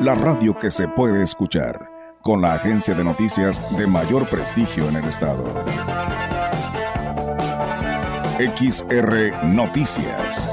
la 0.00 0.14
radio 0.14 0.58
que 0.58 0.70
se 0.70 0.88
puede 0.88 1.22
escuchar, 1.22 1.90
con 2.22 2.40
la 2.40 2.54
agencia 2.54 2.94
de 2.94 3.04
noticias 3.04 3.62
de 3.76 3.86
mayor 3.86 4.26
prestigio 4.30 4.88
en 4.88 4.96
el 4.96 5.04
estado. 5.04 5.44
XR 8.38 9.44
Noticias. 9.44 10.48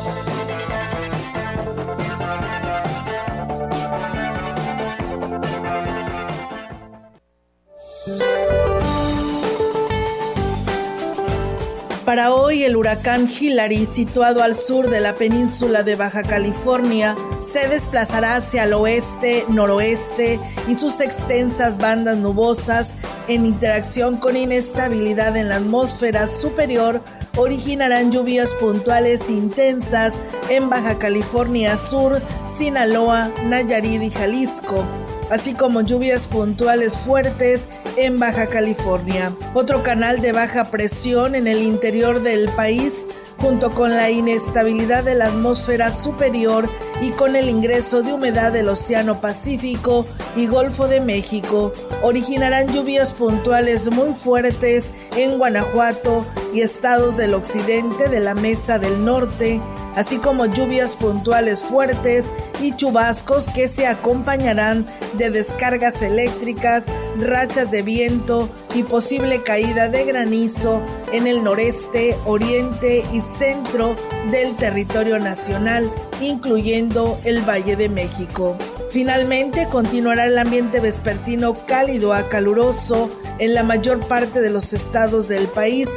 Para 12.03 12.34
hoy, 12.34 12.63
el 12.63 12.75
huracán 12.75 13.29
Hillary, 13.29 13.85
situado 13.85 14.43
al 14.43 14.55
sur 14.55 14.89
de 14.89 14.99
la 14.99 15.15
península 15.15 15.84
de 15.84 15.95
Baja 15.95 16.23
California, 16.23 17.15
se 17.59 17.67
desplazará 17.70 18.35
hacia 18.35 18.66
el 18.66 18.73
oeste, 18.73 19.43
noroeste 19.49 20.39
y 20.67 20.75
sus 20.75 20.99
extensas 20.99 21.79
bandas 21.79 22.18
nubosas 22.18 22.93
en 23.27 23.48
interacción 23.48 24.18
con 24.18 24.37
inestabilidad 24.37 25.35
en 25.35 25.49
la 25.49 25.55
atmósfera 25.55 26.27
superior 26.27 27.01
originarán 27.35 28.12
lluvias 28.12 28.54
puntuales 28.55 29.27
intensas 29.29 30.13
en 30.49 30.70
Baja 30.70 30.99
California 30.99 31.77
Sur, 31.77 32.21
Sinaloa, 32.48 33.32
Nayarit 33.45 34.04
y 34.04 34.12
Jalisco, 34.12 34.85
así 35.32 35.55
como 35.55 35.82
lluvias 35.82 36.27
puntuales 36.27 36.95
fuertes 36.95 37.67
en 37.95 38.20
Baja 38.20 38.45
California. 38.45 39.32
Otro 39.55 39.82
canal 39.82 40.21
de 40.21 40.32
baja 40.32 40.65
presión 40.65 41.34
en 41.34 41.48
el 41.48 41.63
interior 41.63 42.21
del 42.21 42.49
país 42.49 43.07
junto 43.40 43.70
con 43.71 43.91
la 43.91 44.10
inestabilidad 44.10 45.04
de 45.04 45.16
la 45.16 45.27
atmósfera 45.27 45.91
superior 45.91 46.70
y 47.02 47.12
con 47.12 47.35
el 47.35 47.49
ingreso 47.49 48.02
de 48.02 48.13
humedad 48.13 48.52
del 48.52 48.70
Océano 48.70 49.21
Pacífico 49.21 50.05
y 50.35 50.48
Golfo 50.48 50.88
de 50.88 51.02
México, 51.02 51.71
originarán 52.02 52.74
lluvias 52.74 53.13
puntuales 53.13 53.91
muy 53.91 54.13
fuertes 54.13 54.91
en 55.16 55.38
Guanajuato 55.38 56.26
y 56.58 56.62
estados 56.62 57.18
del 57.18 57.36
occidente 57.36 58.10
de 58.10 58.20
la 58.20 58.34
Mesa 58.34 58.80
del 58.80 59.05
Norte, 59.05 59.62
así 59.96 60.18
como 60.18 60.48
lluvias 60.48 60.96
puntuales 60.96 61.62
fuertes 61.62 62.32
y 62.60 62.76
chubascos 62.76 63.50
que 63.50 63.68
se 63.68 63.86
acompañarán 63.86 64.88
de 65.19 65.30
descargas 65.30 66.02
eléctricas, 66.02 66.85
rachas 67.19 67.69
de 67.69 67.84
viento 67.84 68.50
y 68.74 68.81
posible 68.81 69.44
caída 69.44 69.88
de 69.90 70.06
granizo 70.06 70.81
en 71.12 71.28
el 71.28 71.44
noreste, 71.44 72.18
oriente 72.25 73.06
y 73.13 73.22
centro 73.22 73.96
del 74.31 74.56
territorio 74.56 75.19
nacional, 75.19 75.94
incluyendo 76.22 77.19
el 77.24 77.47
Valle 77.47 77.75
de 77.75 77.88
México. 77.88 78.58
Finalmente, 78.97 79.67
continuará 79.67 80.25
el 80.25 80.40
ambiente 80.40 80.79
vespertino 80.79 81.67
cálido 81.67 82.16
a 82.16 82.29
caluroso 82.29 83.12
en 83.38 83.53
la 83.53 83.62
mayor 83.62 84.00
parte 84.00 84.41
de 84.41 84.50
los 84.50 84.73
estados 84.73 85.27
del 85.27 85.45
país, 85.49 85.88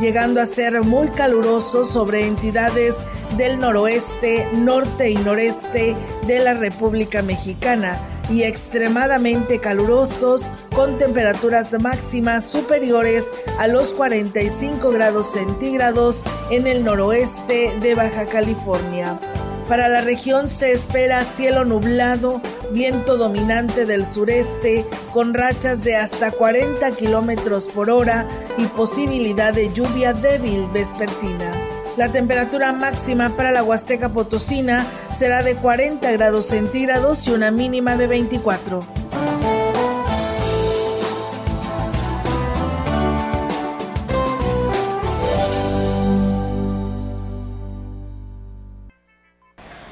llegando 0.00 0.40
a 0.40 0.46
ser 0.46 0.80
muy 0.80 1.10
caluroso 1.10 1.84
sobre 1.84 2.26
entidades 2.26 2.94
del 3.36 3.60
noroeste, 3.60 4.48
norte 4.54 5.10
y 5.10 5.16
noreste 5.16 5.94
de 6.26 6.38
la 6.38 6.54
República 6.54 7.20
Mexicana 7.20 7.98
y 8.30 8.44
extremadamente 8.44 9.60
calurosos 9.60 10.48
con 10.74 10.96
temperaturas 10.96 11.78
máximas 11.82 12.46
superiores 12.46 13.26
a 13.58 13.66
los 13.66 13.88
45 13.88 14.92
grados 14.92 15.30
centígrados 15.30 16.22
en 16.50 16.66
el 16.66 16.86
noroeste 16.86 17.76
de 17.82 17.94
Baja 17.94 18.24
California. 18.24 19.20
Para 19.68 19.88
la 19.88 20.00
región 20.00 20.48
se 20.48 20.70
espera 20.70 21.24
cielo 21.24 21.64
nublado, 21.64 22.40
viento 22.70 23.16
dominante 23.16 23.84
del 23.84 24.06
sureste 24.06 24.86
con 25.12 25.34
rachas 25.34 25.82
de 25.82 25.96
hasta 25.96 26.30
40 26.30 26.92
kilómetros 26.92 27.66
por 27.66 27.90
hora 27.90 28.28
y 28.58 28.66
posibilidad 28.66 29.52
de 29.52 29.72
lluvia 29.72 30.12
débil 30.12 30.66
vespertina. 30.72 31.50
La 31.96 32.12
temperatura 32.12 32.72
máxima 32.72 33.36
para 33.36 33.50
la 33.50 33.64
Huasteca 33.64 34.10
Potosina 34.10 34.86
será 35.10 35.42
de 35.42 35.56
40 35.56 36.12
grados 36.12 36.46
centígrados 36.46 37.26
y 37.26 37.32
una 37.32 37.50
mínima 37.50 37.96
de 37.96 38.06
24. 38.06 38.84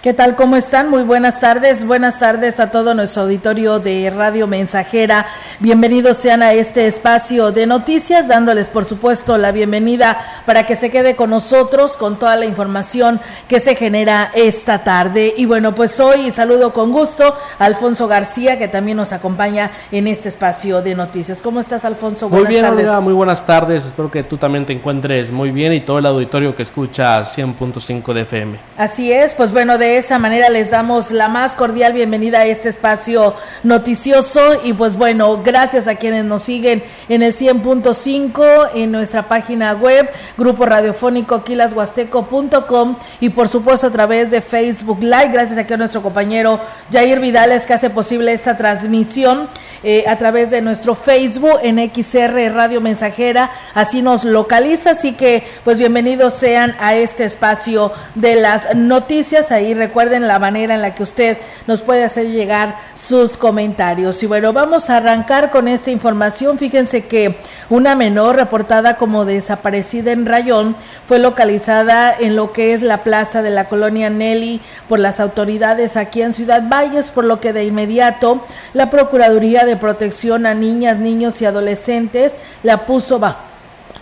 ¿Qué 0.04 0.12
tal? 0.12 0.37
¿Cómo 0.37 0.56
están? 0.56 0.91
Muy 0.91 1.03
buenas 1.03 1.41
tardes. 1.41 1.87
Buenas 1.87 2.19
tardes 2.19 2.60
a 2.60 2.70
todo 2.70 2.92
nuestro 2.92 3.22
auditorio 3.22 3.78
de 3.78 4.12
Radio 4.15 4.47
Mensajera. 4.47 5.25
Bienvenidos 5.60 6.19
sean 6.19 6.42
a 6.42 6.53
este 6.53 6.87
espacio 6.87 7.53
de 7.53 7.66
noticias, 7.66 8.28
dándoles 8.28 8.69
por 8.69 8.84
supuesto 8.84 9.38
la 9.38 9.50
bienvenida 9.50 10.42
para 10.44 10.66
que 10.66 10.76
se 10.76 10.91
quede 10.91 11.16
con 11.16 11.31
nosotros 11.31 11.97
con 11.97 12.19
toda 12.19 12.37
la 12.37 12.44
información 12.44 13.19
que 13.48 13.60
se 13.60 13.76
genera 13.76 14.31
esta 14.34 14.84
tarde. 14.84 15.32
Y 15.38 15.47
bueno, 15.47 15.75
pues 15.75 15.98
hoy 16.00 16.31
saludo 16.31 16.75
con 16.75 16.92
gusto 16.92 17.34
a 17.59 17.65
Alfonso 17.65 18.06
García, 18.06 18.59
que 18.59 18.69
también 18.69 18.98
nos 18.98 19.15
acompaña 19.15 19.71
en 19.91 20.06
este 20.06 20.28
espacio 20.28 20.82
de 20.82 20.94
noticias. 20.94 21.41
¿Cómo 21.41 21.60
estás, 21.60 21.86
Alfonso? 21.86 22.28
Buenas 22.28 22.44
muy 22.44 22.54
bien, 22.54 22.66
tardes. 22.66 23.03
muy 23.03 23.15
buenas 23.15 23.47
tardes. 23.47 23.86
Espero 23.86 24.10
que 24.10 24.22
tú 24.22 24.36
también 24.36 24.66
te 24.66 24.75
encuentres 24.75 25.31
muy 25.31 25.50
bien 25.50 25.72
y 25.72 25.81
todo 25.81 25.98
el 25.98 26.04
auditorio 26.04 26.54
que 26.54 26.62
escucha 26.62 27.22
100.5 27.22 28.12
de 28.12 28.21
FM. 28.21 28.59
Así 28.76 29.10
es, 29.10 29.32
pues 29.32 29.50
bueno, 29.50 29.78
de 29.78 29.94
de 29.94 30.00
esa 30.00 30.19
manera 30.19 30.49
les 30.50 30.71
damos 30.71 31.12
la 31.12 31.28
más 31.28 31.55
cordial 31.55 31.93
bienvenida 31.93 32.41
a 32.41 32.47
este 32.47 32.69
espacio 32.69 33.34
noticioso. 33.62 34.41
Y 34.65 34.72
pues 34.72 34.97
bueno, 34.97 35.41
gracias 35.44 35.87
a 35.87 35.94
quienes 35.94 36.25
nos 36.25 36.43
siguen 36.43 36.82
en 37.09 37.22
el 37.22 37.32
100.5 37.32 38.71
en 38.75 38.91
nuestra 38.91 39.22
página 39.28 39.72
web, 39.75 40.10
grupo 40.37 40.66
radiofónico 40.66 41.44
quilashuasteco.com 41.44 42.97
y 43.21 43.28
por 43.28 43.49
supuesto 43.49 43.87
a 43.87 43.91
través 43.91 44.33
de 44.33 44.41
Facebook 44.41 45.00
Live, 45.00 45.28
gracias 45.33 45.59
aquí 45.59 45.72
a 45.75 45.77
nuestro 45.77 46.03
compañero 46.03 46.60
Jair 46.91 47.21
Vidales 47.21 47.65
que 47.65 47.75
hace 47.75 47.88
posible 47.88 48.33
esta 48.33 48.56
transmisión 48.56 49.49
eh, 49.87 50.05
a 50.09 50.17
través 50.17 50.50
de 50.50 50.62
nuestro 50.62 50.95
Facebook 50.95 51.59
en 51.62 51.78
XR 51.78 52.55
Radio 52.55 52.81
Mensajera, 52.81 53.50
así 53.75 54.00
nos 54.00 54.25
localiza, 54.25 54.93
así 54.93 55.12
que 55.12 55.47
pues 55.62 55.77
bienvenidos 55.77 56.33
sean 56.33 56.75
a 56.81 56.95
este 56.95 57.25
espacio 57.25 57.93
de 58.15 58.37
las 58.37 58.75
noticias, 58.75 59.53
ahí 59.53 59.75
recuerden 59.75 60.27
la 60.27 60.39
manera 60.39 60.75
en 60.75 60.81
la 60.81 60.95
que 60.95 61.03
usted 61.03 61.37
nos 61.67 61.83
puede 61.83 62.03
hacer 62.03 62.28
llegar 62.28 62.77
sus 62.95 63.37
comentarios. 63.37 64.22
Y 64.22 64.27
bueno, 64.27 64.55
vamos 64.55 64.89
a 64.89 64.97
arrancar 64.97 65.50
con 65.50 65.69
esta 65.69 65.91
información. 65.91 66.59
Fíjense 66.59 67.05
que 67.05 67.37
una 67.71 67.95
menor 67.95 68.37
reportada 68.37 68.97
como 68.97 69.25
desaparecida 69.25 70.12
en 70.12 70.27
Rayón 70.27 70.77
fue 71.06 71.19
localizada 71.19 72.15
en 72.19 72.37
lo 72.37 72.53
que 72.53 72.72
es 72.72 72.83
la 72.83 73.03
plaza 73.03 73.43
de 73.43 73.51
la 73.51 73.69
colonia 73.69 74.11
Nelly 74.11 74.61
por 74.89 74.99
las 74.99 75.21
autoridades 75.21 75.97
aquí 75.97 76.22
en 76.22 76.33
Ciudad 76.33 76.62
Valles, 76.69 77.10
por 77.10 77.25
lo 77.25 77.41
que 77.41 77.53
de 77.53 77.65
inmediato 77.65 78.45
la 78.72 78.91
Procuraduría 78.91 79.65
de 79.65 79.73
Protección 79.76 80.47
a 80.47 80.54
Niñas, 80.54 80.98
Niños 80.98 81.41
y 81.42 81.47
Adolescentes 81.47 82.34
la 82.62 82.86
puso 82.86 83.18
bajo, 83.18 83.38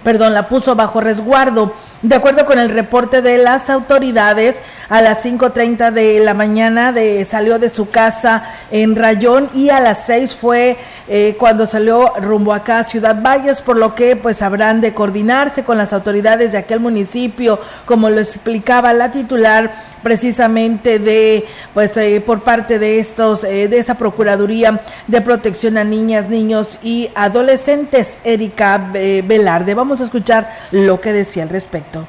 perdón, 0.04 0.34
la 0.34 0.48
puso 0.48 0.74
bajo 0.74 1.00
resguardo. 1.00 1.74
De 2.02 2.16
acuerdo 2.16 2.46
con 2.46 2.58
el 2.58 2.70
reporte 2.70 3.22
de 3.22 3.38
las 3.38 3.70
autoridades, 3.70 4.56
a 4.92 5.00
las 5.00 5.24
5.30 5.24 5.90
de 5.90 6.20
la 6.20 6.34
mañana 6.34 6.92
de, 6.92 7.24
salió 7.24 7.58
de 7.58 7.70
su 7.70 7.88
casa 7.88 8.44
en 8.70 8.94
Rayón 8.94 9.48
y 9.54 9.70
a 9.70 9.80
las 9.80 10.04
6 10.04 10.36
fue 10.36 10.76
eh, 11.08 11.34
cuando 11.38 11.64
salió 11.64 12.12
rumbo 12.20 12.52
acá 12.52 12.80
a 12.80 12.84
Ciudad 12.84 13.22
Valles, 13.22 13.62
por 13.62 13.78
lo 13.78 13.94
que 13.94 14.16
pues 14.16 14.42
habrán 14.42 14.82
de 14.82 14.92
coordinarse 14.92 15.64
con 15.64 15.78
las 15.78 15.94
autoridades 15.94 16.52
de 16.52 16.58
aquel 16.58 16.80
municipio, 16.80 17.58
como 17.86 18.10
lo 18.10 18.20
explicaba 18.20 18.92
la 18.92 19.10
titular 19.10 19.72
precisamente 20.02 20.98
de 20.98 21.46
pues 21.72 21.96
eh, 21.96 22.20
por 22.20 22.42
parte 22.42 22.78
de 22.78 22.98
estos 22.98 23.44
eh, 23.44 23.68
de 23.68 23.78
esa 23.78 23.94
procuraduría 23.94 24.82
de 25.06 25.22
protección 25.22 25.78
a 25.78 25.84
niñas 25.84 26.28
niños 26.28 26.78
y 26.82 27.08
adolescentes 27.14 28.18
Erika 28.24 28.76
Velarde. 28.76 29.72
Vamos 29.72 30.02
a 30.02 30.04
escuchar 30.04 30.52
lo 30.70 31.00
que 31.00 31.14
decía 31.14 31.44
al 31.44 31.48
respecto 31.48 32.06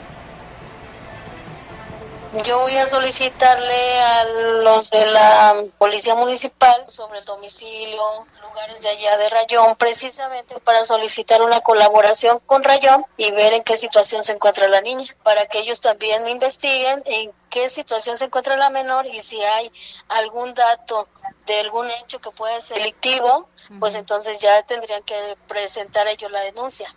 Yo 2.41 2.61
voy 2.61 2.75
a 2.77 2.87
solicitarle 2.87 3.99
a 3.99 4.23
los 4.63 4.89
de 4.89 5.05
la 5.05 5.63
Policía 5.77 6.15
Municipal 6.15 6.83
sobre 6.87 7.19
el 7.19 7.25
domicilio, 7.25 8.25
lugares 8.41 8.81
de 8.81 8.89
allá 8.89 9.17
de 9.17 9.29
Rayón, 9.29 9.75
precisamente 9.75 10.59
para 10.61 10.83
solicitar 10.83 11.43
una 11.43 11.61
colaboración 11.61 12.39
con 12.47 12.63
Rayón 12.63 13.05
y 13.17 13.29
ver 13.31 13.53
en 13.53 13.63
qué 13.63 13.77
situación 13.77 14.23
se 14.23 14.31
encuentra 14.31 14.67
la 14.67 14.81
niña, 14.81 15.05
para 15.21 15.45
que 15.45 15.59
ellos 15.59 15.79
también 15.79 16.27
investiguen 16.27 17.03
en 17.05 17.31
qué 17.51 17.69
situación 17.69 18.17
se 18.17 18.25
encuentra 18.25 18.57
la 18.57 18.71
menor 18.71 19.05
y 19.05 19.19
si 19.19 19.39
hay 19.39 19.71
algún 20.09 20.55
dato 20.55 21.07
de 21.45 21.59
algún 21.59 21.91
hecho 21.91 22.19
que 22.19 22.31
pueda 22.31 22.59
ser 22.61 22.79
delictivo, 22.79 23.47
pues 23.79 23.93
entonces 23.93 24.39
ya 24.39 24.63
tendrían 24.63 25.03
que 25.03 25.37
presentar 25.47 26.07
ellos 26.07 26.31
la 26.31 26.39
denuncia. 26.41 26.93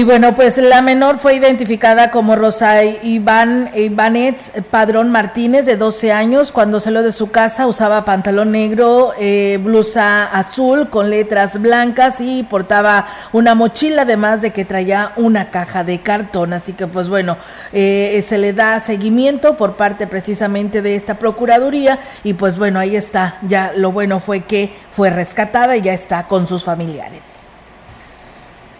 Y 0.00 0.04
bueno, 0.04 0.36
pues 0.36 0.58
la 0.58 0.80
menor 0.80 1.18
fue 1.18 1.34
identificada 1.34 2.12
como 2.12 2.36
Rosa 2.36 2.84
Iván 2.84 3.68
Ivanet 3.74 4.64
Padrón 4.70 5.10
Martínez, 5.10 5.66
de 5.66 5.76
12 5.76 6.12
años. 6.12 6.52
Cuando 6.52 6.78
salió 6.78 7.02
de 7.02 7.10
su 7.10 7.32
casa 7.32 7.66
usaba 7.66 8.04
pantalón 8.04 8.52
negro, 8.52 9.12
eh, 9.18 9.58
blusa 9.60 10.26
azul 10.26 10.88
con 10.88 11.10
letras 11.10 11.60
blancas 11.60 12.20
y 12.20 12.44
portaba 12.44 13.08
una 13.32 13.56
mochila, 13.56 14.02
además 14.02 14.40
de 14.40 14.52
que 14.52 14.64
traía 14.64 15.10
una 15.16 15.50
caja 15.50 15.82
de 15.82 15.98
cartón. 16.00 16.52
Así 16.52 16.74
que 16.74 16.86
pues 16.86 17.08
bueno, 17.08 17.36
eh, 17.72 18.24
se 18.24 18.38
le 18.38 18.52
da 18.52 18.78
seguimiento 18.78 19.56
por 19.56 19.74
parte 19.74 20.06
precisamente 20.06 20.80
de 20.80 20.94
esta 20.94 21.18
Procuraduría 21.18 21.98
y 22.22 22.34
pues 22.34 22.56
bueno, 22.56 22.78
ahí 22.78 22.94
está. 22.94 23.38
Ya 23.48 23.72
lo 23.74 23.90
bueno 23.90 24.20
fue 24.20 24.42
que 24.44 24.72
fue 24.92 25.10
rescatada 25.10 25.76
y 25.76 25.82
ya 25.82 25.92
está 25.92 26.28
con 26.28 26.46
sus 26.46 26.62
familiares. 26.62 27.37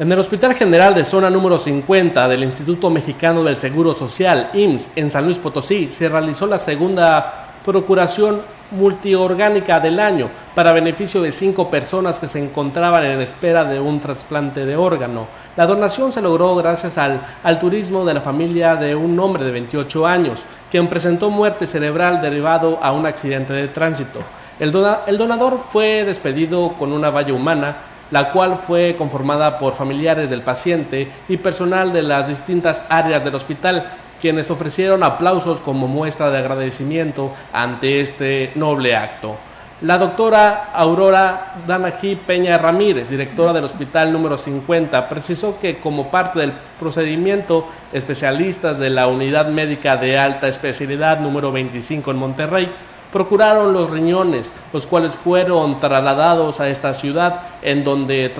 En 0.00 0.12
el 0.12 0.20
Hospital 0.20 0.54
General 0.54 0.94
de 0.94 1.04
Zona 1.04 1.28
número 1.28 1.58
50 1.58 2.28
del 2.28 2.44
Instituto 2.44 2.88
Mexicano 2.88 3.42
del 3.42 3.56
Seguro 3.56 3.92
Social, 3.94 4.50
IMSS, 4.54 4.90
en 4.94 5.10
San 5.10 5.24
Luis 5.24 5.38
Potosí, 5.38 5.90
se 5.90 6.08
realizó 6.08 6.46
la 6.46 6.60
segunda 6.60 7.56
procuración 7.64 8.40
multiorgánica 8.70 9.80
del 9.80 9.98
año 9.98 10.30
para 10.54 10.72
beneficio 10.72 11.20
de 11.20 11.32
cinco 11.32 11.68
personas 11.68 12.20
que 12.20 12.28
se 12.28 12.38
encontraban 12.38 13.04
en 13.06 13.20
espera 13.20 13.64
de 13.64 13.80
un 13.80 13.98
trasplante 13.98 14.64
de 14.64 14.76
órgano. 14.76 15.26
La 15.56 15.66
donación 15.66 16.12
se 16.12 16.22
logró 16.22 16.54
gracias 16.54 16.96
al, 16.96 17.58
turismo 17.58 18.04
de 18.04 18.14
la 18.14 18.20
familia 18.20 18.76
de 18.76 18.94
un 18.94 19.18
hombre 19.18 19.42
de 19.42 19.50
28 19.50 20.06
años, 20.06 20.44
quien 20.70 20.86
presentó 20.86 21.28
muerte 21.28 21.66
cerebral 21.66 22.22
derivado 22.22 22.78
a 22.80 22.92
un 22.92 23.04
accidente 23.04 23.52
de 23.52 23.66
tránsito. 23.66 24.20
El 24.60 24.70
donador 24.70 25.58
fue 25.72 26.04
despedido 26.04 26.74
con 26.78 26.92
una 26.92 27.10
valla 27.10 27.34
humana 27.34 27.76
la 28.10 28.32
cual 28.32 28.58
fue 28.58 28.94
conformada 28.96 29.58
por 29.58 29.75
familiares 29.75 30.31
del 30.31 30.43
paciente 30.43 31.10
y 31.28 31.37
personal 31.37 31.93
de 31.93 32.02
las 32.02 32.28
distintas 32.28 32.84
áreas 32.88 33.25
del 33.25 33.34
hospital, 33.34 33.93
quienes 34.20 34.50
ofrecieron 34.50 35.02
aplausos 35.02 35.60
como 35.60 35.87
muestra 35.87 36.31
de 36.31 36.38
agradecimiento 36.38 37.32
ante 37.52 38.00
este 38.00 38.50
noble 38.55 38.96
acto. 38.96 39.37
La 39.81 39.96
doctora 39.96 40.70
Aurora 40.75 41.55
Danají 41.64 42.16
Peña 42.16 42.58
Ramírez, 42.58 43.10
directora 43.10 43.52
del 43.52 43.62
Hospital 43.62 44.12
número 44.12 44.37
50, 44.37 45.08
precisó 45.08 45.60
que 45.60 45.78
como 45.78 46.10
parte 46.10 46.40
del 46.40 46.52
procedimiento, 46.81 47.69
especialistas 47.93 48.78
de 48.78 48.90
la 48.90 49.06
Unidad 49.06 49.46
Médica 49.46 49.96
de 49.96 50.19
Alta 50.19 50.49
Especialidad 50.49 51.20
número 51.20 51.52
25 51.52 52.10
en 52.10 52.16
Monterrey 52.16 52.69
procuraron 53.12 53.72
los 53.72 53.90
riñones, 53.90 54.52
los 54.72 54.87
cuales 54.87 55.14
fueron 55.14 55.78
trasladados 55.81 56.60
a 56.60 56.69
esta 56.69 56.93
ciudad 56.94 57.40
en 57.62 57.84
donde 57.84 58.32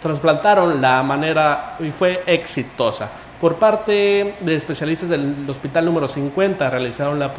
trasplantaron 0.00 0.80
la 0.80 1.02
manera 1.02 1.76
y 1.80 1.90
fue 1.90 2.22
exitosa. 2.26 3.10
Por 3.40 3.56
parte 3.56 4.34
de 4.40 4.54
especialistas 4.54 5.08
del 5.08 5.34
hospital 5.48 5.86
número 5.86 6.06
50 6.06 6.68
realizaron 6.68 7.18
la 7.18 7.32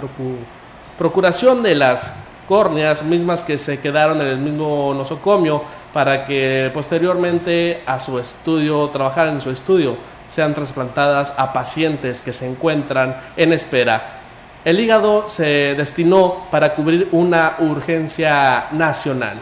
procuración 0.98 1.62
de 1.64 1.76
las 1.76 2.14
córneas 2.48 3.04
mismas 3.04 3.44
que 3.44 3.58
se 3.58 3.80
quedaron 3.80 4.20
en 4.20 4.28
el 4.28 4.38
mismo 4.38 4.94
nosocomio 4.96 5.64
para 5.94 6.26
que 6.26 6.72
posteriormente 6.74 7.84
a 7.86 8.00
su 8.00 8.20
estudio, 8.20 8.90
trabajar 8.90 9.28
en 9.28 9.42
su 9.42 9.52
estudio, 9.52 9.96
sean 10.28 10.54
trasplantadas 10.54 11.34
a 11.38 11.54
pacientes 11.54 12.22
que 12.22 12.34
se 12.34 12.50
encuentran 12.50 13.16
en 13.38 13.54
espera 13.54 14.21
el 14.64 14.80
hígado 14.80 15.28
se 15.28 15.74
destinó 15.76 16.46
para 16.52 16.76
cubrir 16.76 17.10
una 17.12 17.56
urgencia 17.60 18.66
nacional. 18.72 19.40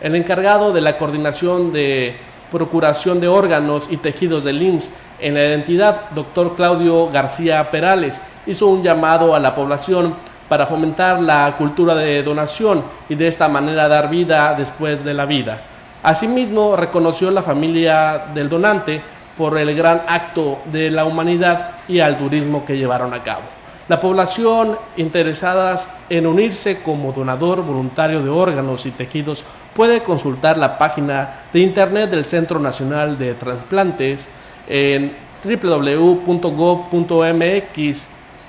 El 0.00 0.16
encargado 0.16 0.72
de 0.72 0.80
la 0.80 0.98
coordinación 0.98 1.72
de 1.72 2.16
procuración 2.50 3.20
de 3.20 3.28
órganos 3.28 3.88
y 3.90 3.96
tejidos 3.98 4.42
del 4.42 4.60
IMSS 4.62 4.90
en 5.20 5.34
la 5.34 5.52
entidad, 5.52 6.10
doctor 6.10 6.56
Claudio 6.56 7.08
García 7.10 7.70
Perales, 7.70 8.22
hizo 8.46 8.66
un 8.66 8.82
llamado 8.82 9.34
a 9.34 9.40
la 9.40 9.54
población 9.54 10.14
para 10.48 10.66
fomentar 10.66 11.20
la 11.20 11.54
cultura 11.56 11.94
de 11.94 12.22
donación 12.22 12.82
y 13.08 13.14
de 13.14 13.28
esta 13.28 13.48
manera 13.48 13.86
dar 13.86 14.08
vida 14.08 14.54
después 14.56 15.04
de 15.04 15.14
la 15.14 15.26
vida. 15.26 15.60
Asimismo, 16.02 16.74
reconoció 16.74 17.30
la 17.30 17.42
familia 17.42 18.26
del 18.34 18.48
donante 18.48 19.00
por 19.36 19.58
el 19.58 19.76
gran 19.76 20.02
acto 20.08 20.58
de 20.64 20.90
la 20.90 21.04
humanidad 21.04 21.72
y 21.86 22.00
al 22.00 22.18
turismo 22.18 22.64
que 22.64 22.76
llevaron 22.76 23.12
a 23.14 23.22
cabo. 23.22 23.57
La 23.88 24.00
población 24.00 24.78
interesadas 24.98 25.90
en 26.10 26.26
unirse 26.26 26.82
como 26.82 27.12
donador 27.12 27.62
voluntario 27.62 28.22
de 28.22 28.28
órganos 28.28 28.84
y 28.84 28.90
tejidos 28.90 29.46
puede 29.74 30.02
consultar 30.02 30.58
la 30.58 30.76
página 30.76 31.44
de 31.54 31.60
internet 31.60 32.10
del 32.10 32.26
Centro 32.26 32.60
Nacional 32.60 33.16
de 33.16 33.32
Transplantes 33.32 34.28
en 34.68 35.16
www.gov.mx 35.42 36.28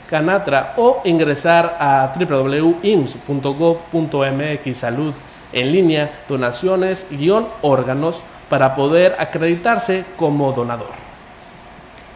Canatra 0.09 0.73
o 0.75 0.99
ingresar 1.05 1.77
a 1.79 2.13
www.ims.gov.mx 2.19 4.77
Salud 4.77 5.13
en 5.53 5.71
línea 5.71 6.23
donaciones-órganos 6.27 8.21
para 8.49 8.75
poder 8.75 9.15
acreditarse 9.19 10.03
como 10.17 10.51
donador. 10.51 11.08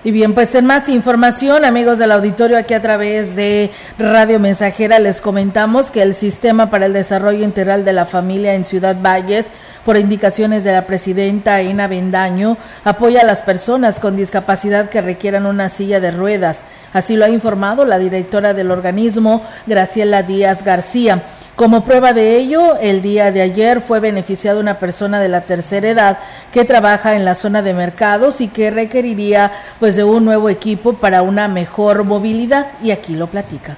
Y 0.05 0.11
bien, 0.11 0.33
pues 0.33 0.53
en 0.53 0.65
más 0.65 0.89
información, 0.89 1.63
amigos 1.63 1.97
del 1.97 2.11
auditorio, 2.11 2.57
aquí 2.57 2.73
a 2.73 2.81
través 2.81 3.37
de 3.37 3.71
Radio 3.97 4.37
Mensajera 4.37 4.99
les 4.99 5.21
comentamos 5.21 5.91
que 5.91 6.01
el 6.01 6.13
Sistema 6.13 6.69
para 6.69 6.87
el 6.87 6.93
Desarrollo 6.93 7.45
Integral 7.45 7.85
de 7.85 7.93
la 7.93 8.05
Familia 8.05 8.53
en 8.53 8.65
Ciudad 8.65 8.97
Valles, 9.01 9.47
por 9.85 9.95
indicaciones 9.95 10.65
de 10.65 10.73
la 10.73 10.85
presidenta 10.85 11.61
Ina 11.61 11.87
Bendaño, 11.87 12.57
apoya 12.83 13.21
a 13.21 13.25
las 13.25 13.41
personas 13.41 14.01
con 14.01 14.17
discapacidad 14.17 14.89
que 14.89 15.01
requieran 15.01 15.45
una 15.45 15.69
silla 15.69 16.01
de 16.01 16.11
ruedas. 16.11 16.65
Así 16.91 17.15
lo 17.15 17.23
ha 17.23 17.29
informado 17.29 17.85
la 17.85 17.97
directora 17.97 18.53
del 18.53 18.71
organismo, 18.71 19.41
Graciela 19.67 20.21
Díaz 20.21 20.65
García. 20.65 21.23
Como 21.55 21.85
prueba 21.85 22.13
de 22.13 22.35
ello, 22.35 22.77
el 22.81 23.03
día 23.03 23.31
de 23.31 23.43
ayer 23.43 23.79
fue 23.79 23.99
beneficiada 23.99 24.59
una 24.59 24.79
persona 24.79 25.19
de 25.19 25.29
la 25.29 25.41
tercera 25.41 25.87
edad 25.87 26.17
que 26.51 26.65
trabaja 26.65 27.15
en 27.15 27.25
la 27.25 27.35
zona 27.35 27.61
de 27.61 27.75
mercados 27.75 28.41
y 28.41 28.47
que 28.47 28.71
requeriría 28.71 29.51
pues 29.79 29.95
de 29.95 30.03
un 30.03 30.25
nuevo 30.25 30.49
equipo 30.49 30.93
para 30.93 31.21
una 31.21 31.47
mejor 31.47 32.05
movilidad. 32.05 32.67
Y 32.81 32.89
aquí 32.89 33.13
lo 33.13 33.27
platica 33.27 33.77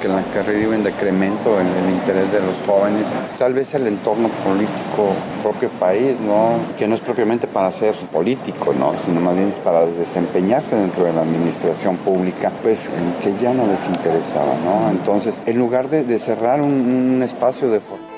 que 0.00 0.08
la 0.08 0.22
carrera 0.32 0.58
iba 0.58 0.74
en 0.74 0.84
decremento 0.84 1.60
en 1.60 1.66
el 1.66 1.90
interés 1.90 2.32
de 2.32 2.40
los 2.40 2.56
jóvenes. 2.66 3.12
Tal 3.38 3.54
vez 3.54 3.74
el 3.74 3.86
entorno 3.86 4.28
político 4.44 5.14
propio 5.42 5.68
país, 5.70 6.18
¿no? 6.20 6.56
Que 6.78 6.86
no 6.86 6.94
es 6.94 7.00
propiamente 7.00 7.46
para 7.46 7.70
ser 7.72 7.94
político, 8.12 8.72
¿no? 8.72 8.96
Sino 8.96 9.20
más 9.20 9.36
bien 9.36 9.52
para 9.62 9.86
desempeñarse 9.86 10.76
dentro 10.76 11.04
de 11.04 11.12
la 11.12 11.22
administración 11.22 11.96
pública, 11.98 12.52
pues 12.62 12.90
que 13.22 13.34
ya 13.42 13.52
no 13.52 13.66
les 13.66 13.86
interesaba, 13.86 14.54
¿no? 14.64 14.90
Entonces, 14.90 15.38
en 15.46 15.58
lugar 15.58 15.88
de, 15.88 16.18
cerrar 16.18 16.60
un, 16.60 17.14
un 17.14 17.22
espacio 17.22 17.70
de 17.70 17.80
formación, 17.80 18.09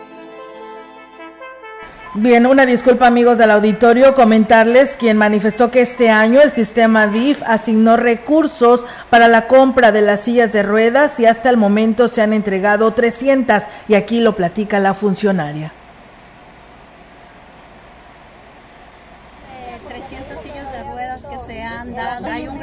Bien, 2.14 2.44
una 2.44 2.66
disculpa 2.66 3.06
amigos 3.06 3.38
del 3.38 3.50
auditorio, 3.50 4.14
comentarles 4.14 4.98
quien 4.98 5.16
manifestó 5.16 5.70
que 5.70 5.80
este 5.80 6.10
año 6.10 6.42
el 6.42 6.50
sistema 6.50 7.06
DIF 7.06 7.42
asignó 7.46 7.96
recursos 7.96 8.84
para 9.08 9.28
la 9.28 9.48
compra 9.48 9.92
de 9.92 10.02
las 10.02 10.20
sillas 10.20 10.52
de 10.52 10.62
ruedas 10.62 11.18
y 11.18 11.24
hasta 11.24 11.48
el 11.48 11.56
momento 11.56 12.08
se 12.08 12.20
han 12.20 12.34
entregado 12.34 12.92
300 12.92 13.62
y 13.88 13.94
aquí 13.94 14.20
lo 14.20 14.36
platica 14.36 14.78
la 14.78 14.92
funcionaria. 14.92 15.72
hay 22.24 22.48
un 22.48 22.58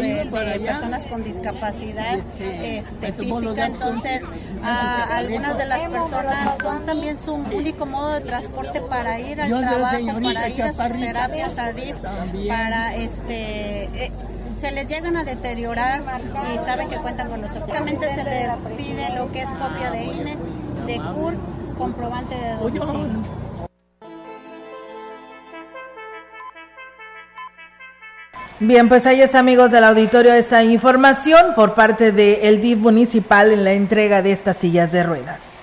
de, 0.00 0.60
personas 0.60 1.06
con 1.06 1.22
discapacidad 1.22 2.18
este, 2.40 3.12
física, 3.12 3.66
entonces 3.66 4.24
algunas 4.62 5.58
de 5.58 5.66
las 5.66 5.80
personas 5.88 6.58
son 6.60 6.84
también 6.86 7.18
su 7.18 7.34
único 7.34 7.86
modo 7.86 8.14
de 8.14 8.20
transporte 8.20 8.80
para 8.80 9.20
ir 9.20 9.40
al 9.40 9.48
trabajo, 9.48 10.20
para 10.22 10.48
ir 10.48 10.62
a 10.62 10.72
sus 10.72 10.92
terapias, 10.92 11.58
a 11.58 11.72
DIF, 11.72 11.96
para 12.48 12.94
este... 12.96 13.84
Eh, 13.84 14.12
se 14.56 14.70
les 14.70 14.86
llegan 14.86 15.16
a 15.16 15.24
deteriorar 15.24 16.00
y 16.54 16.58
saben 16.58 16.88
que 16.88 16.96
cuentan 16.96 17.28
con 17.28 17.40
nosotros. 17.40 17.64
Únicamente 17.64 18.08
se 18.08 18.22
les 18.22 18.54
pide 18.76 19.14
lo 19.16 19.30
que 19.32 19.40
es 19.40 19.50
copia 19.50 19.90
de 19.90 20.04
INE, 20.04 20.36
de 20.86 20.96
CUR, 21.12 21.34
comprobante 21.76 22.34
de 22.36 22.54
domicilio. 22.54 23.43
Bien, 28.60 28.88
pues 28.88 29.04
ahí 29.06 29.20
es 29.20 29.34
amigos 29.34 29.72
del 29.72 29.82
auditorio 29.82 30.32
esta 30.32 30.62
información 30.62 31.54
por 31.56 31.74
parte 31.74 32.12
del 32.12 32.60
DIF 32.60 32.78
municipal 32.78 33.50
en 33.50 33.64
la 33.64 33.72
entrega 33.72 34.22
de 34.22 34.30
estas 34.30 34.58
sillas 34.58 34.92
de 34.92 35.02
ruedas. 35.02 35.53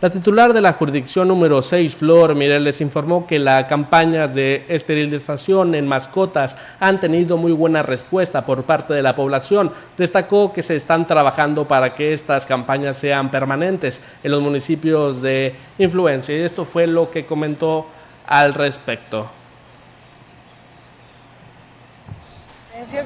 La 0.00 0.10
titular 0.10 0.52
de 0.52 0.60
la 0.60 0.74
jurisdicción 0.74 1.26
número 1.26 1.60
6, 1.60 1.96
Flor 1.96 2.36
Mireles, 2.36 2.80
informó 2.80 3.26
que 3.26 3.40
las 3.40 3.64
campañas 3.64 4.32
de 4.32 4.64
esterilización 4.68 5.74
en 5.74 5.88
mascotas 5.88 6.56
han 6.78 7.00
tenido 7.00 7.36
muy 7.36 7.50
buena 7.50 7.82
respuesta 7.82 8.46
por 8.46 8.62
parte 8.62 8.94
de 8.94 9.02
la 9.02 9.16
población. 9.16 9.72
Destacó 9.96 10.52
que 10.52 10.62
se 10.62 10.76
están 10.76 11.04
trabajando 11.04 11.66
para 11.66 11.96
que 11.96 12.12
estas 12.12 12.46
campañas 12.46 12.96
sean 12.96 13.32
permanentes 13.32 14.00
en 14.22 14.30
los 14.30 14.40
municipios 14.40 15.20
de 15.20 15.56
influencia 15.78 16.38
y 16.38 16.42
esto 16.42 16.64
fue 16.64 16.86
lo 16.86 17.10
que 17.10 17.26
comentó 17.26 17.86
al 18.28 18.54
respecto. 18.54 19.28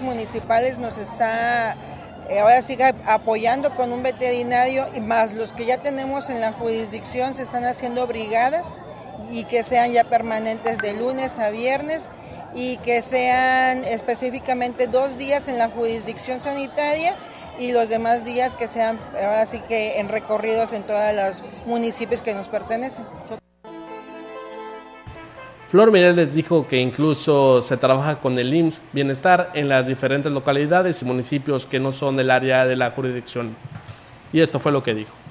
municipales 0.03 0.79
nos 0.79 0.99
está 0.99 1.75
ahora 2.39 2.62
siga 2.62 2.95
apoyando 3.07 3.75
con 3.75 3.93
un 3.93 4.03
veterinario 4.03 4.87
y 4.95 5.01
más 5.01 5.35
los 5.35 5.53
que 5.53 5.67
ya 5.67 5.79
tenemos 5.79 6.31
en 6.31 6.41
la 6.41 6.53
jurisdicción 6.53 7.35
se 7.35 7.43
están 7.43 7.65
haciendo 7.65 8.07
brigadas 8.07 8.81
y 9.31 9.45
que 9.45 9.62
sean 9.62 9.93
ya 9.93 10.05
permanentes 10.05 10.79
de 10.79 10.95
lunes 10.95 11.39
a 11.39 11.51
viernes 11.51 12.09
y 12.55 12.77
que 12.79 13.03
sean 13.03 13.85
específicamente 13.85 14.87
dos 14.87 15.17
días 15.17 15.49
en 15.49 15.59
la 15.59 15.69
jurisdicción 15.69 16.39
sanitaria 16.41 17.15
y 17.59 17.73
los 17.73 17.89
demás 17.89 18.25
días 18.25 18.55
que 18.55 18.69
sean 18.69 18.99
ahora 19.15 19.47
sí 19.47 19.61
que 19.69 20.01
en 20.01 20.09
recorridos 20.09 20.73
en 20.73 20.83
todos 20.83 21.15
los 21.15 21.43
municipios 21.67 22.23
que 22.23 22.35
nos 22.35 22.49
pertenecen. 22.49 23.05
Flor 25.73 25.91
Mireles 25.91 26.35
dijo 26.35 26.69
que 26.69 26.76
incluso 26.76 27.62
se 27.62 27.79
trabaja 27.79 28.17
con 28.17 28.38
el 28.38 28.52
IMSS 28.52 28.83
Bienestar 28.93 29.52
en 29.55 29.71
las 29.71 29.87
diferentes 29.87 30.31
localidades 30.31 31.00
y 31.00 31.07
municipios 31.07 31.64
que 31.64 31.81
no 31.81 31.93
son 31.93 32.14
del 32.14 32.31
área 32.31 32.67
de 32.67 32.76
la 32.76 32.91
jurisdicción. 32.91 33.57
Y 34.35 34.41
esto 34.41 34.61
fue 34.61 34.71
lo 34.71 34.83
que 34.83 34.95
dijo. 34.95 35.22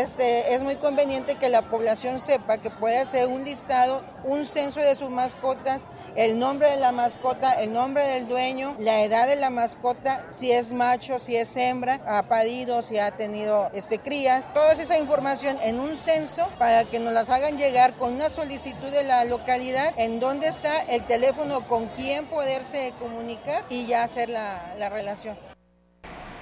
Este, 0.00 0.54
es 0.54 0.62
muy 0.62 0.76
conveniente 0.76 1.36
que 1.36 1.48
la 1.48 1.62
población 1.62 2.20
sepa 2.20 2.58
que 2.58 2.70
puede 2.70 2.98
hacer 2.98 3.28
un 3.28 3.44
listado, 3.44 4.00
un 4.24 4.44
censo 4.44 4.80
de 4.80 4.94
sus 4.94 5.10
mascotas, 5.10 5.88
el 6.16 6.38
nombre 6.38 6.70
de 6.70 6.76
la 6.78 6.92
mascota, 6.92 7.52
el 7.60 7.72
nombre 7.72 8.04
del 8.06 8.28
dueño, 8.28 8.74
la 8.78 9.02
edad 9.02 9.26
de 9.26 9.36
la 9.36 9.50
mascota, 9.50 10.24
si 10.30 10.50
es 10.52 10.72
macho, 10.72 11.18
si 11.18 11.36
es 11.36 11.56
hembra, 11.56 12.00
ha 12.06 12.22
parido, 12.24 12.82
si 12.82 12.98
ha 12.98 13.10
tenido 13.10 13.70
este, 13.74 13.98
crías, 13.98 14.52
toda 14.52 14.72
esa 14.72 14.98
información 14.98 15.56
en 15.62 15.78
un 15.78 15.96
censo 15.96 16.48
para 16.58 16.84
que 16.84 16.98
nos 16.98 17.12
las 17.12 17.30
hagan 17.30 17.58
llegar 17.58 17.92
con 17.94 18.14
una 18.14 18.30
solicitud 18.30 18.88
de 18.88 19.04
la 19.04 19.24
localidad, 19.24 19.92
en 19.96 20.20
dónde 20.20 20.48
está 20.48 20.80
el 20.82 21.04
teléfono, 21.04 21.60
con 21.62 21.86
quién 21.88 22.26
poderse 22.26 22.92
comunicar 22.98 23.62
y 23.68 23.86
ya 23.86 24.02
hacer 24.02 24.28
la, 24.28 24.74
la 24.78 24.88
relación. 24.88 25.49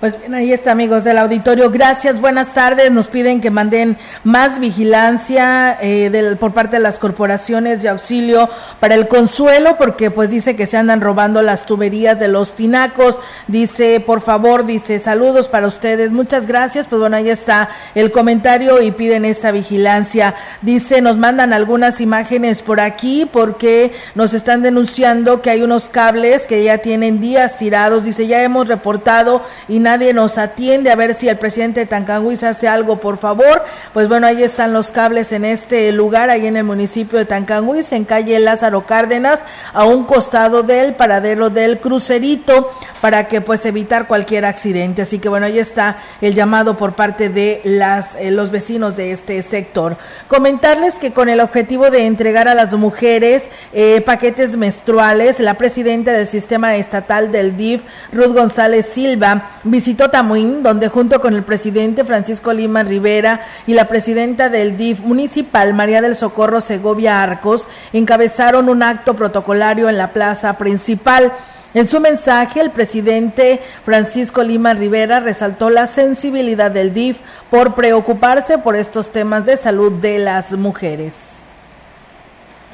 Pues 0.00 0.17
bien, 0.17 0.33
ahí 0.33 0.52
está, 0.52 0.71
amigos 0.71 1.02
del 1.02 1.19
auditorio. 1.19 1.71
Gracias, 1.71 2.21
buenas 2.21 2.55
tardes. 2.55 2.93
Nos 2.93 3.09
piden 3.09 3.40
que 3.40 3.50
manden 3.50 3.97
más 4.23 4.61
vigilancia 4.61 5.76
eh, 5.81 6.37
por 6.38 6.55
parte 6.55 6.76
de 6.76 6.83
las 6.85 7.00
corporaciones 7.00 7.83
de 7.83 7.88
auxilio 7.88 8.49
para 8.78 8.95
el 8.95 9.09
consuelo, 9.09 9.76
porque 9.76 10.12
pues 10.12 10.31
dice 10.31 10.55
que 10.55 10.67
se 10.69 10.76
andan 10.76 11.00
robando 11.00 11.43
las 11.43 11.67
tuberías 11.67 12.17
de 12.17 12.28
los 12.28 12.55
tinacos. 12.55 13.19
Dice, 13.49 13.99
por 13.99 14.21
favor, 14.21 14.67
dice, 14.67 15.00
saludos 15.00 15.49
para 15.49 15.67
ustedes. 15.67 16.12
Muchas 16.12 16.47
gracias. 16.47 16.87
Pues 16.87 17.00
bueno, 17.00 17.17
ahí 17.17 17.28
está 17.28 17.69
el 17.97 18.12
comentario 18.12 18.81
y 18.81 18.93
piden 18.93 19.25
esa 19.25 19.50
vigilancia. 19.50 20.37
Dice, 20.62 21.02
nos 21.02 21.17
mandan 21.17 21.52
algunas 21.52 22.00
imágenes 22.00 22.62
por 22.62 22.78
aquí 22.78 23.28
porque 23.33 23.93
nos 24.14 24.33
están 24.33 24.62
denunciando 24.62 25.43
que 25.43 25.50
hay 25.50 25.62
unos 25.62 25.88
cables 25.88 26.47
que 26.47 26.62
ya 26.62 26.78
tienen 26.78 27.21
días 27.21 27.57
tirados. 27.59 28.05
Dice, 28.05 28.28
ya 28.28 28.45
hemos 28.45 28.69
reportado 28.69 29.43
y 29.67 29.88
nadie 29.88 30.12
nos 30.12 30.37
atiende, 30.37 30.90
a 30.90 30.97
ver 30.97 31.14
si 31.14 31.30
el 31.30 31.38
presidente 31.38 31.80
de 31.80 31.87
Tancanguis 31.87 32.45
hace 32.45 32.68
algo, 32.68 33.00
por 33.00 33.16
favor. 33.16 33.64
Pues 33.95 34.07
bueno, 34.07 34.26
ahí 34.26 34.42
están 34.42 34.75
los 34.75 34.92
cables 34.92 35.33
en 35.33 35.47
este 35.47 35.90
lugar, 35.92 36.28
ahí 36.28 36.47
en 36.47 36.59
el 36.59 36.64
municipio 36.64 37.18
de 37.18 37.25
Tancanguis, 37.25 37.92
en 37.92 38.04
calle 38.04 38.38
Lázaro 38.38 38.85
Cárdenas, 38.85 39.45
a 39.73 39.87
un 39.87 40.04
costado 40.04 40.62
del 40.62 40.95
paradero 40.95 41.49
del 41.49 41.78
crucerito, 41.78 42.71
para 43.00 43.28
que 43.28 43.40
pues 43.40 43.64
evitar 43.64 44.07
cualquier 44.07 44.45
accidente. 44.45 45.02
Así 45.02 45.21
que 45.21 45.30
bueno, 45.30 45.47
ahí 45.47 45.59
está 45.59 45.97
el 46.21 46.35
llamado 46.35 46.76
por 46.76 46.95
parte 46.95 47.30
de 47.30 47.62
las, 47.64 48.16
eh, 48.16 48.30
los 48.30 48.50
vecinos 48.50 48.95
de 48.95 49.12
este 49.12 49.42
sector. 49.42 49.97
Comentarles 50.26 50.99
que 50.99 51.12
con 51.12 51.30
el 51.30 51.40
objetivo 51.40 51.90
de 51.90 52.04
entregar 52.04 52.49
a 52.49 52.54
las 52.54 52.75
mujeres 52.75 53.49
eh, 53.73 54.02
paquetes 54.04 54.57
menstruales, 54.57 55.40
la 55.40 55.54
presidenta 55.54 56.12
del 56.12 56.26
sistema 56.26 56.76
estatal 56.76 57.33
del 57.33 57.57
DIF, 57.57 57.83
Ruth 58.12 58.35
González 58.35 58.85
Silva, 58.87 59.50
visitó 59.78 60.11
Tamuín, 60.11 60.64
donde 60.64 60.88
junto 60.88 61.20
con 61.20 61.35
el 61.35 61.44
presidente 61.44 62.02
Francisco 62.02 62.52
Lima 62.52 62.82
Rivera 62.82 63.42
y 63.64 63.75
la 63.75 63.87
presidenta 63.87 64.49
del 64.49 64.76
DIF 64.76 65.02
municipal, 65.02 65.73
María 65.73 66.02
del 66.02 66.16
Socorro 66.16 66.61
Segovia 66.61 67.23
Arcos, 67.23 67.68
encabezaron 67.92 68.68
un 68.70 68.82
acto 68.82 69.14
protocolario 69.14 69.88
en 69.88 69.97
la 69.97 70.12
plaza 70.12 70.58
principal. 70.58 71.30
En 71.75 71.87
su 71.87 72.00
mensaje, 72.00 72.58
el 72.61 72.73
presidente 72.73 73.61
Francisco 73.85 74.42
Lima 74.42 74.75
Rivera 74.75 75.20
resaltó 75.20 75.70
la 75.70 75.87
sensibilidad 75.87 76.73
del 76.73 76.92
DIF 76.92 77.20
por 77.49 77.76
preocuparse 77.76 78.58
por 78.58 78.75
estos 78.75 79.12
temas 79.12 79.47
de 79.47 79.56
salud 79.56 79.92
de 79.92 80.18
las 80.18 80.54
mujeres. 80.54 81.37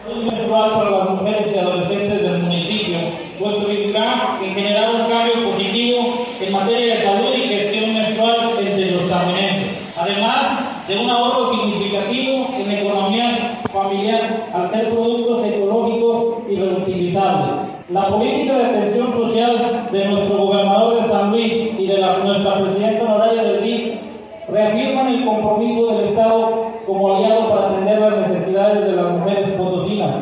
las 0.09 1.11
mujeres 1.11 1.55
y 1.55 1.59
adolescentes 1.59 2.23
del 2.23 2.43
municipio 2.45 2.99
contribuirá 3.39 4.39
en 4.43 4.55
generar 4.55 4.95
un 4.95 5.09
cambio 5.11 5.51
positivo 5.51 6.27
en 6.41 6.53
materia 6.53 6.95
de 6.95 7.03
salud 7.03 7.35
y 7.37 7.41
gestión 7.41 7.95
menstrual 7.95 8.57
entre 8.59 8.91
los 8.93 9.09
taminenses, 9.09 9.73
además 9.97 10.87
de 10.89 10.99
un 10.99 11.11
ahorro 11.11 11.55
significativo 11.55 12.49
en 12.57 12.69
la 12.69 12.81
economía 12.81 13.61
familiar 13.73 14.51
al 14.53 14.71
ser 14.71 14.91
productos 14.91 15.47
ecológicos 15.47 16.37
y 16.49 16.57
reutilizables. 16.57 17.84
La 17.95 18.09
política 18.09 18.59
de 18.59 18.65
atención 18.65 19.13
social 19.13 19.89
de 19.93 20.05
nuestro 20.07 20.37
gobernador 20.37 21.01
de 21.01 21.13
San 21.13 21.31
Luis 21.31 21.53
y 21.79 21.87
de 21.87 22.01
nuestra 22.01 22.59
presidenta 22.59 23.05
honoraria 23.05 23.43
del 23.45 23.63
DIF 23.63 24.01
reafirman 24.49 25.07
el 25.07 25.25
compromiso 25.25 25.93
del 25.93 26.09
Estado 26.09 26.73
como 26.89 27.15
aliado 27.15 27.51
para 27.51 27.69
atender 27.69 28.01
las 28.01 28.29
necesidades 28.29 28.85
de 28.85 28.93
las 28.97 29.13
mujeres 29.13 29.53
potosinas 29.53 30.15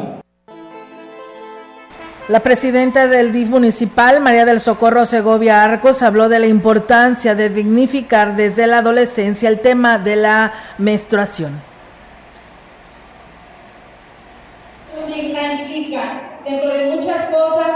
la 2.28 2.40
presidenta 2.40 3.08
del 3.08 3.32
DIF 3.32 3.48
municipal, 3.48 4.20
María 4.20 4.44
del 4.44 4.60
Socorro 4.60 5.06
Segovia 5.06 5.64
Arcos, 5.64 6.02
habló 6.02 6.28
de 6.28 6.40
la 6.40 6.48
importancia 6.48 7.34
de 7.34 7.48
dignificar 7.48 8.36
desde 8.36 8.66
la 8.66 8.78
adolescencia 8.78 9.48
el 9.48 9.60
tema 9.60 9.98
de 9.98 10.16
la 10.16 10.52
menstruación. 10.76 11.72
Dentro 16.44 16.74
de 16.74 16.90
muchas 16.90 17.26
cosas, 17.26 17.70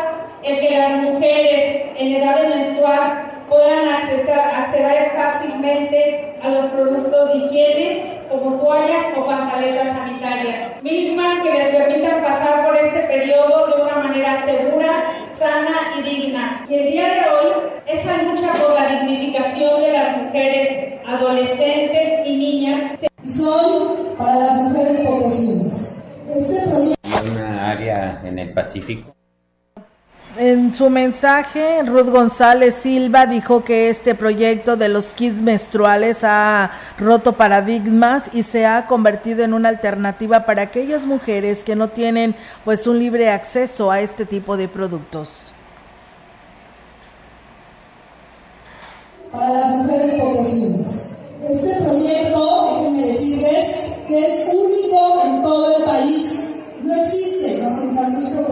el 0.47 0.61
que 0.61 0.79
las 0.79 1.03
mujeres 1.03 1.83
en 1.99 2.15
edad 2.15 2.41
de 2.41 2.49
menstruar 2.49 3.45
puedan 3.49 3.89
acceder, 3.89 4.39
acceder 4.39 5.11
fácilmente 5.17 6.35
a 6.41 6.49
los 6.49 6.67
productos 6.67 7.33
de 7.33 7.39
higiene 7.39 8.21
como 8.31 8.57
toallas 8.61 9.07
o 9.17 9.27
pantaletas 9.27 9.89
sanitarias, 9.89 10.83
mismas 10.83 11.43
que 11.43 11.51
les 11.51 11.77
permitan 11.77 12.23
pasar 12.23 12.67
por 12.67 12.77
este 12.77 13.01
periodo 13.01 13.67
de 13.67 13.83
una 13.83 13.97
manera 13.97 14.45
segura, 14.45 15.23
sana 15.25 15.77
y 15.99 16.03
digna. 16.03 16.65
Y 16.69 16.75
el 16.75 16.93
día 16.93 17.05
de 17.05 17.21
hoy, 17.31 17.63
esa 17.87 18.23
lucha 18.23 18.53
por 18.53 18.75
la 18.75 18.87
dignificación 19.01 19.81
de 19.81 19.93
las 19.93 20.17
mujeres, 20.19 20.95
adolescentes 21.07 22.27
y 22.27 22.37
niñas 22.37 22.81
son 23.29 24.17
para 24.17 24.37
las 24.37 24.55
mujeres 24.63 24.99
potosinas. 25.07 26.17
Este 26.37 26.69
proyecto... 26.69 26.97
Una 27.33 27.71
área 27.71 28.21
en 28.25 28.39
el 28.39 28.53
Pacífico 28.53 29.16
en 30.39 30.73
su 30.73 30.91
mensaje, 30.91 31.83
Ruth 31.85 32.09
González 32.09 32.75
Silva 32.75 33.27
dijo 33.27 33.65
que 33.65 33.89
este 33.89 34.15
proyecto 34.15 34.77
de 34.77 34.89
los 34.89 35.15
kits 35.15 35.41
menstruales 35.41 36.25
ha 36.25 36.71
roto 36.99 37.33
paradigmas 37.33 38.31
y 38.33 38.43
se 38.43 38.67
ha 38.67 38.87
convertido 38.87 39.45
en 39.45 39.55
una 39.55 39.69
alternativa 39.69 40.45
para 40.45 40.63
aquellas 40.63 41.07
mujeres 41.07 41.65
que 41.65 41.77
no 41.77 41.89
tienen 41.89 42.35
pues 42.65 42.87
un 42.87 42.99
libre 42.99 43.31
acceso 43.31 43.91
a 43.91 44.01
este 44.01 44.27
tipo 44.27 44.57
de 44.57 44.69
productos. 44.69 45.53
Para 49.33 49.53
las 49.53 49.77
mujeres 49.77 50.15
potosinas. 50.21 51.13
Este 51.49 51.83
proyecto, 51.83 52.79
déjenme 52.79 53.07
decirles, 53.07 54.05
que 54.09 54.25
es 54.25 54.51
único 54.53 55.23
en 55.25 55.43
todo 55.43 55.79
el 55.79 55.85
país. 55.85 56.53
No 56.83 56.95
existe, 56.95 57.63
no 57.63 57.69
existe 57.69 57.97
El 58.39 58.47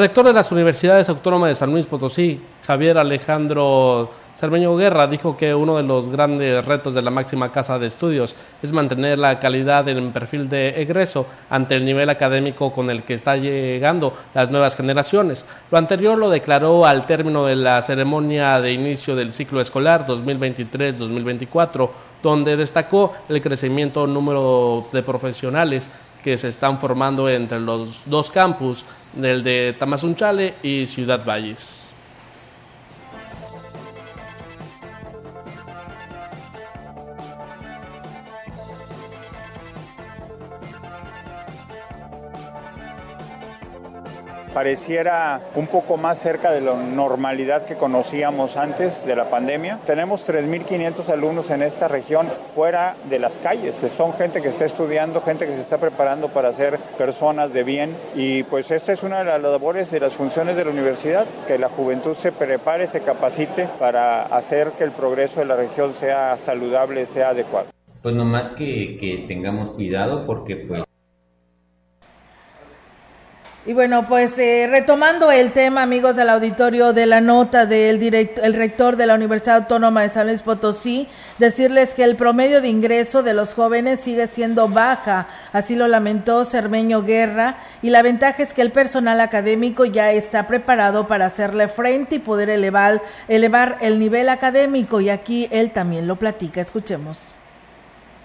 rector 0.00 0.24
de 0.24 0.32
las 0.32 0.50
universidades 0.50 1.10
autónomas 1.10 1.50
de 1.50 1.54
San 1.54 1.70
Luis 1.72 1.84
Potosí, 1.84 2.40
Javier 2.66 2.96
Alejandro 2.96 4.10
Cermeño 4.34 4.74
Guerra, 4.74 5.06
dijo 5.06 5.36
que 5.36 5.54
uno 5.54 5.76
de 5.76 5.82
los 5.82 6.08
grandes 6.08 6.64
retos 6.64 6.94
de 6.94 7.02
la 7.02 7.10
máxima 7.10 7.52
casa 7.52 7.78
de 7.78 7.86
estudios 7.86 8.34
es 8.62 8.72
mantener 8.72 9.18
la 9.18 9.38
calidad 9.38 9.86
en 9.90 10.10
perfil 10.12 10.48
de 10.48 10.80
egreso 10.80 11.26
ante 11.50 11.74
el 11.74 11.84
nivel 11.84 12.08
académico 12.08 12.72
con 12.72 12.88
el 12.88 13.02
que 13.02 13.12
están 13.12 13.42
llegando 13.42 14.14
las 14.32 14.50
nuevas 14.50 14.74
generaciones. 14.74 15.44
Lo 15.70 15.76
anterior 15.76 16.16
lo 16.16 16.30
declaró 16.30 16.86
al 16.86 17.04
término 17.04 17.44
de 17.44 17.56
la 17.56 17.82
ceremonia 17.82 18.58
de 18.62 18.72
inicio 18.72 19.14
del 19.14 19.34
ciclo 19.34 19.60
escolar 19.60 20.06
2023-2024, 20.06 21.90
donde 22.22 22.56
destacó 22.56 23.12
el 23.28 23.42
crecimiento 23.42 24.06
número 24.06 24.86
de 24.92 25.02
profesionales 25.02 25.90
que 26.22 26.36
se 26.36 26.48
están 26.48 26.78
formando 26.78 27.28
entre 27.28 27.60
los 27.60 28.02
dos 28.06 28.30
campus 28.30 28.84
del 29.14 29.42
de 29.42 29.74
Tamazunchale 29.78 30.54
y 30.62 30.86
Ciudad 30.86 31.24
Valles. 31.24 31.89
Pareciera 44.52 45.40
un 45.54 45.66
poco 45.66 45.96
más 45.96 46.18
cerca 46.18 46.50
de 46.50 46.60
la 46.60 46.74
normalidad 46.74 47.64
que 47.64 47.76
conocíamos 47.76 48.56
antes 48.56 49.04
de 49.06 49.16
la 49.16 49.30
pandemia. 49.30 49.78
Tenemos 49.86 50.26
3.500 50.26 51.08
alumnos 51.08 51.50
en 51.50 51.62
esta 51.62 51.88
región 51.88 52.28
fuera 52.54 52.96
de 53.08 53.18
las 53.18 53.38
calles. 53.38 53.76
Son 53.96 54.12
gente 54.14 54.42
que 54.42 54.48
está 54.48 54.64
estudiando, 54.64 55.20
gente 55.20 55.46
que 55.46 55.54
se 55.54 55.60
está 55.60 55.78
preparando 55.78 56.28
para 56.28 56.52
ser 56.52 56.78
personas 56.98 57.52
de 57.52 57.64
bien 57.64 57.96
y 58.14 58.42
pues 58.44 58.70
esta 58.70 58.92
es 58.92 59.02
una 59.02 59.20
de 59.20 59.24
las 59.24 59.40
labores 59.40 59.90
de 59.90 60.00
las 60.00 60.14
funciones 60.14 60.56
de 60.56 60.64
la 60.64 60.70
universidad, 60.70 61.26
que 61.46 61.58
la 61.58 61.68
juventud 61.68 62.16
se 62.16 62.32
prepare, 62.32 62.86
se 62.86 63.00
capacite 63.00 63.68
para 63.78 64.22
hacer 64.22 64.72
que 64.72 64.84
el 64.84 64.90
progreso 64.90 65.40
de 65.40 65.46
la 65.46 65.56
región 65.56 65.94
sea 65.94 66.36
saludable, 66.38 67.06
sea 67.06 67.30
adecuado. 67.30 67.68
Pues 68.02 68.14
nomás 68.14 68.50
que, 68.50 68.96
que 68.98 69.24
tengamos 69.28 69.70
cuidado 69.70 70.24
porque 70.24 70.56
pues 70.56 70.82
y 73.70 73.72
bueno, 73.72 74.08
pues 74.08 74.36
eh, 74.40 74.66
retomando 74.68 75.30
el 75.30 75.52
tema, 75.52 75.84
amigos 75.84 76.16
del 76.16 76.28
auditorio, 76.30 76.92
de 76.92 77.06
la 77.06 77.20
nota 77.20 77.66
del 77.66 78.02
el 78.02 78.54
rector 78.54 78.96
de 78.96 79.06
la 79.06 79.14
Universidad 79.14 79.58
Autónoma 79.58 80.02
de 80.02 80.08
San 80.08 80.26
Luis 80.26 80.42
Potosí, 80.42 81.06
decirles 81.38 81.94
que 81.94 82.02
el 82.02 82.16
promedio 82.16 82.60
de 82.60 82.66
ingreso 82.66 83.22
de 83.22 83.32
los 83.32 83.54
jóvenes 83.54 84.00
sigue 84.00 84.26
siendo 84.26 84.66
baja, 84.66 85.28
así 85.52 85.76
lo 85.76 85.86
lamentó 85.86 86.44
Cermeño 86.44 87.04
Guerra, 87.04 87.58
y 87.80 87.90
la 87.90 88.02
ventaja 88.02 88.42
es 88.42 88.54
que 88.54 88.62
el 88.62 88.72
personal 88.72 89.20
académico 89.20 89.84
ya 89.84 90.10
está 90.10 90.48
preparado 90.48 91.06
para 91.06 91.26
hacerle 91.26 91.68
frente 91.68 92.16
y 92.16 92.18
poder 92.18 92.50
elevar, 92.50 93.00
elevar 93.28 93.78
el 93.82 94.00
nivel 94.00 94.30
académico, 94.30 95.00
y 95.00 95.10
aquí 95.10 95.46
él 95.52 95.70
también 95.70 96.08
lo 96.08 96.16
platica, 96.16 96.60
escuchemos 96.60 97.36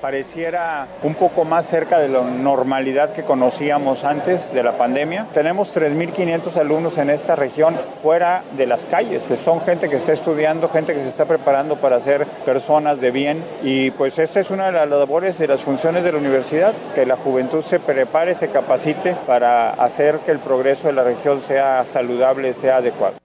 pareciera 0.06 0.88
un 1.02 1.16
poco 1.16 1.46
más 1.46 1.66
cerca 1.66 1.98
de 1.98 2.08
la 2.08 2.22
normalidad 2.22 3.12
que 3.12 3.24
conocíamos 3.24 4.04
antes 4.04 4.54
de 4.54 4.62
la 4.62 4.78
pandemia. 4.78 5.26
Tenemos 5.34 5.76
3.500 5.76 6.58
alumnos 6.58 7.00
en 7.00 7.10
esta 7.10 7.36
región 7.36 7.76
fuera 8.04 8.44
de 8.56 8.68
las 8.68 8.86
calles. 8.86 9.24
Son 9.44 9.62
gente 9.62 9.90
que 9.90 9.96
está 9.96 10.14
estudiando, 10.14 10.70
gente 10.70 10.94
que 10.94 11.02
se 11.02 11.10
está 11.10 11.26
preparando 11.26 11.78
para 11.78 12.00
ser 12.00 12.28
personas 12.46 13.02
de 13.02 13.10
bien 13.10 13.44
y 13.64 13.90
pues 13.90 14.20
esta 14.20 14.40
es 14.40 14.52
una 14.52 14.68
de 14.68 14.74
las 14.74 14.88
labores 14.88 15.40
de 15.40 15.48
las 15.48 15.62
funciones 15.62 16.04
de 16.04 16.12
la 16.12 16.20
universidad, 16.20 16.76
que 16.94 17.08
la 17.08 17.16
juventud 17.16 17.64
se 17.66 17.80
prepare, 17.80 18.36
se 18.36 18.50
capacite 18.50 19.16
para 19.26 19.72
hacer 19.72 20.20
que 20.20 20.30
el 20.30 20.38
progreso 20.38 20.86
de 20.86 20.94
la 20.94 21.04
región 21.04 21.42
sea 21.42 21.84
saludable, 21.92 22.54
sea 22.54 22.78
adecuado. 22.78 23.25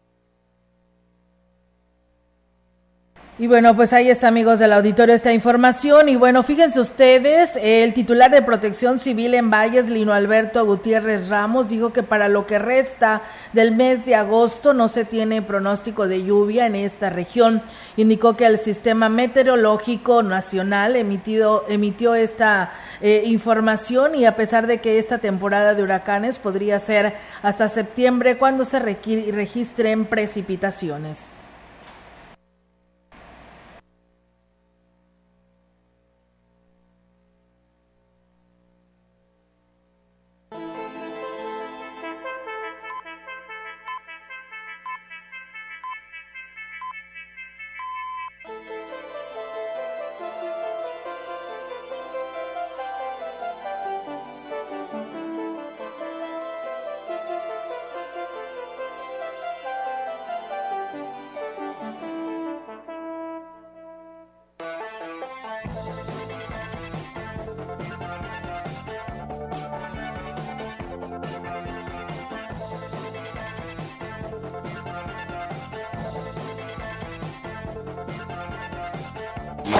Y 3.40 3.46
bueno, 3.46 3.74
pues 3.74 3.94
ahí 3.94 4.10
está, 4.10 4.28
amigos 4.28 4.58
del 4.58 4.74
auditorio, 4.74 5.14
esta 5.14 5.32
información. 5.32 6.10
Y 6.10 6.16
bueno, 6.16 6.42
fíjense 6.42 6.78
ustedes, 6.78 7.58
el 7.62 7.94
titular 7.94 8.30
de 8.30 8.42
Protección 8.42 8.98
Civil 8.98 9.32
en 9.32 9.48
Valles, 9.48 9.88
Lino 9.88 10.12
Alberto 10.12 10.66
Gutiérrez 10.66 11.30
Ramos, 11.30 11.70
dijo 11.70 11.90
que 11.90 12.02
para 12.02 12.28
lo 12.28 12.46
que 12.46 12.58
resta 12.58 13.22
del 13.54 13.74
mes 13.74 14.04
de 14.04 14.14
agosto 14.14 14.74
no 14.74 14.88
se 14.88 15.06
tiene 15.06 15.40
pronóstico 15.40 16.06
de 16.06 16.22
lluvia 16.22 16.66
en 16.66 16.74
esta 16.74 17.08
región. 17.08 17.62
Indicó 17.96 18.36
que 18.36 18.44
el 18.44 18.58
Sistema 18.58 19.08
Meteorológico 19.08 20.22
Nacional 20.22 20.94
emitido, 20.94 21.64
emitió 21.66 22.14
esta 22.14 22.72
eh, 23.00 23.22
información 23.24 24.16
y 24.16 24.26
a 24.26 24.36
pesar 24.36 24.66
de 24.66 24.82
que 24.82 24.98
esta 24.98 25.16
temporada 25.16 25.74
de 25.74 25.82
huracanes 25.82 26.38
podría 26.38 26.78
ser 26.78 27.14
hasta 27.40 27.70
septiembre 27.70 28.36
cuando 28.36 28.66
se 28.66 28.80
registren 28.80 30.04
precipitaciones. 30.04 31.39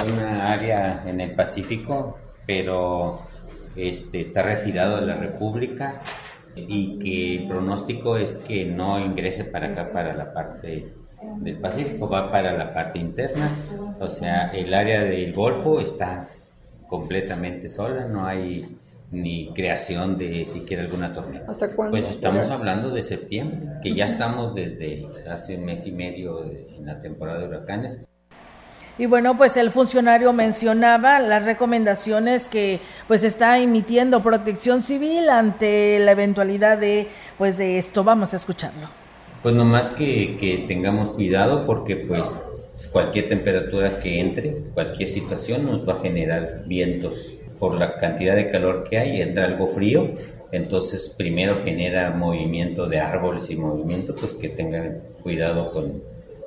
Una 0.03 0.51
área 0.51 1.03
en 1.05 1.21
el 1.21 1.35
Pacífico, 1.35 2.17
pero 2.45 3.21
este, 3.75 4.21
está 4.21 4.41
retirado 4.41 4.99
de 4.99 5.05
la 5.05 5.15
República 5.15 6.01
y 6.55 6.99
que 6.99 7.35
el 7.37 7.47
pronóstico 7.47 8.17
es 8.17 8.37
que 8.37 8.65
no 8.65 8.99
ingrese 8.99 9.45
para 9.45 9.67
acá, 9.67 9.91
para 9.91 10.13
la 10.13 10.33
parte 10.33 10.93
del 11.39 11.57
Pacífico, 11.59 12.09
va 12.09 12.31
para 12.31 12.57
la 12.57 12.73
parte 12.73 12.99
interna. 12.99 13.51
O 13.99 14.09
sea, 14.09 14.49
el 14.49 14.73
área 14.73 15.03
del 15.03 15.33
Golfo 15.33 15.79
está 15.79 16.27
completamente 16.87 17.69
sola, 17.69 18.05
no 18.05 18.25
hay 18.25 18.77
ni 19.11 19.53
creación 19.53 20.17
de 20.17 20.45
siquiera 20.45 20.83
alguna 20.83 21.13
tormenta. 21.13 21.51
¿Hasta 21.51 21.75
cuándo? 21.75 21.91
Pues 21.91 22.09
estamos 22.09 22.49
hablando 22.49 22.89
de 22.89 23.03
septiembre, 23.03 23.59
que 23.81 23.93
ya 23.93 24.05
estamos 24.05 24.55
desde 24.55 25.07
hace 25.29 25.57
un 25.57 25.65
mes 25.65 25.85
y 25.85 25.91
medio 25.91 26.43
en 26.45 26.85
la 26.85 26.99
temporada 26.99 27.39
de 27.39 27.47
huracanes 27.47 28.01
y 28.97 29.05
bueno, 29.05 29.37
pues 29.37 29.57
el 29.57 29.71
funcionario 29.71 30.33
mencionaba 30.33 31.19
las 31.19 31.45
recomendaciones 31.45 32.47
que 32.47 32.79
pues 33.07 33.23
está 33.23 33.57
emitiendo 33.59 34.21
Protección 34.21 34.81
Civil 34.81 35.29
ante 35.29 35.99
la 35.99 36.11
eventualidad 36.11 36.77
de 36.77 37.07
pues 37.37 37.57
de 37.57 37.77
esto. 37.77 38.03
Vamos 38.03 38.33
a 38.33 38.35
escucharlo. 38.35 38.89
Pues 39.41 39.55
nomás 39.55 39.89
que, 39.89 40.37
que 40.39 40.65
tengamos 40.67 41.09
cuidado 41.11 41.65
porque 41.65 41.95
pues 41.95 42.41
cualquier 42.91 43.27
temperatura 43.27 43.99
que 43.99 44.19
entre, 44.19 44.53
cualquier 44.73 45.09
situación 45.09 45.65
nos 45.65 45.87
va 45.87 45.93
a 45.93 46.01
generar 46.01 46.63
vientos 46.65 47.35
por 47.59 47.75
la 47.75 47.95
cantidad 47.95 48.35
de 48.35 48.49
calor 48.49 48.83
que 48.89 48.97
hay, 48.97 49.21
entra 49.21 49.45
algo 49.45 49.67
frío, 49.67 50.11
entonces 50.51 51.13
primero 51.17 51.63
genera 51.63 52.11
movimiento 52.11 52.87
de 52.87 52.99
árboles 52.99 53.49
y 53.51 53.55
movimiento, 53.55 54.15
pues 54.15 54.33
que 54.33 54.49
tengan 54.49 55.03
cuidado 55.21 55.71
con, 55.71 56.01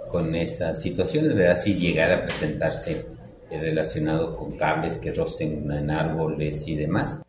con 0.08 0.34
esa 0.34 0.74
situación, 0.74 1.28
¿verdad? 1.34 1.56
Si 1.56 1.74
llegara 1.74 2.16
a 2.16 2.22
presentarse 2.22 3.06
relacionado 3.50 4.34
con 4.34 4.56
cables 4.56 4.98
que 4.98 5.12
rocen 5.12 5.70
en 5.70 5.90
árboles 5.90 6.66
y 6.68 6.76
demás. 6.76 7.22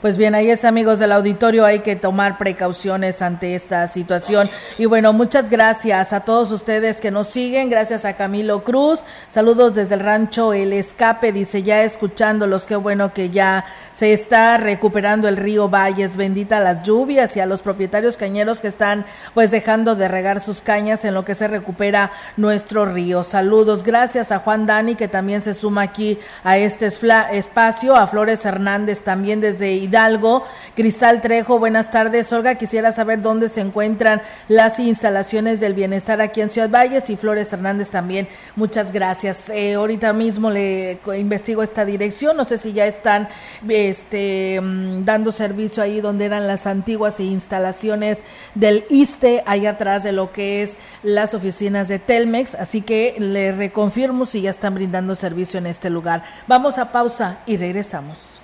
Pues 0.00 0.16
bien, 0.16 0.36
ahí 0.36 0.48
es 0.48 0.64
amigos 0.64 1.00
del 1.00 1.10
auditorio, 1.10 1.64
hay 1.64 1.80
que 1.80 1.96
tomar 1.96 2.38
precauciones 2.38 3.20
ante 3.20 3.56
esta 3.56 3.84
situación. 3.88 4.48
Y 4.78 4.86
bueno, 4.86 5.12
muchas 5.12 5.50
gracias 5.50 6.12
a 6.12 6.20
todos 6.20 6.52
ustedes 6.52 7.00
que 7.00 7.10
nos 7.10 7.26
siguen, 7.26 7.68
gracias 7.68 8.04
a 8.04 8.12
Camilo 8.12 8.62
Cruz, 8.62 9.02
saludos 9.28 9.74
desde 9.74 9.96
el 9.96 10.00
rancho 10.02 10.52
El 10.52 10.72
Escape, 10.72 11.32
dice 11.32 11.64
ya 11.64 11.82
escuchándolos, 11.82 12.64
qué 12.66 12.76
bueno 12.76 13.12
que 13.12 13.30
ya 13.30 13.64
se 13.90 14.12
está 14.12 14.56
recuperando 14.56 15.26
el 15.26 15.36
río 15.36 15.68
Valles, 15.68 16.16
bendita 16.16 16.60
las 16.60 16.84
lluvias 16.84 17.36
y 17.36 17.40
a 17.40 17.46
los 17.46 17.62
propietarios 17.62 18.16
cañeros 18.16 18.60
que 18.60 18.68
están 18.68 19.04
pues 19.34 19.50
dejando 19.50 19.96
de 19.96 20.06
regar 20.06 20.38
sus 20.38 20.62
cañas 20.62 21.04
en 21.04 21.14
lo 21.14 21.24
que 21.24 21.34
se 21.34 21.48
recupera 21.48 22.12
nuestro 22.36 22.86
río. 22.86 23.24
Saludos, 23.24 23.82
gracias 23.82 24.30
a 24.30 24.38
Juan 24.38 24.64
Dani 24.64 24.94
que 24.94 25.08
también 25.08 25.42
se 25.42 25.54
suma 25.54 25.82
aquí 25.82 26.20
a 26.44 26.56
este 26.56 26.86
espacio, 26.86 27.96
a 27.96 28.06
Flores 28.06 28.44
Hernández 28.44 29.00
también 29.02 29.40
desde 29.40 29.87
Hidalgo. 29.88 30.44
Cristal 30.76 31.20
Trejo, 31.20 31.58
buenas 31.58 31.90
tardes. 31.90 32.32
Olga, 32.32 32.54
quisiera 32.54 32.92
saber 32.92 33.20
dónde 33.20 33.48
se 33.48 33.60
encuentran 33.60 34.22
las 34.46 34.78
instalaciones 34.78 35.60
del 35.60 35.74
bienestar 35.74 36.20
aquí 36.20 36.40
en 36.40 36.50
Ciudad 36.50 36.70
Valles 36.70 37.10
y 37.10 37.16
Flores 37.16 37.52
Hernández 37.52 37.90
también. 37.90 38.28
Muchas 38.54 38.92
gracias. 38.92 39.48
Eh, 39.48 39.74
ahorita 39.74 40.12
mismo 40.12 40.50
le 40.50 40.98
investigo 41.16 41.62
esta 41.62 41.84
dirección. 41.84 42.36
No 42.36 42.44
sé 42.44 42.58
si 42.58 42.72
ya 42.72 42.86
están 42.86 43.28
este, 43.68 44.60
mm, 44.60 45.04
dando 45.04 45.32
servicio 45.32 45.82
ahí 45.82 46.00
donde 46.00 46.26
eran 46.26 46.46
las 46.46 46.66
antiguas 46.66 47.18
instalaciones 47.18 48.18
del 48.54 48.84
ISTE, 48.90 49.42
ahí 49.46 49.66
atrás 49.66 50.04
de 50.04 50.12
lo 50.12 50.32
que 50.32 50.62
es 50.62 50.76
las 51.02 51.34
oficinas 51.34 51.88
de 51.88 51.98
Telmex. 51.98 52.54
Así 52.54 52.82
que 52.82 53.16
le 53.18 53.52
reconfirmo 53.52 54.24
si 54.24 54.42
ya 54.42 54.50
están 54.50 54.74
brindando 54.74 55.14
servicio 55.14 55.58
en 55.58 55.66
este 55.66 55.90
lugar. 55.90 56.22
Vamos 56.46 56.78
a 56.78 56.92
pausa 56.92 57.38
y 57.46 57.56
regresamos. 57.56 58.37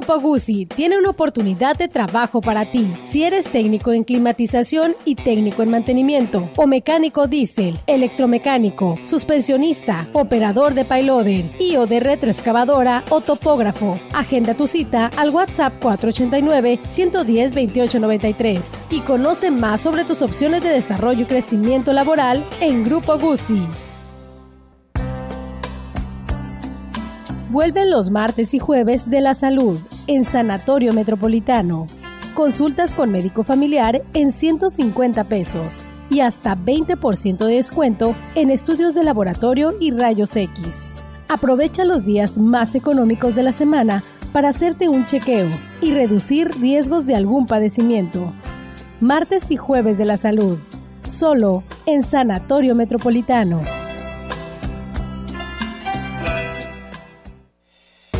Grupo 0.00 0.18
Guzzi 0.18 0.64
tiene 0.64 0.96
una 0.96 1.10
oportunidad 1.10 1.76
de 1.76 1.86
trabajo 1.86 2.40
para 2.40 2.72
ti. 2.72 2.90
Si 3.10 3.22
eres 3.22 3.44
técnico 3.44 3.92
en 3.92 4.02
climatización 4.02 4.94
y 5.04 5.14
técnico 5.14 5.62
en 5.62 5.70
mantenimiento, 5.70 6.48
o 6.56 6.66
mecánico 6.66 7.26
diésel, 7.26 7.78
electromecánico, 7.86 8.98
suspensionista, 9.04 10.08
operador 10.14 10.72
de 10.72 10.86
payloader 10.86 11.44
y 11.60 11.76
o 11.76 11.86
de 11.86 12.00
retroexcavadora 12.00 13.04
o 13.10 13.20
topógrafo, 13.20 14.00
agenda 14.14 14.54
tu 14.54 14.66
cita 14.66 15.10
al 15.18 15.28
WhatsApp 15.28 15.74
489-110-2893 15.84 18.76
y 18.88 19.00
conoce 19.00 19.50
más 19.50 19.82
sobre 19.82 20.04
tus 20.04 20.22
opciones 20.22 20.62
de 20.62 20.70
desarrollo 20.70 21.24
y 21.24 21.26
crecimiento 21.26 21.92
laboral 21.92 22.42
en 22.62 22.84
Grupo 22.84 23.18
Guzzi. 23.18 23.66
Vuelven 27.50 27.90
los 27.90 28.12
martes 28.12 28.54
y 28.54 28.60
jueves 28.60 29.10
de 29.10 29.20
la 29.20 29.34
salud 29.34 29.76
en 30.06 30.22
Sanatorio 30.22 30.92
Metropolitano. 30.92 31.88
Consultas 32.34 32.94
con 32.94 33.10
médico 33.10 33.42
familiar 33.42 34.02
en 34.14 34.30
150 34.30 35.24
pesos 35.24 35.86
y 36.10 36.20
hasta 36.20 36.56
20% 36.56 37.44
de 37.44 37.56
descuento 37.56 38.14
en 38.36 38.50
estudios 38.50 38.94
de 38.94 39.02
laboratorio 39.02 39.74
y 39.80 39.90
rayos 39.90 40.36
X. 40.36 40.92
Aprovecha 41.28 41.84
los 41.84 42.04
días 42.04 42.38
más 42.38 42.76
económicos 42.76 43.34
de 43.34 43.42
la 43.42 43.52
semana 43.52 44.04
para 44.32 44.50
hacerte 44.50 44.88
un 44.88 45.04
chequeo 45.06 45.48
y 45.82 45.90
reducir 45.90 46.52
riesgos 46.60 47.04
de 47.04 47.16
algún 47.16 47.48
padecimiento. 47.48 48.32
Martes 49.00 49.50
y 49.50 49.56
jueves 49.56 49.98
de 49.98 50.04
la 50.04 50.18
salud, 50.18 50.56
solo 51.02 51.64
en 51.84 52.04
Sanatorio 52.04 52.76
Metropolitano. 52.76 53.79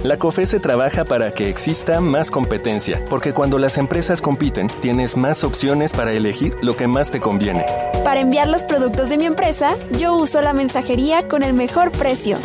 La 0.02 0.16
COFESE 0.16 0.60
trabaja 0.60 1.04
para 1.04 1.30
que 1.30 1.50
exista 1.50 2.00
más 2.00 2.30
competencia, 2.30 3.04
porque 3.10 3.34
cuando 3.34 3.58
las 3.58 3.76
empresas 3.76 4.22
compiten, 4.22 4.68
tienes 4.80 5.14
más 5.14 5.44
opciones 5.44 5.92
para 5.92 6.12
elegir 6.12 6.56
lo 6.62 6.74
que 6.74 6.86
más 6.86 7.10
te 7.10 7.20
conviene. 7.20 7.66
Para 8.02 8.20
enviar 8.20 8.48
los 8.48 8.62
productos 8.62 9.10
de 9.10 9.18
mi 9.18 9.26
empresa, 9.26 9.76
yo 9.98 10.14
uso 10.14 10.40
la 10.40 10.54
mensajería 10.54 11.28
con 11.28 11.42
el 11.42 11.52
mejor 11.52 11.92
precio. 11.92 12.38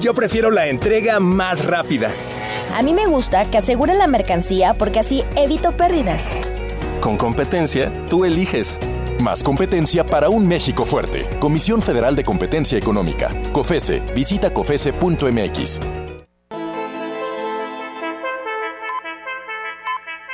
Yo 0.00 0.14
prefiero 0.14 0.50
la 0.50 0.68
entrega 0.68 1.20
más 1.20 1.66
rápida. 1.66 2.10
A 2.74 2.82
mí 2.82 2.94
me 2.94 3.06
gusta 3.06 3.44
que 3.44 3.58
asegure 3.58 3.92
la 3.92 4.06
mercancía 4.06 4.72
porque 4.72 5.00
así 5.00 5.24
evito 5.36 5.72
pérdidas. 5.72 6.40
Con 7.02 7.18
competencia, 7.18 7.92
tú 8.08 8.24
eliges. 8.24 8.80
Más 9.20 9.42
competencia 9.42 10.06
para 10.06 10.30
un 10.30 10.48
México 10.48 10.86
fuerte. 10.86 11.28
Comisión 11.38 11.82
Federal 11.82 12.16
de 12.16 12.24
Competencia 12.24 12.78
Económica. 12.78 13.30
COFESE. 13.52 14.00
Visita 14.14 14.54
COFESE.mx. 14.54 15.80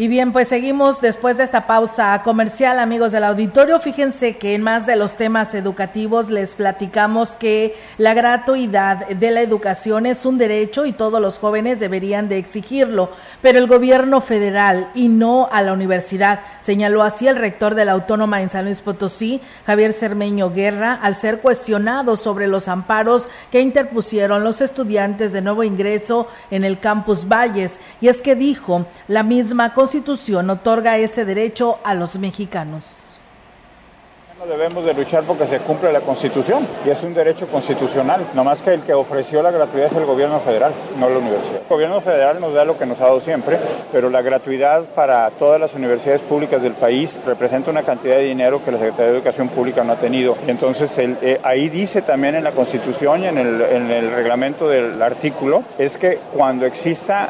Y 0.00 0.08
bien, 0.08 0.32
pues 0.32 0.48
seguimos 0.48 1.02
después 1.02 1.36
de 1.36 1.44
esta 1.44 1.66
pausa 1.66 2.22
comercial, 2.24 2.78
amigos 2.78 3.12
del 3.12 3.22
auditorio. 3.22 3.78
Fíjense 3.80 4.38
que 4.38 4.54
en 4.54 4.62
más 4.62 4.86
de 4.86 4.96
los 4.96 5.18
temas 5.18 5.52
educativos 5.52 6.30
les 6.30 6.54
platicamos 6.54 7.32
que 7.32 7.76
la 7.98 8.14
gratuidad 8.14 9.06
de 9.08 9.30
la 9.30 9.42
educación 9.42 10.06
es 10.06 10.24
un 10.24 10.38
derecho 10.38 10.86
y 10.86 10.94
todos 10.94 11.20
los 11.20 11.38
jóvenes 11.38 11.80
deberían 11.80 12.30
de 12.30 12.38
exigirlo, 12.38 13.10
pero 13.42 13.58
el 13.58 13.66
gobierno 13.66 14.22
federal 14.22 14.88
y 14.94 15.08
no 15.08 15.50
a 15.52 15.60
la 15.60 15.74
universidad, 15.74 16.40
señaló 16.62 17.02
así 17.02 17.28
el 17.28 17.36
rector 17.36 17.74
de 17.74 17.84
la 17.84 17.92
Autónoma 17.92 18.40
en 18.40 18.48
San 18.48 18.64
Luis 18.64 18.80
Potosí, 18.80 19.42
Javier 19.66 19.92
Cermeño 19.92 20.50
Guerra, 20.50 20.94
al 20.94 21.14
ser 21.14 21.42
cuestionado 21.42 22.16
sobre 22.16 22.46
los 22.46 22.68
amparos 22.68 23.28
que 23.52 23.60
interpusieron 23.60 24.44
los 24.44 24.62
estudiantes 24.62 25.34
de 25.34 25.42
nuevo 25.42 25.62
ingreso 25.62 26.26
en 26.50 26.64
el 26.64 26.78
campus 26.78 27.28
Valles. 27.28 27.78
Y 28.00 28.08
es 28.08 28.22
que 28.22 28.34
dijo, 28.34 28.86
la 29.06 29.22
misma 29.22 29.74
Constitución 29.74 29.89
otorga 30.50 30.98
ese 30.98 31.24
derecho 31.24 31.78
a 31.84 31.94
los 31.94 32.18
mexicanos. 32.18 32.84
Debemos 34.48 34.86
de 34.86 34.94
luchar 34.94 35.24
porque 35.24 35.46
se 35.46 35.58
cumple 35.58 35.92
la 35.92 36.00
Constitución 36.00 36.66
y 36.86 36.88
es 36.88 37.02
un 37.02 37.12
derecho 37.12 37.46
constitucional. 37.46 38.24
No 38.32 38.42
más 38.42 38.62
que 38.62 38.72
el 38.72 38.80
que 38.80 38.94
ofreció 38.94 39.42
la 39.42 39.50
gratuidad 39.50 39.88
es 39.88 39.92
el 39.92 40.06
gobierno 40.06 40.40
federal, 40.40 40.72
no 40.98 41.10
la 41.10 41.18
universidad. 41.18 41.60
El 41.60 41.68
gobierno 41.68 42.00
federal 42.00 42.40
nos 42.40 42.54
da 42.54 42.64
lo 42.64 42.78
que 42.78 42.86
nos 42.86 42.98
ha 43.02 43.04
dado 43.04 43.20
siempre, 43.20 43.58
pero 43.92 44.08
la 44.08 44.22
gratuidad 44.22 44.84
para 44.94 45.28
todas 45.32 45.60
las 45.60 45.74
universidades 45.74 46.22
públicas 46.22 46.62
del 46.62 46.72
país 46.72 47.18
representa 47.26 47.70
una 47.70 47.82
cantidad 47.82 48.16
de 48.16 48.22
dinero 48.22 48.64
que 48.64 48.72
la 48.72 48.78
Secretaría 48.78 49.12
de 49.12 49.18
Educación 49.18 49.48
Pública 49.50 49.84
no 49.84 49.92
ha 49.92 49.96
tenido. 49.96 50.34
Y 50.46 50.50
entonces 50.50 50.90
eh, 50.96 51.38
ahí 51.42 51.68
dice 51.68 52.00
también 52.00 52.34
en 52.34 52.44
la 52.44 52.52
Constitución 52.52 53.24
y 53.24 53.26
en 53.26 53.36
el, 53.36 53.60
en 53.60 53.90
el 53.90 54.10
reglamento 54.10 54.68
del 54.70 55.02
artículo, 55.02 55.64
es 55.76 55.98
que 55.98 56.18
cuando 56.34 56.64
exista 56.64 57.28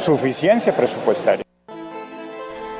suficiencia 0.00 0.74
presupuestaria. 0.74 1.44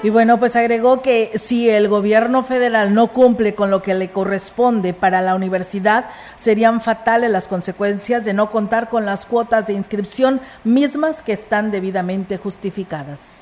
Y 0.03 0.09
bueno, 0.09 0.39
pues 0.39 0.57
agregó 0.57 1.03
que 1.03 1.33
si 1.35 1.69
el 1.69 1.87
gobierno 1.87 2.43
federal 2.43 2.95
no 2.95 3.09
cumple 3.09 3.55
con 3.55 3.71
lo 3.71 3.83
que 3.83 3.93
le 3.93 4.11
corresponde 4.11 4.95
para 4.95 5.21
la 5.21 5.35
universidad, 5.35 6.09
serían 6.37 6.81
fatales 6.81 7.31
las 7.31 7.49
consecuencias 7.49 8.25
de 8.25 8.33
no 8.33 8.51
contar 8.51 8.89
con 8.89 9.05
las 9.05 9.27
cuotas 9.27 9.67
de 9.67 9.75
inscripción 9.75 10.41
mismas 10.65 11.23
que 11.23 11.33
están 11.33 11.71
debidamente 11.71 12.39
justificadas 12.39 13.40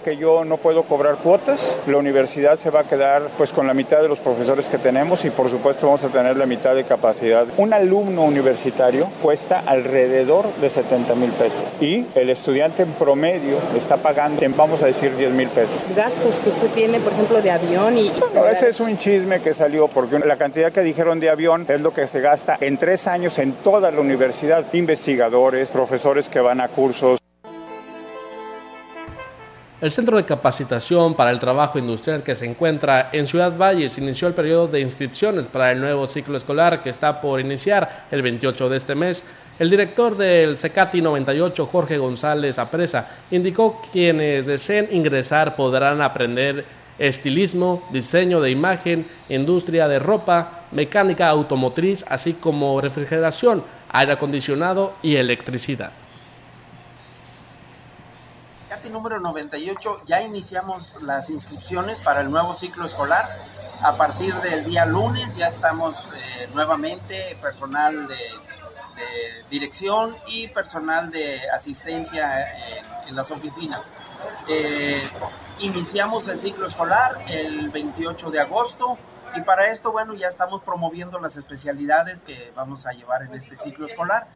que 0.00 0.16
yo 0.16 0.44
no 0.44 0.56
puedo 0.56 0.84
cobrar 0.84 1.16
cuotas, 1.16 1.80
la 1.86 1.96
universidad 1.96 2.56
se 2.56 2.70
va 2.70 2.80
a 2.80 2.84
quedar 2.84 3.28
pues 3.36 3.52
con 3.52 3.66
la 3.66 3.74
mitad 3.74 4.02
de 4.02 4.08
los 4.08 4.18
profesores 4.18 4.66
que 4.68 4.78
tenemos 4.78 5.24
y 5.24 5.30
por 5.30 5.50
supuesto 5.50 5.86
vamos 5.86 6.04
a 6.04 6.08
tener 6.08 6.36
la 6.36 6.46
mitad 6.46 6.74
de 6.74 6.84
capacidad. 6.84 7.46
Un 7.56 7.72
alumno 7.72 8.22
universitario 8.22 9.08
cuesta 9.22 9.62
alrededor 9.66 10.52
de 10.60 10.70
70 10.70 11.14
mil 11.14 11.30
pesos 11.30 11.62
y 11.80 12.06
el 12.14 12.30
estudiante 12.30 12.82
en 12.82 12.92
promedio 12.92 13.58
está 13.76 13.96
pagando, 13.96 14.42
vamos 14.56 14.82
a 14.82 14.86
decir, 14.86 15.16
10 15.16 15.32
mil 15.32 15.48
pesos. 15.48 15.74
Gastos 15.94 16.36
que 16.36 16.50
usted 16.50 16.68
tiene, 16.68 16.98
por 17.00 17.12
ejemplo, 17.12 17.42
de 17.42 17.50
avión 17.50 17.98
y... 17.98 18.10
Bueno, 18.10 18.46
ese 18.48 18.68
es 18.68 18.80
un 18.80 18.96
chisme 18.96 19.40
que 19.40 19.54
salió 19.54 19.88
porque 19.88 20.18
la 20.18 20.36
cantidad 20.36 20.72
que 20.72 20.80
dijeron 20.80 21.20
de 21.20 21.30
avión 21.30 21.66
es 21.68 21.80
lo 21.80 21.92
que 21.92 22.06
se 22.06 22.20
gasta 22.20 22.56
en 22.60 22.78
tres 22.78 23.06
años 23.06 23.38
en 23.38 23.52
toda 23.52 23.90
la 23.90 24.00
universidad. 24.00 24.64
Investigadores, 24.72 25.70
profesores 25.70 26.28
que 26.28 26.40
van 26.40 26.60
a 26.60 26.68
cursos 26.68 27.18
El 29.80 29.90
Centro 29.90 30.16
de 30.16 30.24
Capacitación 30.24 31.14
para 31.14 31.32
el 31.32 31.40
Trabajo 31.40 31.80
Industrial 31.80 32.22
que 32.22 32.36
se 32.36 32.46
encuentra 32.46 33.10
en 33.12 33.26
Ciudad 33.26 33.58
Valles 33.58 33.98
inició 33.98 34.28
el 34.28 34.34
periodo 34.34 34.68
de 34.68 34.80
inscripciones 34.80 35.48
para 35.48 35.72
el 35.72 35.80
nuevo 35.80 36.06
ciclo 36.06 36.36
escolar 36.36 36.80
que 36.80 36.90
está 36.90 37.20
por 37.20 37.40
iniciar 37.40 38.06
el 38.12 38.22
28 38.22 38.68
de 38.68 38.76
este 38.76 38.94
mes. 38.94 39.24
El 39.58 39.70
director 39.70 40.16
del 40.16 40.56
CECATI 40.56 41.02
98, 41.02 41.66
Jorge 41.66 41.98
González 41.98 42.60
Apresa, 42.60 43.10
indicó 43.32 43.82
que 43.82 43.88
quienes 43.90 44.46
deseen 44.46 44.88
ingresar 44.92 45.56
podrán 45.56 46.00
aprender 46.02 46.64
estilismo, 46.96 47.82
diseño 47.90 48.40
de 48.40 48.52
imagen, 48.52 49.08
industria 49.28 49.88
de 49.88 49.98
ropa, 49.98 50.66
mecánica 50.70 51.28
automotriz, 51.28 52.04
así 52.08 52.34
como 52.34 52.80
refrigeración, 52.80 53.64
aire 53.90 54.12
acondicionado 54.12 54.94
y 55.02 55.16
electricidad 55.16 56.03
número 58.90 59.20
98 59.20 60.02
ya 60.06 60.22
iniciamos 60.22 61.02
las 61.02 61.30
inscripciones 61.30 62.00
para 62.00 62.20
el 62.20 62.30
nuevo 62.30 62.54
ciclo 62.54 62.86
escolar. 62.86 63.24
A 63.82 63.96
partir 63.96 64.34
del 64.36 64.64
día 64.64 64.86
lunes 64.86 65.36
ya 65.36 65.48
estamos 65.48 66.08
eh, 66.14 66.48
nuevamente 66.54 67.36
personal 67.42 68.06
de, 68.06 68.16
dirección 69.50 70.16
y 70.26 70.48
personal 70.48 71.10
de 71.10 71.40
asistencia 71.50 72.46
en, 73.06 73.14
las 73.14 73.30
oficinas. 73.30 73.92
Eh, 74.48 75.02
iniciamos 75.60 76.26
el 76.28 76.40
ciclo 76.40 76.66
escolar 76.66 77.12
el 77.28 77.68
28 77.70 78.30
de 78.30 78.40
agosto 78.40 78.98
y 79.36 79.40
para 79.42 79.70
esto, 79.70 79.92
bueno, 79.92 80.14
ya 80.14 80.28
estamos 80.28 80.62
promoviendo 80.62 81.18
las 81.18 81.36
especialidades 81.36 82.22
que 82.22 82.52
vamos 82.54 82.86
a 82.86 82.92
llevar 82.92 83.22
en 83.22 83.34
este 83.34 83.56
ciclo 83.56 83.86
escolar. 83.86 84.28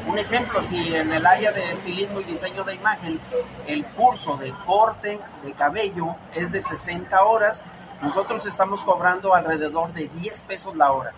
Un 0.07 0.19
ejemplo, 0.19 0.61
si 0.63 0.95
en 0.95 1.13
el 1.13 1.25
área 1.25 1.53
de 1.53 1.71
estilismo 1.71 2.21
y 2.21 2.25
diseño 2.25 2.65
de 2.65 2.75
imagen 2.75 3.19
el 3.69 3.85
curso 3.85 4.37
de 4.37 4.53
corte 4.67 5.19
de 5.45 5.53
cabello 5.53 6.17
es 6.35 6.51
de 6.51 6.63
60 6.63 7.25
horas, 7.25 7.67
nosotros 8.03 8.45
estamos 8.47 8.83
cobrando 8.83 9.35
alrededor 9.35 9.93
de 9.93 10.09
10 10.09 10.43
pesos 10.43 10.77
la 10.77 10.93
hora. 10.93 11.13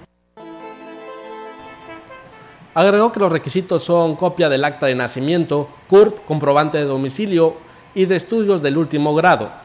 Agregó 2.75 3.13
que 3.13 3.21
los 3.21 3.33
requisitos 3.33 3.85
son 3.85 4.17
copia 4.17 4.49
del 4.49 4.65
acta 4.65 4.87
de 4.87 4.95
nacimiento, 4.95 5.69
CURP, 5.89 6.25
comprobante 6.27 6.79
de 6.79 6.85
domicilio 6.85 7.57
y 7.95 8.05
de 8.05 8.17
estudios 8.17 8.61
del 8.63 8.77
último 8.77 9.15
grado. 9.15 9.64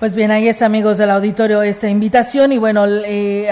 Pues 0.00 0.14
bien, 0.14 0.30
ahí 0.30 0.48
es 0.48 0.62
amigos 0.62 0.96
del 0.96 1.10
auditorio 1.10 1.60
esta 1.60 1.86
invitación 1.86 2.54
y 2.54 2.58
bueno, 2.58 2.86
eh, 2.86 3.50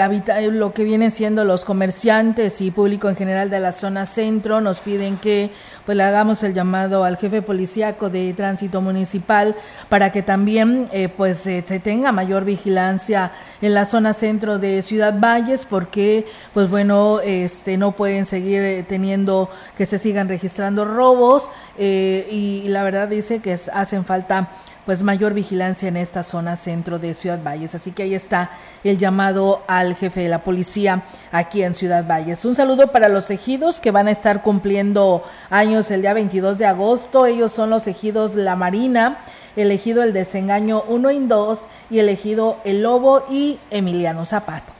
lo 0.51 0.73
que 0.73 0.83
vienen 0.83 1.11
siendo 1.11 1.45
los 1.45 1.63
comerciantes 1.63 2.59
y 2.61 2.71
público 2.71 3.07
en 3.07 3.15
general 3.15 3.51
de 3.51 3.59
la 3.59 3.71
zona 3.71 4.07
centro 4.07 4.59
nos 4.59 4.79
piden 4.79 5.17
que 5.17 5.51
pues 5.85 5.95
le 5.95 6.03
hagamos 6.03 6.41
el 6.41 6.55
llamado 6.55 7.03
al 7.03 7.17
jefe 7.17 7.43
policíaco 7.43 8.09
de 8.09 8.33
tránsito 8.33 8.81
municipal 8.81 9.55
para 9.89 10.11
que 10.11 10.23
también 10.23 10.89
eh, 10.91 11.07
pues 11.07 11.45
eh, 11.45 11.63
se 11.67 11.79
tenga 11.79 12.11
mayor 12.11 12.45
vigilancia 12.45 13.31
en 13.61 13.75
la 13.75 13.85
zona 13.85 14.13
centro 14.13 14.57
de 14.57 14.81
Ciudad 14.81 15.19
Valles 15.19 15.67
porque 15.67 16.25
pues 16.55 16.67
bueno 16.67 17.19
este 17.19 17.77
no 17.77 17.91
pueden 17.91 18.25
seguir 18.25 18.85
teniendo 18.87 19.51
que 19.77 19.85
se 19.85 19.99
sigan 19.99 20.27
registrando 20.27 20.83
robos 20.83 21.47
y, 21.77 22.65
la 22.69 22.83
verdad 22.83 23.07
dice 23.07 23.39
que 23.39 23.53
hacen 23.53 24.03
falta 24.03 24.49
pues 24.89 25.03
mayor 25.03 25.35
vigilancia 25.35 25.87
en 25.87 25.97
esta 25.97 26.23
zona 26.23 26.55
centro 26.55 26.97
de 26.97 27.13
Ciudad 27.13 27.37
Valles. 27.43 27.75
Así 27.75 27.91
que 27.91 28.01
ahí 28.01 28.15
está 28.15 28.49
el 28.83 28.97
llamado 28.97 29.61
al 29.67 29.93
jefe 29.93 30.21
de 30.21 30.29
la 30.29 30.43
policía 30.43 31.03
aquí 31.31 31.61
en 31.61 31.75
Ciudad 31.75 32.07
Valles. 32.07 32.43
Un 32.43 32.55
saludo 32.55 32.91
para 32.91 33.07
los 33.07 33.29
ejidos 33.29 33.79
que 33.79 33.91
van 33.91 34.07
a 34.07 34.11
estar 34.11 34.41
cumpliendo 34.41 35.23
años 35.51 35.91
el 35.91 36.01
día 36.01 36.15
22 36.15 36.57
de 36.57 36.65
agosto. 36.65 37.27
Ellos 37.27 37.51
son 37.51 37.69
los 37.69 37.85
ejidos 37.85 38.33
La 38.33 38.55
Marina, 38.55 39.19
elegido 39.55 40.01
el 40.01 40.11
Desengaño 40.11 40.83
1 40.87 41.11
y 41.11 41.19
2 41.27 41.67
y 41.91 41.99
elegido 41.99 42.57
El 42.63 42.81
Lobo 42.81 43.25
y 43.29 43.59
Emiliano 43.69 44.25
Zapata. 44.25 44.78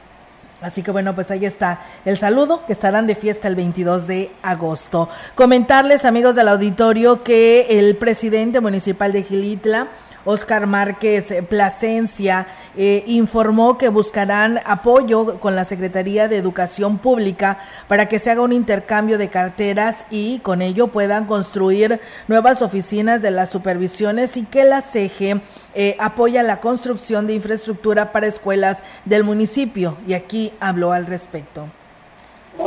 Así 0.60 0.82
que 0.82 0.90
bueno, 0.90 1.14
pues 1.14 1.30
ahí 1.30 1.46
está 1.46 1.82
el 2.04 2.18
saludo, 2.18 2.66
que 2.66 2.72
estarán 2.72 3.06
de 3.06 3.14
fiesta 3.14 3.48
el 3.48 3.56
22 3.56 4.06
de 4.06 4.30
agosto. 4.42 5.08
Comentarles, 5.34 6.04
amigos 6.04 6.36
del 6.36 6.48
auditorio, 6.48 7.22
que 7.22 7.78
el 7.78 7.96
presidente 7.96 8.60
municipal 8.60 9.12
de 9.12 9.22
Gilitla, 9.22 9.88
Oscar 10.24 10.66
Márquez 10.66 11.34
Plasencia 11.48 12.46
eh, 12.76 13.04
informó 13.06 13.78
que 13.78 13.88
buscarán 13.88 14.60
apoyo 14.64 15.40
con 15.40 15.56
la 15.56 15.64
Secretaría 15.64 16.28
de 16.28 16.36
Educación 16.36 16.98
Pública 16.98 17.58
para 17.88 18.08
que 18.08 18.18
se 18.18 18.30
haga 18.30 18.42
un 18.42 18.52
intercambio 18.52 19.18
de 19.18 19.28
carteras 19.28 20.06
y 20.10 20.40
con 20.40 20.62
ello 20.62 20.88
puedan 20.88 21.26
construir 21.26 22.00
nuevas 22.28 22.62
oficinas 22.62 23.22
de 23.22 23.30
las 23.30 23.50
supervisiones 23.50 24.36
y 24.36 24.44
que 24.44 24.64
la 24.64 24.82
CEGE 24.82 25.40
eh, 25.74 25.96
apoya 25.98 26.42
la 26.42 26.60
construcción 26.60 27.26
de 27.26 27.34
infraestructura 27.34 28.12
para 28.12 28.26
escuelas 28.26 28.82
del 29.04 29.24
municipio. 29.24 29.96
Y 30.06 30.14
aquí 30.14 30.52
habló 30.60 30.92
al 30.92 31.06
respecto 31.06 31.68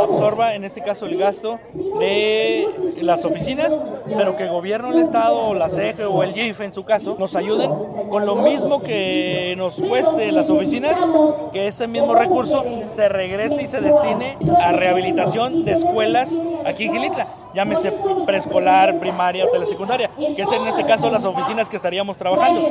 absorba 0.01 0.55
en 0.55 0.63
este 0.63 0.81
caso 0.81 1.05
el 1.05 1.17
gasto 1.17 1.59
de 1.99 2.67
las 3.01 3.25
oficinas, 3.25 3.81
pero 4.17 4.35
que 4.35 4.43
el 4.43 4.49
gobierno 4.49 4.91
del 4.91 5.01
estado, 5.01 5.53
la 5.53 5.69
CEGE 5.69 6.05
o 6.05 6.23
el 6.23 6.33
GIF 6.33 6.61
en 6.61 6.73
su 6.73 6.83
caso 6.83 7.15
nos 7.19 7.35
ayuden 7.35 7.69
con 8.09 8.25
lo 8.25 8.35
mismo 8.35 8.81
que 8.81 9.55
nos 9.57 9.81
cueste 9.81 10.31
las 10.31 10.49
oficinas, 10.49 11.05
que 11.51 11.67
ese 11.67 11.87
mismo 11.87 12.15
recurso 12.15 12.63
se 12.89 13.09
regrese 13.09 13.63
y 13.63 13.67
se 13.67 13.81
destine 13.81 14.37
a 14.59 14.71
rehabilitación 14.71 15.65
de 15.65 15.73
escuelas 15.73 16.39
aquí 16.65 16.85
en 16.85 16.93
Gilitla, 16.93 17.27
llámese 17.53 17.93
preescolar, 18.25 18.99
primaria 18.99 19.45
o 19.45 19.49
telesecundaria, 19.49 20.09
que 20.35 20.41
es 20.41 20.51
en 20.51 20.67
este 20.67 20.85
caso 20.85 21.09
las 21.09 21.25
oficinas 21.25 21.69
que 21.69 21.77
estaríamos 21.77 22.17
trabajando. 22.17 22.69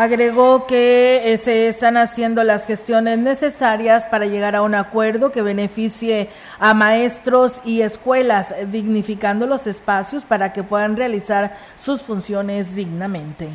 Agregó 0.00 0.66
que 0.66 1.30
eh, 1.30 1.36
se 1.36 1.68
están 1.68 1.98
haciendo 1.98 2.42
las 2.42 2.66
gestiones 2.66 3.18
necesarias 3.18 4.06
para 4.06 4.24
llegar 4.24 4.56
a 4.56 4.62
un 4.62 4.74
acuerdo 4.74 5.30
que 5.30 5.42
beneficie 5.42 6.30
a 6.58 6.72
maestros 6.72 7.60
y 7.66 7.82
escuelas, 7.82 8.54
dignificando 8.72 9.46
los 9.46 9.66
espacios 9.66 10.24
para 10.24 10.54
que 10.54 10.62
puedan 10.62 10.96
realizar 10.96 11.54
sus 11.76 12.00
funciones 12.00 12.74
dignamente. 12.74 13.50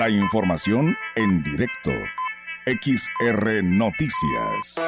La 0.00 0.08
información 0.08 0.96
en 1.14 1.42
directo. 1.42 1.90
XR 2.64 3.62
Noticias. 3.62 4.80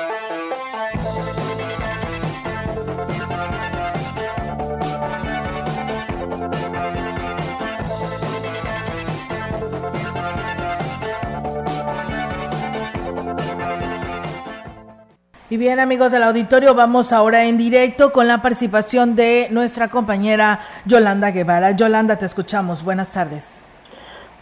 Y 15.51 15.59
bien 15.59 15.79
amigos 15.79 16.13
del 16.13 16.23
auditorio, 16.23 16.75
vamos 16.75 17.13
ahora 17.13 17.45
en 17.45 17.59
directo 17.59 18.15
con 18.15 18.27
la 18.27 18.41
participación 18.41 19.15
de 19.15 19.49
nuestra 19.51 19.89
compañera 19.89 20.61
Yolanda 20.87 21.33
Guevara. 21.33 21.73
Yolanda, 21.73 22.17
te 22.17 22.25
escuchamos. 22.25 22.83
Buenas 22.83 23.11
tardes. 23.11 23.62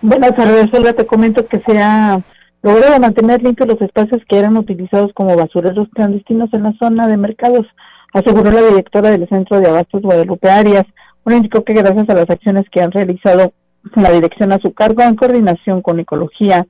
Buenas 0.02 0.34
tardes, 0.34 0.72
Olga. 0.72 0.94
Te 0.94 1.06
comento 1.06 1.46
que 1.46 1.60
se 1.66 1.78
ha 1.78 2.24
logrado 2.62 2.98
mantener 2.98 3.42
limpios 3.42 3.68
los 3.68 3.82
espacios 3.82 4.22
que 4.26 4.38
eran 4.38 4.56
utilizados 4.56 5.12
como 5.12 5.36
basureros 5.36 5.88
clandestinos 5.94 6.48
en 6.54 6.62
la 6.62 6.72
zona 6.78 7.06
de 7.06 7.18
mercados, 7.18 7.66
aseguró 8.14 8.50
la 8.50 8.62
directora 8.62 9.10
del 9.10 9.28
Centro 9.28 9.60
de 9.60 9.68
Abastos 9.68 10.00
Guadalupe 10.00 10.48
Arias. 10.48 10.84
Bueno, 11.22 11.36
indicó 11.36 11.64
que 11.64 11.74
gracias 11.74 12.08
a 12.08 12.14
las 12.14 12.30
acciones 12.30 12.64
que 12.70 12.80
han 12.80 12.92
realizado 12.92 13.52
la 13.94 14.10
dirección 14.10 14.52
a 14.52 14.58
su 14.58 14.72
cargo 14.72 15.02
en 15.02 15.16
coordinación 15.16 15.82
con 15.82 16.00
Ecología 16.00 16.66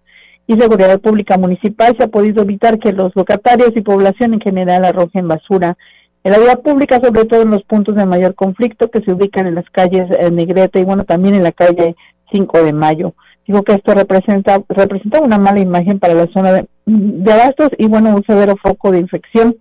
y 0.49 0.55
Seguridad 0.55 1.01
Pública 1.01 1.39
Municipal 1.39 1.95
se 1.97 2.05
ha 2.05 2.09
podido 2.09 2.43
evitar 2.43 2.81
que 2.81 2.93
los 2.93 3.15
locatarios 3.15 3.71
y 3.77 3.81
población 3.83 4.35
en 4.35 4.41
general 4.41 4.85
arrojen 4.85 5.29
basura 5.29 5.77
en 6.25 6.33
la 6.33 6.39
vía 6.39 6.57
pública, 6.57 7.01
sobre 7.01 7.25
todo 7.27 7.43
en 7.43 7.51
los 7.51 7.63
puntos 7.63 7.95
de 7.95 8.07
mayor 8.07 8.35
conflicto 8.35 8.91
que 8.91 9.03
se 9.03 9.13
ubican 9.13 9.47
en 9.47 9.55
las 9.55 9.71
calles 9.71 10.11
eh, 10.19 10.31
Negreta 10.33 10.81
y 10.81 10.85
bueno, 10.85 11.05
también 11.05 11.37
en 11.37 11.45
la 11.45 11.53
calle 11.53 11.95
5 12.33 12.65
de 12.65 12.73
Mayo. 12.73 13.15
Digo 13.47 13.63
que 13.63 13.73
esto 13.73 13.95
representa 13.95 14.61
representa 14.69 15.21
una 15.21 15.39
mala 15.39 15.61
imagen 15.61 15.99
para 15.99 16.15
la 16.15 16.27
zona 16.33 16.53
de, 16.53 16.69
de 16.87 17.33
abastos 17.33 17.71
y 17.79 17.89
bueno, 17.89 18.15
un 18.15 18.25
severo 18.25 18.57
foco 18.63 18.91
de 18.91 19.01
infección. 19.01 19.57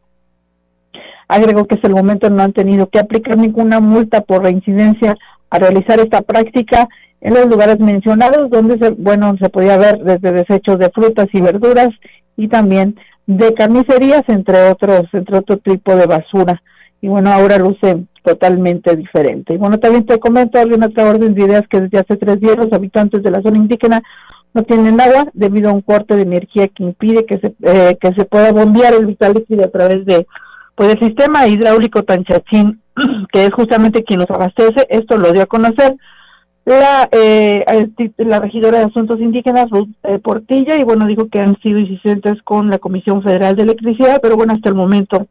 Agregó 1.28 1.66
que 1.66 1.76
hasta 1.76 1.88
el 1.88 1.96
momento 1.96 2.30
no 2.30 2.44
han 2.44 2.54
tenido 2.54 2.90
que 2.90 3.00
aplicar 3.00 3.38
ninguna 3.38 3.80
multa 3.80 4.22
por 4.22 4.44
reincidencia 4.44 5.16
a 5.50 5.60
realizar 5.60 6.00
esta 6.00 6.22
práctica 6.22 6.88
en 7.22 7.34
los 7.34 7.48
lugares 7.48 7.80
mencionados 7.80 8.50
donde 8.50 8.78
se, 8.80 8.92
bueno 8.92 9.36
se 9.40 9.50
podía 9.50 9.78
ver 9.78 10.00
desde 10.00 10.32
desechos 10.32 10.80
de 10.80 10.90
frutas 10.90 11.28
y 11.34 11.42
verduras 11.42 11.90
y 12.38 12.48
también 12.48 12.98
de 13.28 13.54
carnicerías 13.54 14.24
entre 14.28 14.70
otros 14.70 15.04
entre 15.14 15.38
otro 15.38 15.58
tipo 15.58 15.96
de 15.96 16.06
basura 16.06 16.62
y 17.02 17.08
bueno 17.08 17.32
ahora 17.32 17.58
luce 17.58 18.06
totalmente 18.24 18.96
diferente. 18.96 19.54
Y 19.54 19.58
bueno 19.58 19.80
también 19.80 20.06
te 20.06 20.20
comento 20.20 20.60
alguna 20.60 20.88
otra 20.88 21.10
orden 21.10 21.34
de 21.34 21.46
ideas 21.46 21.68
que 21.70 21.82
desde 21.82 22.00
hace 22.00 22.18
tres 22.18 22.40
días 22.40 22.58
los 22.58 22.72
habitantes 22.74 23.24
de 23.24 23.32
la 23.32 23.42
zona 23.42 23.58
indígena 23.58 24.02
no 24.54 24.64
tienen 24.64 25.00
agua 25.00 25.28
debido 25.34 25.70
a 25.70 25.74
un 25.74 25.82
corte 25.82 26.16
de 26.16 26.24
energía 26.24 26.68
que 26.68 26.84
impide 26.84 27.26
que 27.26 27.40
se 27.40 27.54
eh, 27.64 27.98
que 28.02 28.14
se 28.14 28.26
pueda 28.26 28.52
bombear 28.52 28.94
el 28.94 29.06
vital 29.06 29.34
líquido 29.34 29.66
a 29.66 29.72
través 29.72 30.06
de 30.06 30.26
pues 30.76 30.94
el 30.94 31.00
sistema 31.00 31.48
hidráulico 31.48 32.04
Tanchachín 32.04 32.82
que 33.32 33.46
es 33.46 33.54
justamente 33.54 34.04
quien 34.04 34.20
los 34.20 34.30
abastece. 34.30 34.86
Esto 34.90 35.18
lo 35.18 35.32
dio 35.32 35.44
a 35.44 35.48
conocer 35.48 35.96
la, 36.66 37.10
eh, 37.12 37.66
la 38.18 38.40
regidora 38.40 38.80
de 38.80 38.86
Asuntos 38.86 39.20
Indígenas, 39.20 39.70
Ruth 39.70 39.90
eh, 40.04 40.20
Portilla, 40.20 40.76
y 40.78 40.84
bueno, 40.84 41.08
dijo 41.08 41.28
que 41.28 41.40
han 41.40 41.60
sido 41.62 41.80
insistentes 41.80 42.42
con 42.44 42.70
la 42.70 42.78
Comisión 42.78 43.24
Federal 43.24 43.56
de 43.56 43.64
Electricidad, 43.64 44.20
pero 44.22 44.36
bueno, 44.36 44.54
hasta 44.54 44.70
el 44.70 44.76
momento 44.76 45.28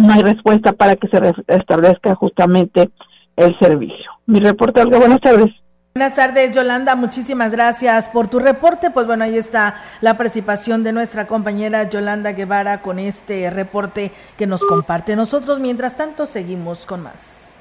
no 0.00 0.14
hay 0.14 0.22
respuesta 0.22 0.72
para 0.72 0.96
que 0.96 1.08
se 1.08 1.18
establezca 1.48 2.14
justamente 2.14 2.90
el 3.36 3.58
servicio. 3.58 4.10
Mi 4.26 4.40
reporte, 4.40 4.80
Olga, 4.80 4.98
buenas 4.98 5.20
tardes. 5.20 5.50
Buenas 5.94 6.14
tardes, 6.14 6.54
Yolanda. 6.54 6.94
Muchísimas 6.94 7.52
gracias 7.52 8.08
por 8.08 8.28
tu 8.28 8.38
reporte. 8.38 8.90
Pues 8.90 9.06
bueno, 9.06 9.24
ahí 9.24 9.36
está 9.36 9.74
la 10.00 10.16
participación 10.16 10.84
de 10.84 10.92
nuestra 10.92 11.26
compañera 11.26 11.88
Yolanda 11.88 12.32
Guevara 12.32 12.80
con 12.80 12.98
este 12.98 13.50
reporte 13.50 14.12
que 14.38 14.46
nos 14.46 14.64
comparte. 14.64 15.16
Nosotros, 15.16 15.58
mientras 15.58 15.96
tanto, 15.96 16.26
seguimos 16.26 16.86
con 16.86 17.02
más. 17.02 17.52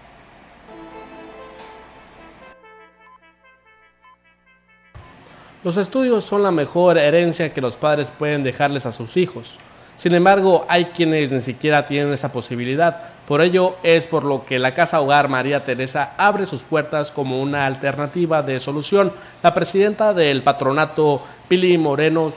Los 5.63 5.75
estudios 5.75 6.23
son 6.23 6.43
la 6.43 6.52
mejor 6.52 6.97
herencia 6.97 7.54
que 7.54 7.60
los 7.60 7.75
padres 7.75 8.12
pueden 8.12 8.43
dejarles 8.43 8.86
a 8.86 8.93
sus 8.93 9.17
hijos. 9.17 9.60
Sin 9.99 10.15
embargo, 10.15 10.65
hay 10.69 10.85
quienes 10.85 11.29
ni 11.29 11.41
siquiera 11.41 11.83
tienen 11.83 12.13
esa 12.13 12.31
posibilidad. 12.31 13.01
Por 13.27 13.41
ello 13.41 13.75
es 13.83 14.07
por 14.07 14.23
lo 14.23 14.45
que 14.45 14.57
la 14.57 14.73
Casa 14.73 15.01
Hogar 15.01 15.27
María 15.27 15.65
Teresa 15.65 16.13
abre 16.17 16.45
sus 16.45 16.62
puertas 16.62 17.12
como 17.12 17.41
una 17.41 17.65
alternativa 17.65 18.41
de 18.41 18.62
solución. 18.62 19.12
La 19.43 19.53
presidenta 19.53 20.13
del 20.13 20.41
patronato 20.41 21.21
Pili 21.49 21.77
Moreno 21.77 22.31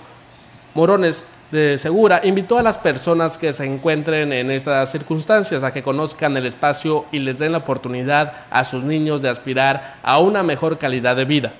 Morones 0.75 1.25
de 1.53 1.79
Segura 1.79 2.21
invitó 2.25 2.59
a 2.59 2.65
las 2.65 2.79
personas 2.79 3.39
que 3.39 3.53
se 3.53 3.65
encuentren 3.65 4.33
en 4.33 4.51
estas 4.51 4.91
circunstancias 4.91 5.63
a 5.63 5.73
que 5.73 5.85
conozcan 5.85 6.37
el 6.37 6.47
espacio 6.47 7.05
y 7.13 7.21
les 7.21 7.39
den 7.39 7.53
la 7.53 7.59
oportunidad 7.59 8.33
a 8.51 8.65
sus 8.65 8.83
niños 8.83 9.23
de 9.23 9.29
aspirar 9.29 9.99
a 10.03 10.19
una 10.19 10.43
mejor 10.43 10.79
calidad 10.79 11.15
de 11.15 11.27
vida 11.27 11.53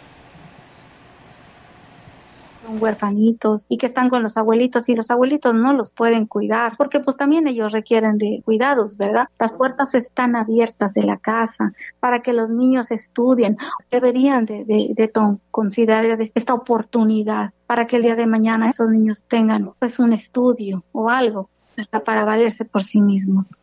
huerfanitos 2.69 3.67
y 3.69 3.79
que 3.79 3.87
están 3.87 4.09
con 4.09 4.23
los 4.23 4.37
abuelitos 4.37 4.89
y 4.89 4.97
los 4.97 5.11
abuelitos 5.11 5.55
no 5.55 5.73
los 5.73 5.91
pueden 5.91 6.27
cuidar 6.27 6.77
porque 6.77 7.01
pues 7.01 7.17
también 7.17 7.49
ellos 7.49 7.73
requieren 7.73 8.19
de 8.19 8.43
cuidados, 8.45 8.97
¿verdad? 8.97 9.29
Las 9.39 9.53
puertas 9.53 9.95
están 9.95 10.37
abiertas 10.37 10.95
de 10.95 11.03
la 11.03 11.17
casa 11.17 11.73
para 12.01 12.21
que 12.21 12.33
los 12.33 12.51
niños 12.51 12.91
estudien. 12.91 13.57
Deberían 13.91 14.45
de, 14.47 14.65
de, 14.65 15.13
considerar 15.51 16.21
esta 16.35 16.55
oportunidad 16.55 17.53
para 17.67 17.87
que 17.87 17.97
el 17.97 18.03
día 18.03 18.17
de 18.17 18.27
mañana 18.27 18.71
esos 18.71 18.89
niños 18.89 19.25
tengan 19.29 19.73
pues 19.79 19.99
un 19.99 20.13
estudio 20.13 20.85
o 20.93 21.09
algo 21.09 21.49
para 22.05 22.25
valerse 22.25 22.65
por 22.65 22.83
sí 22.83 23.01
mismos. 23.01 23.59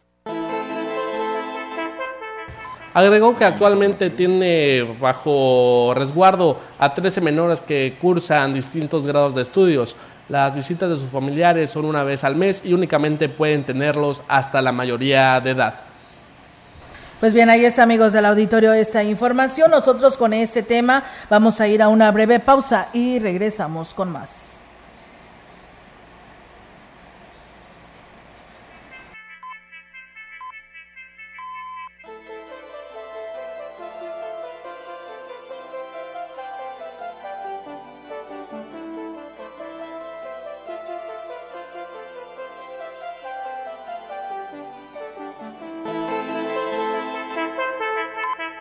Agregó 2.93 3.35
que 3.35 3.45
actualmente 3.45 4.09
tiene 4.09 4.81
bajo 4.99 5.93
resguardo 5.95 6.59
a 6.79 6.93
13 6.93 7.21
menores 7.21 7.61
que 7.61 7.95
cursan 8.01 8.53
distintos 8.53 9.05
grados 9.05 9.35
de 9.35 9.43
estudios. 9.43 9.95
Las 10.27 10.55
visitas 10.55 10.89
de 10.89 10.97
sus 10.97 11.09
familiares 11.09 11.69
son 11.69 11.85
una 11.85 12.03
vez 12.03 12.23
al 12.23 12.35
mes 12.35 12.61
y 12.63 12.73
únicamente 12.73 13.29
pueden 13.29 13.63
tenerlos 13.63 14.23
hasta 14.27 14.61
la 14.61 14.71
mayoría 14.71 15.39
de 15.39 15.51
edad. 15.51 15.75
Pues 17.19 17.33
bien, 17.33 17.49
ahí 17.49 17.65
está 17.65 17.83
amigos 17.83 18.13
del 18.13 18.25
auditorio 18.25 18.73
esta 18.73 19.03
información. 19.03 19.69
Nosotros 19.71 20.15
con 20.17 20.33
este 20.33 20.63
tema 20.63 21.03
vamos 21.29 21.59
a 21.59 21.67
ir 21.67 21.81
a 21.81 21.89
una 21.89 22.11
breve 22.11 22.39
pausa 22.39 22.89
y 22.93 23.19
regresamos 23.19 23.93
con 23.93 24.11
más. 24.11 24.48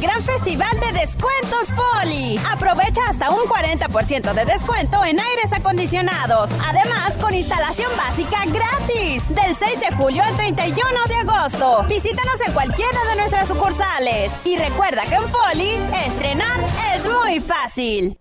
kilashuasteco.com. 0.00 0.40
Festival 0.40 0.80
de 0.80 1.00
Descuentos 1.00 1.72
Poli. 1.76 2.38
Aprovecha 2.50 3.02
hasta 3.08 3.30
un 3.30 3.42
40% 3.42 4.32
de 4.32 4.44
descuento 4.44 5.04
en 5.04 5.18
aires 5.20 5.52
acondicionados. 5.52 6.50
Además, 6.66 7.18
con 7.18 7.34
instalación 7.34 7.90
básica 7.96 8.44
gratis. 8.46 9.28
Del 9.28 9.54
6 9.54 9.80
de 9.80 9.96
julio 9.96 10.22
al 10.22 10.34
31 10.36 10.88
de 11.08 11.14
agosto. 11.14 11.84
Visítanos 11.88 12.40
en 12.46 12.52
cualquiera 12.52 12.98
de 13.10 13.16
nuestras 13.16 13.48
sucursales. 13.48 14.32
Y 14.44 14.56
recuerda 14.56 15.02
que 15.02 15.16
en 15.16 15.24
Poli, 15.30 15.70
estrenar 16.06 16.60
es 16.94 17.04
muy 17.04 17.40
fácil. 17.40 18.16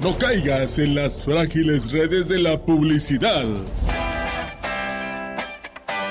No 0.00 0.16
caigas 0.18 0.78
en 0.78 0.94
las 0.94 1.24
frágiles 1.24 1.92
redes 1.92 2.28
de 2.28 2.38
la 2.38 2.58
publicidad. 2.58 3.44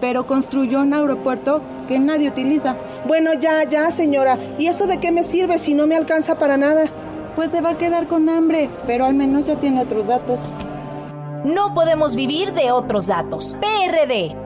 pero 0.00 0.26
construyó 0.26 0.80
un 0.80 0.94
aeropuerto 0.94 1.60
que 1.88 1.98
nadie 1.98 2.28
utiliza. 2.28 2.76
Bueno, 3.06 3.34
ya, 3.34 3.64
ya, 3.64 3.90
señora. 3.90 4.38
¿Y 4.58 4.68
eso 4.68 4.86
de 4.86 4.98
qué 4.98 5.10
me 5.10 5.24
sirve 5.24 5.58
si 5.58 5.74
no 5.74 5.86
me 5.86 5.96
alcanza 5.96 6.38
para 6.38 6.56
nada? 6.56 6.84
Pues 7.34 7.50
se 7.50 7.60
va 7.60 7.70
a 7.70 7.78
quedar 7.78 8.06
con 8.06 8.28
hambre, 8.28 8.70
pero 8.86 9.04
al 9.04 9.14
menos 9.14 9.44
ya 9.44 9.56
tiene 9.56 9.82
otros 9.82 10.06
datos. 10.06 10.38
No 11.44 11.74
podemos 11.74 12.14
vivir 12.14 12.52
de 12.52 12.70
otros 12.70 13.08
datos. 13.08 13.56
PRD. 13.60 14.36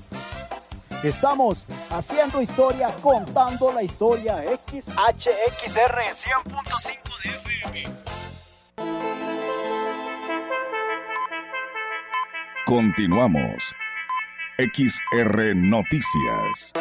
Estamos 1.04 1.68
haciendo 1.90 2.42
historia, 2.42 2.96
contando 3.02 3.72
la 3.72 3.84
historia. 3.84 4.44
XHXR 4.44 6.12
100.5 6.12 7.24
de 7.24 7.30
FM. 7.30 7.86
Continuamos. 12.66 13.74
XR 14.58 15.56
Noticias. 15.56 16.74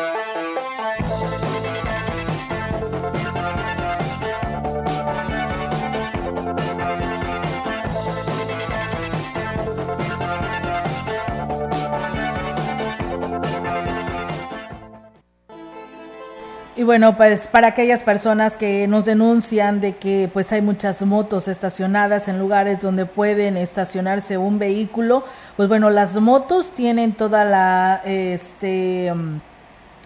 Y 16.81 16.83
bueno, 16.83 17.15
pues 17.15 17.47
para 17.47 17.69
aquellas 17.69 18.03
personas 18.03 18.57
que 18.57 18.89
nos 18.89 19.05
denuncian 19.05 19.83
de 19.83 19.97
que 19.97 20.31
pues 20.33 20.51
hay 20.51 20.63
muchas 20.63 21.03
motos 21.03 21.47
estacionadas 21.47 22.27
en 22.27 22.39
lugares 22.39 22.81
donde 22.81 23.05
pueden 23.05 23.59
estacionarse 23.59 24.39
un 24.39 24.59
vehículo, 24.59 25.23
pues 25.59 25.69
bueno, 25.69 25.91
las 25.91 26.19
motos 26.19 26.71
tienen 26.71 27.13
toda 27.13 27.45
la 27.45 28.01
este 28.07 29.13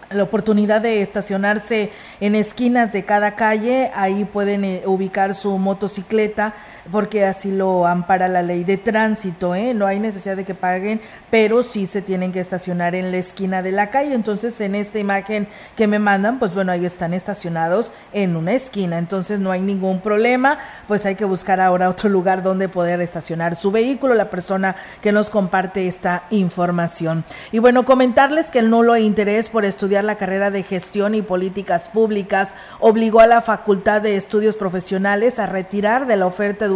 la 0.09 0.23
oportunidad 0.23 0.81
de 0.81 1.01
estacionarse 1.01 1.93
en 2.19 2.35
esquinas 2.35 2.91
de 2.91 3.05
cada 3.05 3.35
calle, 3.35 3.89
ahí 3.95 4.25
pueden 4.25 4.65
eh, 4.65 4.81
ubicar 4.85 5.33
su 5.33 5.57
motocicleta 5.57 6.55
porque 6.91 7.25
así 7.25 7.51
lo 7.51 7.87
ampara 7.87 8.27
la 8.27 8.41
ley 8.41 8.63
de 8.63 8.77
tránsito, 8.77 9.55
¿eh? 9.55 9.73
no 9.73 9.87
hay 9.87 9.99
necesidad 9.99 10.35
de 10.35 10.45
que 10.45 10.53
paguen, 10.53 11.01
pero 11.31 11.63
sí 11.63 11.87
se 11.87 12.01
tienen 12.01 12.31
que 12.31 12.39
estacionar 12.39 12.95
en 12.95 13.11
la 13.11 13.17
esquina 13.17 13.61
de 13.61 13.71
la 13.71 13.89
calle. 13.89 14.13
Entonces, 14.13 14.59
en 14.61 14.75
esta 14.75 14.99
imagen 14.99 15.47
que 15.75 15.87
me 15.87 15.99
mandan, 15.99 16.39
pues 16.39 16.53
bueno, 16.53 16.71
ahí 16.71 16.85
están 16.85 17.13
estacionados 17.13 17.91
en 18.13 18.35
una 18.35 18.53
esquina, 18.53 18.97
entonces 18.97 19.39
no 19.39 19.51
hay 19.51 19.61
ningún 19.61 19.99
problema, 19.99 20.59
pues 20.87 21.05
hay 21.05 21.15
que 21.15 21.25
buscar 21.25 21.59
ahora 21.59 21.89
otro 21.89 22.09
lugar 22.09 22.43
donde 22.43 22.69
poder 22.69 23.01
estacionar 23.01 23.55
su 23.55 23.71
vehículo, 23.71 24.13
la 24.13 24.29
persona 24.29 24.75
que 25.01 25.11
nos 25.11 25.29
comparte 25.29 25.87
esta 25.87 26.23
información. 26.29 27.23
Y 27.51 27.59
bueno, 27.59 27.85
comentarles 27.85 28.51
que 28.51 28.59
el 28.59 28.69
nulo 28.69 28.95
interés 28.97 29.49
por 29.49 29.65
estudiar 29.65 30.03
la 30.03 30.15
carrera 30.15 30.51
de 30.51 30.63
gestión 30.63 31.15
y 31.15 31.21
políticas 31.21 31.89
públicas 31.89 32.53
obligó 32.79 33.19
a 33.19 33.27
la 33.27 33.41
Facultad 33.41 34.01
de 34.01 34.15
Estudios 34.15 34.55
Profesionales 34.55 35.39
a 35.39 35.47
retirar 35.47 36.05
de 36.05 36.15
la 36.15 36.27
oferta 36.27 36.65
educativa 36.65 36.74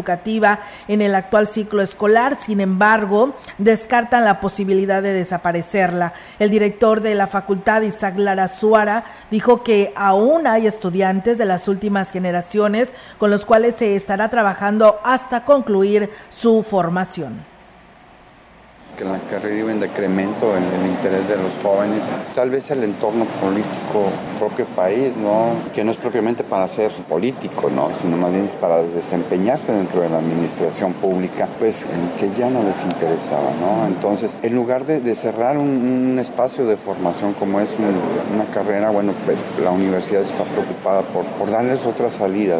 en 0.88 1.02
el 1.02 1.16
actual 1.16 1.48
ciclo 1.48 1.82
escolar. 1.82 2.38
Sin 2.40 2.62
embargo, 2.62 3.36
descartan 3.58 4.26
la 4.26 4.40
posibilidad 4.40 5.02
de 5.02 5.14
desaparecerla. 5.14 6.14
El 6.40 6.50
director 6.50 7.02
de 7.02 7.16
la 7.16 7.28
facultad, 7.28 7.82
Isaac 7.82 8.18
Lara 8.18 8.48
Suara, 8.48 9.06
dijo 9.32 9.64
que 9.64 9.94
aún 9.96 10.48
hay 10.48 10.68
estudiantes 10.68 11.38
de 11.38 11.46
las 11.46 11.68
últimas 11.68 12.12
generaciones 12.12 12.94
con 13.18 13.32
los 13.32 13.46
cuales 13.46 13.76
se 13.76 13.96
estará 13.96 14.30
trabajando 14.30 15.00
hasta 15.04 15.46
concluir 15.46 16.10
su 16.30 16.64
formación 16.64 17.49
que 19.00 19.06
la 19.06 19.18
carrera 19.20 19.56
iba 19.56 19.72
en 19.72 19.80
decremento 19.80 20.58
en 20.58 20.64
el 20.66 20.88
interés 20.90 21.26
de 21.30 21.38
los 21.38 21.54
jóvenes. 21.64 22.12
Tal 22.36 22.50
vez 22.50 22.70
el 22.70 22.84
entorno 22.84 23.24
político 23.40 24.12
propio 24.38 24.66
país, 24.76 25.16
¿no? 25.16 25.54
Que 25.74 25.86
no 25.86 25.92
es 25.92 25.98
propiamente 25.98 26.44
para 26.44 26.68
ser 26.68 26.92
político, 27.08 27.70
¿no? 27.70 27.94
Sino 27.94 28.18
más 28.18 28.34
bien 28.34 28.50
para 28.60 28.84
desempeñarse 28.84 29.72
dentro 29.72 30.02
de 30.02 30.10
la 30.10 30.18
administración 30.18 30.92
pública, 30.94 31.48
pues 31.60 31.86
en 31.86 32.10
que 32.18 32.38
ya 32.38 32.50
no 32.50 32.62
les 32.64 32.84
interesaba, 32.84 33.52
¿no? 33.62 33.88
Entonces, 33.88 34.36
en 34.44 34.54
lugar 34.54 34.86
de, 34.86 35.16
cerrar 35.16 35.58
un, 35.58 36.18
espacio 36.20 36.66
de 36.66 36.76
formación 36.76 37.34
como 37.34 37.62
es 37.62 37.78
un, 37.80 37.86
una 38.36 38.52
carrera, 38.52 38.90
bueno, 38.90 39.14
pues, 39.26 39.38
la 39.64 39.72
universidad 39.72 40.22
está 40.22 40.44
preocupada 40.44 41.04
por, 41.04 41.26
por 41.38 41.50
darles 41.50 41.86
otra 41.86 42.10
salida. 42.10 42.60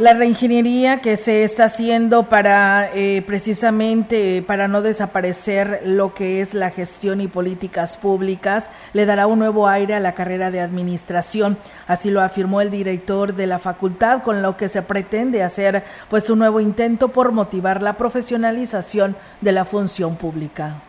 La 0.00 0.14
reingeniería 0.14 1.02
que 1.02 1.18
se 1.18 1.44
está 1.44 1.64
haciendo 1.64 2.22
para 2.22 2.88
eh, 2.94 3.22
precisamente 3.26 4.42
para 4.46 4.66
no 4.66 4.80
desaparecer 4.80 5.82
lo 5.84 6.14
que 6.14 6.40
es 6.40 6.54
la 6.54 6.70
gestión 6.70 7.20
y 7.20 7.28
políticas 7.28 7.98
públicas 7.98 8.70
le 8.94 9.04
dará 9.04 9.26
un 9.26 9.40
nuevo 9.40 9.68
aire 9.68 9.92
a 9.92 10.00
la 10.00 10.14
carrera 10.14 10.50
de 10.50 10.62
administración. 10.62 11.58
Así 11.86 12.10
lo 12.10 12.22
afirmó 12.22 12.62
el 12.62 12.70
director 12.70 13.34
de 13.34 13.46
la 13.46 13.58
facultad, 13.58 14.22
con 14.22 14.40
lo 14.40 14.56
que 14.56 14.70
se 14.70 14.80
pretende 14.80 15.42
hacer 15.42 15.84
pues 16.08 16.30
un 16.30 16.38
nuevo 16.38 16.60
intento 16.60 17.08
por 17.08 17.32
motivar 17.32 17.82
la 17.82 17.98
profesionalización 17.98 19.16
de 19.42 19.52
la 19.52 19.66
función 19.66 20.16
pública 20.16 20.80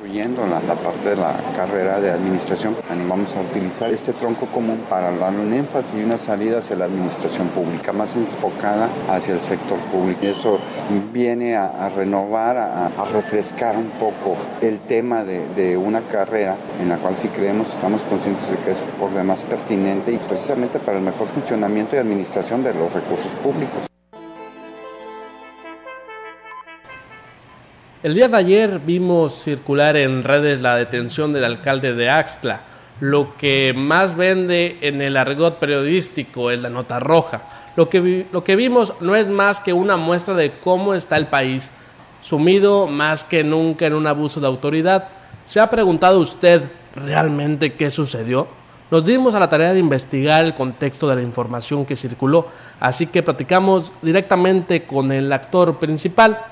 incluyendo 0.00 0.46
la, 0.46 0.60
parte 0.60 1.10
de 1.10 1.16
la 1.16 1.36
carrera 1.54 2.00
de 2.00 2.10
administración. 2.10 2.74
Vamos 3.08 3.34
a 3.36 3.40
utilizar 3.40 3.90
este 3.90 4.12
tronco 4.12 4.46
común 4.46 4.80
para 4.88 5.10
darle 5.12 5.40
un 5.40 5.52
énfasis 5.52 5.94
y 5.94 6.02
una 6.02 6.16
salida 6.16 6.58
hacia 6.58 6.76
la 6.76 6.86
administración 6.86 7.48
pública, 7.48 7.92
más 7.92 8.16
enfocada 8.16 8.88
hacia 9.10 9.34
el 9.34 9.40
sector 9.40 9.78
público. 9.92 10.20
Y 10.22 10.28
eso 10.28 10.58
viene 11.12 11.56
a, 11.56 11.88
renovar, 11.90 12.56
a, 12.56 12.86
a, 12.86 13.04
refrescar 13.12 13.76
un 13.76 13.90
poco 13.90 14.36
el 14.62 14.80
tema 14.80 15.24
de, 15.24 15.46
de, 15.54 15.76
una 15.76 16.00
carrera 16.02 16.56
en 16.80 16.88
la 16.88 16.96
cual 16.96 17.16
si 17.16 17.28
creemos, 17.28 17.68
estamos 17.68 18.02
conscientes 18.02 18.50
de 18.50 18.56
que 18.58 18.70
es 18.70 18.80
por 18.98 19.10
demás 19.10 19.44
pertinente 19.44 20.12
y 20.12 20.16
precisamente 20.16 20.78
para 20.78 20.98
el 20.98 21.04
mejor 21.04 21.28
funcionamiento 21.28 21.96
y 21.96 21.98
administración 21.98 22.62
de 22.62 22.72
los 22.72 22.92
recursos 22.92 23.34
públicos. 23.36 23.89
El 28.02 28.14
día 28.14 28.28
de 28.28 28.36
ayer 28.38 28.80
vimos 28.80 29.34
circular 29.34 29.94
en 29.94 30.24
redes 30.24 30.62
la 30.62 30.74
detención 30.74 31.34
del 31.34 31.44
alcalde 31.44 31.92
de 31.92 32.08
Axtla. 32.08 32.62
Lo 32.98 33.36
que 33.36 33.74
más 33.76 34.16
vende 34.16 34.78
en 34.80 35.02
el 35.02 35.18
argot 35.18 35.58
periodístico 35.58 36.50
es 36.50 36.62
la 36.62 36.70
nota 36.70 36.98
roja. 36.98 37.42
Lo 37.76 37.90
que, 37.90 38.26
lo 38.32 38.42
que 38.42 38.56
vimos 38.56 38.94
no 39.00 39.16
es 39.16 39.30
más 39.30 39.60
que 39.60 39.74
una 39.74 39.98
muestra 39.98 40.34
de 40.34 40.52
cómo 40.60 40.94
está 40.94 41.18
el 41.18 41.26
país, 41.26 41.70
sumido 42.22 42.86
más 42.86 43.22
que 43.22 43.44
nunca 43.44 43.84
en 43.84 43.92
un 43.92 44.06
abuso 44.06 44.40
de 44.40 44.46
autoridad. 44.46 45.08
¿Se 45.44 45.60
ha 45.60 45.68
preguntado 45.68 46.20
usted 46.20 46.62
realmente 46.96 47.74
qué 47.74 47.90
sucedió? 47.90 48.48
Nos 48.90 49.04
dimos 49.04 49.34
a 49.34 49.40
la 49.40 49.50
tarea 49.50 49.74
de 49.74 49.78
investigar 49.78 50.42
el 50.42 50.54
contexto 50.54 51.06
de 51.06 51.16
la 51.16 51.22
información 51.22 51.84
que 51.84 51.96
circuló, 51.96 52.48
así 52.80 53.08
que 53.08 53.22
platicamos 53.22 53.92
directamente 54.00 54.84
con 54.84 55.12
el 55.12 55.30
actor 55.34 55.78
principal, 55.78 56.42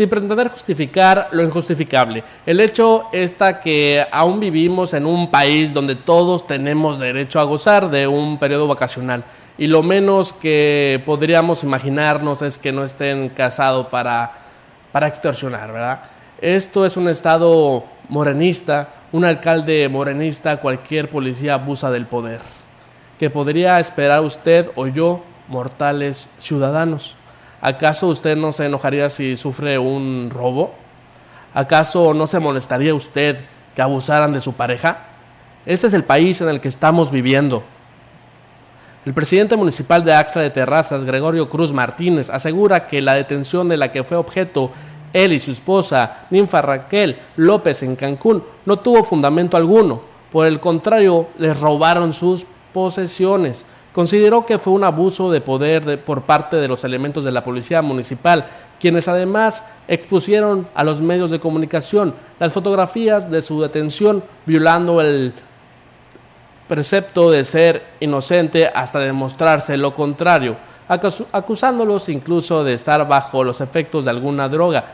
sin 0.00 0.08
pretender 0.08 0.48
justificar 0.48 1.28
lo 1.32 1.42
injustificable. 1.42 2.24
El 2.46 2.58
hecho 2.60 3.10
está 3.12 3.60
que 3.60 4.02
aún 4.10 4.40
vivimos 4.40 4.94
en 4.94 5.04
un 5.04 5.30
país 5.30 5.74
donde 5.74 5.94
todos 5.94 6.46
tenemos 6.46 6.98
derecho 6.98 7.38
a 7.38 7.44
gozar 7.44 7.90
de 7.90 8.06
un 8.06 8.38
periodo 8.38 8.66
vacacional 8.66 9.22
y 9.58 9.66
lo 9.66 9.82
menos 9.82 10.32
que 10.32 11.02
podríamos 11.04 11.64
imaginarnos 11.64 12.40
es 12.40 12.56
que 12.56 12.72
no 12.72 12.82
estén 12.82 13.28
casados 13.28 13.88
para, 13.88 14.32
para 14.90 15.06
extorsionar, 15.06 15.70
¿verdad? 15.70 16.00
Esto 16.40 16.86
es 16.86 16.96
un 16.96 17.06
estado 17.06 17.84
morenista, 18.08 18.88
un 19.12 19.26
alcalde 19.26 19.86
morenista, 19.90 20.62
cualquier 20.62 21.10
policía 21.10 21.52
abusa 21.52 21.90
del 21.90 22.06
poder. 22.06 22.40
¿Qué 23.18 23.28
podría 23.28 23.78
esperar 23.78 24.22
usted 24.22 24.70
o 24.76 24.86
yo 24.86 25.20
mortales 25.50 26.28
ciudadanos. 26.38 27.16
¿Acaso 27.60 28.08
usted 28.08 28.36
no 28.36 28.52
se 28.52 28.66
enojaría 28.66 29.08
si 29.08 29.36
sufre 29.36 29.78
un 29.78 30.30
robo? 30.32 30.74
¿Acaso 31.52 32.14
no 32.14 32.26
se 32.26 32.40
molestaría 32.40 32.94
usted 32.94 33.38
que 33.74 33.82
abusaran 33.82 34.32
de 34.32 34.40
su 34.40 34.54
pareja? 34.54 34.98
Este 35.66 35.86
es 35.88 35.94
el 35.94 36.04
país 36.04 36.40
en 36.40 36.48
el 36.48 36.60
que 36.60 36.68
estamos 36.68 37.10
viviendo. 37.10 37.62
El 39.04 39.14
presidente 39.14 39.56
municipal 39.56 40.04
de 40.04 40.14
Axla 40.14 40.42
de 40.42 40.50
Terrazas, 40.50 41.04
Gregorio 41.04 41.48
Cruz 41.48 41.72
Martínez, 41.72 42.30
asegura 42.30 42.86
que 42.86 43.02
la 43.02 43.14
detención 43.14 43.68
de 43.68 43.76
la 43.76 43.92
que 43.92 44.04
fue 44.04 44.16
objeto 44.16 44.70
él 45.12 45.32
y 45.32 45.38
su 45.38 45.50
esposa, 45.50 46.26
Ninfa 46.30 46.62
Raquel 46.62 47.18
López, 47.36 47.82
en 47.82 47.96
Cancún, 47.96 48.42
no 48.64 48.78
tuvo 48.78 49.02
fundamento 49.02 49.56
alguno. 49.56 50.02
Por 50.30 50.46
el 50.46 50.60
contrario, 50.60 51.28
les 51.38 51.58
robaron 51.60 52.12
sus 52.12 52.46
posesiones. 52.72 53.66
Consideró 53.92 54.46
que 54.46 54.58
fue 54.58 54.72
un 54.72 54.84
abuso 54.84 55.30
de 55.32 55.40
poder 55.40 56.04
por 56.04 56.22
parte 56.22 56.56
de 56.56 56.68
los 56.68 56.84
elementos 56.84 57.24
de 57.24 57.32
la 57.32 57.42
policía 57.42 57.82
municipal, 57.82 58.46
quienes 58.78 59.08
además 59.08 59.64
expusieron 59.88 60.68
a 60.74 60.84
los 60.84 61.00
medios 61.02 61.30
de 61.30 61.40
comunicación 61.40 62.14
las 62.38 62.52
fotografías 62.52 63.30
de 63.30 63.42
su 63.42 63.60
detención, 63.60 64.22
violando 64.46 65.00
el 65.00 65.34
precepto 66.68 67.32
de 67.32 67.42
ser 67.42 67.84
inocente 67.98 68.68
hasta 68.72 69.00
demostrarse 69.00 69.76
lo 69.76 69.92
contrario, 69.92 70.56
acusándolos 71.32 72.08
incluso 72.08 72.62
de 72.62 72.74
estar 72.74 73.06
bajo 73.08 73.42
los 73.42 73.60
efectos 73.60 74.04
de 74.04 74.12
alguna 74.12 74.48
droga, 74.48 74.84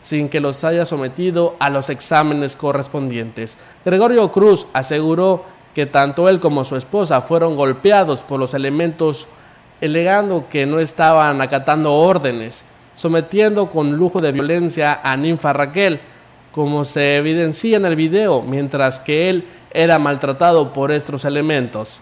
sin 0.00 0.28
que 0.28 0.38
los 0.38 0.62
haya 0.62 0.86
sometido 0.86 1.56
a 1.58 1.70
los 1.70 1.90
exámenes 1.90 2.54
correspondientes. 2.54 3.58
Gregorio 3.84 4.30
Cruz 4.30 4.68
aseguró 4.72 5.44
que 5.76 5.84
tanto 5.84 6.26
él 6.30 6.40
como 6.40 6.64
su 6.64 6.74
esposa 6.74 7.20
fueron 7.20 7.54
golpeados 7.54 8.22
por 8.22 8.40
los 8.40 8.54
elementos, 8.54 9.28
alegando 9.82 10.46
que 10.48 10.64
no 10.64 10.80
estaban 10.80 11.42
acatando 11.42 11.92
órdenes, 11.92 12.64
sometiendo 12.94 13.68
con 13.68 13.94
lujo 13.94 14.22
de 14.22 14.32
violencia 14.32 15.00
a 15.02 15.14
Ninfa 15.18 15.52
Raquel, 15.52 16.00
como 16.50 16.82
se 16.86 17.16
evidencia 17.16 17.76
en 17.76 17.84
el 17.84 17.94
video, 17.94 18.40
mientras 18.40 19.00
que 19.00 19.28
él 19.28 19.44
era 19.70 19.98
maltratado 19.98 20.72
por 20.72 20.92
estos 20.92 21.26
elementos. 21.26 22.00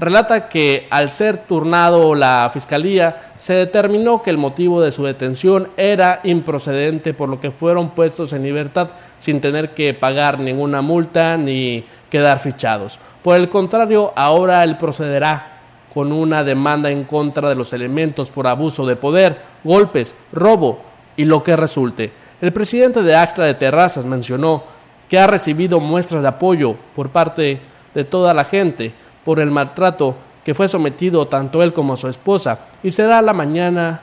Relata 0.00 0.48
que 0.48 0.86
al 0.88 1.10
ser 1.10 1.36
turnado 1.36 2.14
la 2.14 2.48
fiscalía, 2.50 3.34
se 3.36 3.52
determinó 3.52 4.22
que 4.22 4.30
el 4.30 4.38
motivo 4.38 4.80
de 4.80 4.92
su 4.92 5.04
detención 5.04 5.68
era 5.76 6.20
improcedente, 6.24 7.12
por 7.12 7.28
lo 7.28 7.38
que 7.38 7.50
fueron 7.50 7.90
puestos 7.90 8.32
en 8.32 8.42
libertad 8.42 8.88
sin 9.18 9.42
tener 9.42 9.74
que 9.74 9.92
pagar 9.92 10.40
ninguna 10.40 10.80
multa 10.80 11.36
ni 11.36 11.84
quedar 12.08 12.38
fichados. 12.38 12.98
Por 13.22 13.36
el 13.36 13.50
contrario, 13.50 14.14
ahora 14.16 14.64
él 14.64 14.78
procederá 14.78 15.58
con 15.92 16.12
una 16.12 16.44
demanda 16.44 16.90
en 16.90 17.04
contra 17.04 17.50
de 17.50 17.56
los 17.56 17.74
elementos 17.74 18.30
por 18.30 18.46
abuso 18.46 18.86
de 18.86 18.96
poder, 18.96 19.36
golpes, 19.62 20.14
robo 20.32 20.80
y 21.14 21.26
lo 21.26 21.42
que 21.42 21.56
resulte. 21.56 22.10
El 22.40 22.54
presidente 22.54 23.02
de 23.02 23.16
Axtra 23.16 23.44
de 23.44 23.52
Terrazas 23.52 24.06
mencionó 24.06 24.64
que 25.10 25.18
ha 25.18 25.26
recibido 25.26 25.78
muestras 25.78 26.22
de 26.22 26.28
apoyo 26.28 26.74
por 26.96 27.10
parte 27.10 27.60
de 27.94 28.04
toda 28.04 28.32
la 28.32 28.44
gente 28.44 28.94
por 29.24 29.40
el 29.40 29.50
maltrato 29.50 30.14
que 30.44 30.54
fue 30.54 30.68
sometido 30.68 31.28
tanto 31.28 31.62
él 31.62 31.72
como 31.72 31.96
su 31.96 32.08
esposa 32.08 32.60
y 32.82 32.90
será 32.90 33.22
la 33.22 33.32
mañana 33.32 34.02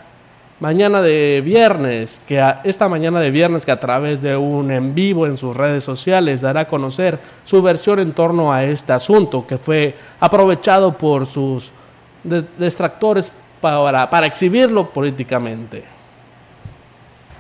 mañana 0.59 1.01
de 1.01 1.41
viernes 1.45 2.21
que 2.27 2.43
esta 2.63 2.89
mañana 2.89 3.19
de 3.19 3.29
viernes 3.29 3.65
que 3.65 3.71
a 3.71 3.79
través 3.79 4.21
de 4.21 4.35
un 4.35 4.71
en 4.71 4.95
vivo 4.95 5.27
en 5.27 5.37
sus 5.37 5.55
redes 5.55 5.83
sociales 5.83 6.41
dará 6.41 6.61
a 6.61 6.67
conocer 6.67 7.19
su 7.43 7.61
versión 7.61 7.99
en 7.99 8.13
torno 8.13 8.51
a 8.51 8.63
este 8.63 8.93
asunto 8.93 9.45
que 9.45 9.57
fue 9.57 9.95
aprovechado 10.19 10.93
por 10.93 11.25
sus 11.25 11.71
detractores 12.23 13.31
para, 13.61 14.09
para 14.09 14.27
exhibirlo 14.27 14.89
políticamente. 14.89 15.96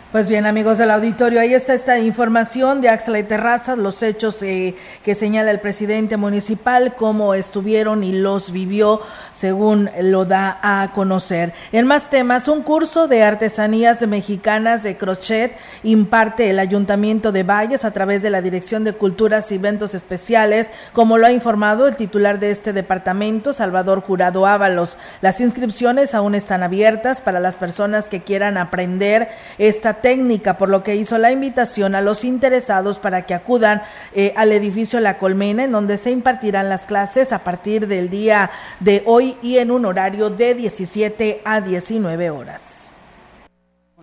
Pues 0.09 0.29
bien, 0.29 0.45
amigos 0.45 0.77
del 0.77 0.91
auditorio, 0.91 1.41
ahí 1.41 1.53
está 1.53 1.73
esta 1.73 1.99
información 1.99 2.79
de 2.79 2.87
Axla 2.87 3.19
y 3.19 3.23
Terrazas, 3.23 3.77
los 3.77 4.01
hechos 4.01 4.41
eh, 4.41 4.73
que 5.03 5.15
señala 5.15 5.51
el 5.51 5.59
presidente 5.59 6.15
municipal, 6.15 6.95
cómo 6.95 7.33
estuvieron 7.33 8.05
y 8.05 8.13
los 8.13 8.53
vivió, 8.53 9.01
según 9.33 9.89
lo 10.01 10.23
da 10.23 10.59
a 10.63 10.93
conocer. 10.93 11.53
En 11.73 11.87
más 11.87 12.09
temas, 12.09 12.47
un 12.47 12.63
curso 12.63 13.09
de 13.09 13.21
artesanías 13.21 14.07
mexicanas 14.07 14.81
de 14.81 14.95
crochet 14.95 15.57
imparte 15.83 16.51
el 16.51 16.59
Ayuntamiento 16.59 17.33
de 17.33 17.43
Valles 17.43 17.83
a 17.83 17.91
través 17.91 18.21
de 18.21 18.29
la 18.29 18.41
Dirección 18.41 18.85
de 18.85 18.93
Culturas 18.93 19.51
y 19.51 19.55
Eventos 19.55 19.93
Especiales, 19.93 20.71
como 20.93 21.17
lo 21.17 21.27
ha 21.27 21.33
informado 21.33 21.85
el 21.85 21.97
titular 21.97 22.39
de 22.39 22.51
este 22.51 22.71
departamento, 22.71 23.51
Salvador 23.51 23.99
Jurado 24.03 24.45
Ábalos. 24.45 24.97
Las 25.19 25.41
inscripciones 25.41 26.15
aún 26.15 26.33
están 26.33 26.63
abiertas 26.63 27.19
para 27.19 27.41
las 27.41 27.57
personas 27.57 28.05
que 28.05 28.21
quieran 28.23 28.57
aprender 28.57 29.27
esta 29.57 29.96
técnica, 30.01 30.57
por 30.57 30.69
lo 30.69 30.83
que 30.83 30.95
hizo 30.95 31.17
la 31.17 31.31
invitación 31.31 31.95
a 31.95 32.01
los 32.01 32.23
interesados 32.23 32.99
para 32.99 33.25
que 33.25 33.33
acudan 33.33 33.83
eh, 34.13 34.33
al 34.35 34.51
edificio 34.51 34.99
La 34.99 35.17
Colmena, 35.17 35.63
en 35.63 35.71
donde 35.71 35.97
se 35.97 36.11
impartirán 36.11 36.69
las 36.69 36.87
clases 36.87 37.31
a 37.31 37.43
partir 37.43 37.87
del 37.87 38.09
día 38.09 38.51
de 38.79 39.03
hoy 39.05 39.37
y 39.41 39.57
en 39.57 39.71
un 39.71 39.85
horario 39.85 40.29
de 40.29 40.55
17 40.55 41.41
a 41.43 41.61
19 41.61 42.29
horas. 42.29 42.86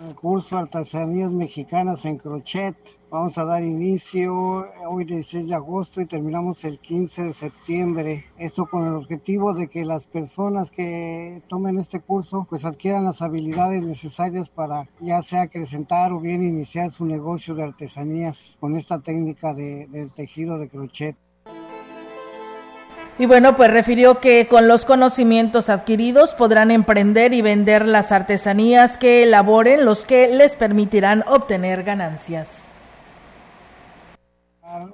El 0.02 0.16
curso 0.16 0.58
Artesanías 0.58 1.30
Mexicanas 1.30 2.04
en 2.04 2.18
Crochet 2.18 2.76
Vamos 3.14 3.38
a 3.38 3.44
dar 3.44 3.62
inicio 3.62 4.66
hoy 4.88 5.04
16 5.04 5.46
de 5.46 5.54
agosto 5.54 6.00
y 6.00 6.06
terminamos 6.06 6.64
el 6.64 6.80
15 6.80 7.26
de 7.26 7.32
septiembre. 7.32 8.24
Esto 8.36 8.66
con 8.66 8.88
el 8.88 8.96
objetivo 8.96 9.54
de 9.54 9.68
que 9.68 9.84
las 9.84 10.08
personas 10.08 10.72
que 10.72 11.40
tomen 11.46 11.78
este 11.78 12.00
curso 12.00 12.44
pues 12.50 12.64
adquieran 12.64 13.04
las 13.04 13.22
habilidades 13.22 13.82
necesarias 13.82 14.50
para 14.50 14.88
ya 14.98 15.22
sea 15.22 15.42
acrecentar 15.42 16.12
o 16.12 16.18
bien 16.18 16.42
iniciar 16.42 16.90
su 16.90 17.04
negocio 17.04 17.54
de 17.54 17.62
artesanías 17.62 18.56
con 18.58 18.74
esta 18.76 18.98
técnica 18.98 19.54
de, 19.54 19.86
del 19.86 20.10
tejido 20.10 20.58
de 20.58 20.68
crochet. 20.68 21.16
Y 23.18 23.26
bueno, 23.26 23.54
pues 23.54 23.70
refirió 23.70 24.20
que 24.20 24.48
con 24.48 24.66
los 24.66 24.84
conocimientos 24.84 25.70
adquiridos 25.70 26.34
podrán 26.34 26.70
emprender 26.70 27.32
y 27.32 27.42
vender 27.42 27.86
las 27.86 28.10
artesanías 28.10 28.98
que 28.98 29.22
elaboren, 29.22 29.84
los 29.84 30.04
que 30.04 30.28
les 30.28 30.56
permitirán 30.56 31.24
obtener 31.28 31.84
ganancias 31.84 32.68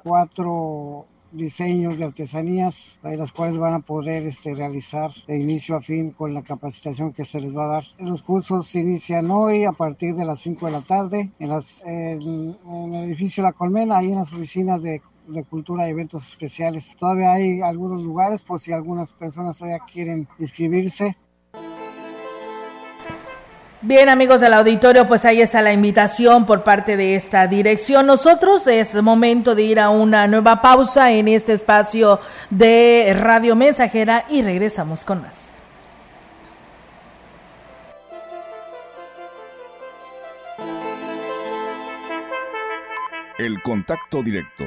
cuatro 0.03 1.07
diseños 1.33 1.97
de 1.99 2.05
artesanías, 2.05 2.99
de 3.03 3.17
las 3.17 3.31
cuales 3.31 3.57
van 3.57 3.75
a 3.75 3.81
poder 3.81 4.27
este, 4.27 4.55
realizar 4.55 5.13
de 5.29 5.39
inicio 5.39 5.77
a 5.77 5.81
fin 5.81 6.11
con 6.11 6.35
la 6.35 6.43
capacitación 6.43 7.13
que 7.13 7.25
se 7.25 7.41
les 7.41 7.57
va 7.57 7.67
a 7.67 7.75
dar. 7.75 7.85
Los 7.99 8.23
cursos 8.23 8.67
se 8.67 8.81
inician 8.81 9.31
hoy 9.31 9.65
a 9.65 9.73
partir 9.73 10.17
de 10.17 10.25
las 10.25 10.41
5 10.41 10.67
de 10.67 10.73
la 10.73 10.81
tarde 10.81 11.31
en, 11.39 11.49
las, 11.49 11.83
en, 11.85 12.57
el 12.95 13.05
edificio 13.05 13.45
La 13.45 13.53
Colmena, 13.53 13.99
ahí 13.99 14.11
en 14.11 14.19
las 14.19 14.33
oficinas 14.33 14.83
de 14.83 15.03
de 15.33 15.45
cultura 15.45 15.87
y 15.87 15.91
eventos 15.91 16.29
especiales. 16.29 16.97
Todavía 16.99 17.33
hay 17.33 17.61
algunos 17.63 18.03
lugares 18.03 18.43
por 18.43 18.61
si 18.61 18.73
algunas 18.73 19.13
personas 19.13 19.59
todavía 19.59 19.81
quieren 19.91 20.29
inscribirse. 20.39 21.17
Bien, 23.83 24.11
amigos 24.11 24.43
del 24.43 24.53
auditorio, 24.53 25.09
pues 25.09 25.25
ahí 25.25 25.41
está 25.41 25.63
la 25.63 25.73
invitación 25.73 26.45
por 26.45 26.65
parte 26.65 26.99
de 26.99 27.15
esta 27.15 27.47
dirección. 27.47 28.07
Nosotros 28.07 28.67
es 28.67 28.95
momento 29.03 29.55
de 29.55 29.63
ir 29.63 29.81
a 29.81 29.89
una 29.89 30.27
nueva 30.27 30.61
pausa 30.61 31.11
en 31.13 31.29
este 31.29 31.55
espacio 31.55 32.21
de 32.51 33.17
Radio 33.19 33.57
Mensajera 33.57 34.27
y 34.29 34.43
regresamos 34.43 35.07
con 35.07 35.23
más. 35.23 35.51
El 43.39 43.63
contacto 43.63 44.23
directo 44.23 44.67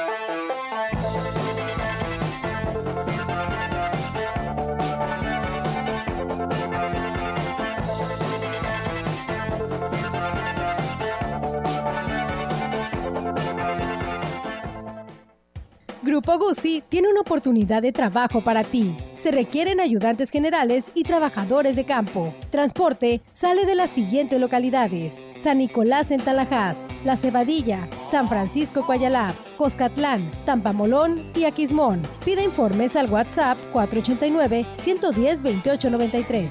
Grupo 16.11 16.37
Guzzi 16.37 16.83
tiene 16.89 17.07
una 17.07 17.21
oportunidad 17.21 17.81
de 17.81 17.93
trabajo 17.93 18.41
para 18.41 18.63
ti. 18.63 18.97
Se 19.15 19.31
requieren 19.31 19.79
ayudantes 19.79 20.29
generales 20.29 20.91
y 20.93 21.03
trabajadores 21.03 21.77
de 21.77 21.85
campo. 21.85 22.35
Transporte 22.49 23.21
sale 23.31 23.65
de 23.65 23.75
las 23.75 23.91
siguientes 23.91 24.37
localidades: 24.37 25.25
San 25.37 25.59
Nicolás 25.59 26.11
en 26.11 26.19
Talajás, 26.19 26.79
La 27.05 27.15
Cebadilla, 27.15 27.87
San 28.09 28.27
Francisco 28.27 28.85
Coyalab, 28.85 29.33
Coscatlán, 29.57 30.29
Tampamolón 30.43 31.31
y 31.33 31.45
Aquismón. 31.45 32.01
Pide 32.25 32.43
informes 32.43 32.97
al 32.97 33.09
WhatsApp 33.09 33.57
489-110-2893. 33.73 36.49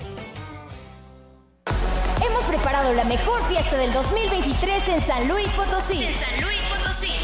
Hemos 2.27 2.45
preparado 2.45 2.95
la 2.95 3.05
mejor 3.05 3.43
fiesta 3.43 3.77
del 3.77 3.93
2023 3.93 4.89
en 4.89 5.03
San 5.03 5.29
Luis 5.29 5.49
Potosí. 5.49 6.03
En 6.03 6.15
San 6.15 6.31
Luis 6.31 6.39
Potosí. 6.39 6.50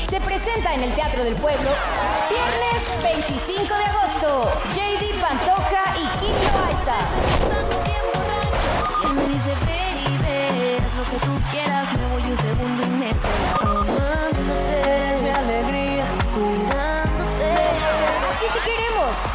Se 0.08 0.20
presenta 0.20 0.72
en 0.74 0.82
el 0.84 0.92
Teatro 0.92 1.24
del 1.24 1.34
Pueblo 1.34 1.70
viernes 2.30 3.02
25 3.02 3.74
de 3.74 3.84
agosto. 3.84 4.52
JD 4.74 5.20
Pantoja 5.20 5.94
y. 5.98 6.06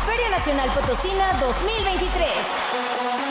Feria 0.06 0.30
Nacional 0.30 0.70
Potosina 0.72 1.34
2023. 1.40 3.31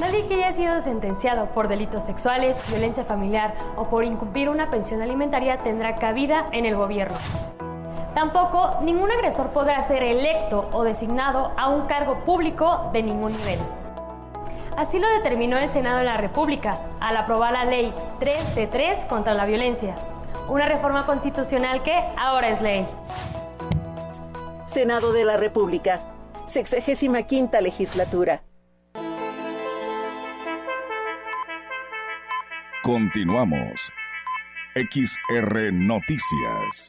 Nadie 0.00 0.28
que 0.28 0.34
haya 0.34 0.52
sido 0.52 0.80
sentenciado 0.80 1.46
por 1.46 1.66
delitos 1.66 2.04
sexuales, 2.04 2.64
violencia 2.70 3.04
familiar 3.04 3.54
o 3.76 3.88
por 3.88 4.04
incumplir 4.04 4.48
una 4.48 4.70
pensión 4.70 5.02
alimentaria 5.02 5.58
tendrá 5.58 5.96
cabida 5.96 6.48
en 6.52 6.66
el 6.66 6.76
gobierno. 6.76 7.16
Tampoco 8.14 8.78
ningún 8.82 9.10
agresor 9.10 9.50
podrá 9.50 9.82
ser 9.82 10.04
electo 10.04 10.68
o 10.72 10.84
designado 10.84 11.52
a 11.56 11.68
un 11.68 11.86
cargo 11.86 12.24
público 12.24 12.90
de 12.92 13.02
ningún 13.02 13.32
nivel. 13.32 13.58
Así 14.76 15.00
lo 15.00 15.08
determinó 15.08 15.58
el 15.58 15.68
Senado 15.68 15.98
de 15.98 16.04
la 16.04 16.16
República 16.16 16.78
al 17.00 17.16
aprobar 17.16 17.52
la 17.52 17.64
Ley 17.64 17.92
3 18.20 18.54
de 18.54 18.66
3 18.68 19.06
contra 19.06 19.34
la 19.34 19.46
violencia, 19.46 19.96
una 20.48 20.66
reforma 20.66 21.06
constitucional 21.06 21.82
que 21.82 21.96
ahora 22.16 22.50
es 22.50 22.62
ley. 22.62 22.86
Senado 24.68 25.12
de 25.12 25.24
la 25.24 25.36
República, 25.36 25.98
sexagésima 26.46 27.24
quinta 27.24 27.60
legislatura. 27.60 28.42
Continuamos. 32.88 33.92
XR 34.74 35.74
Noticias. 35.74 36.88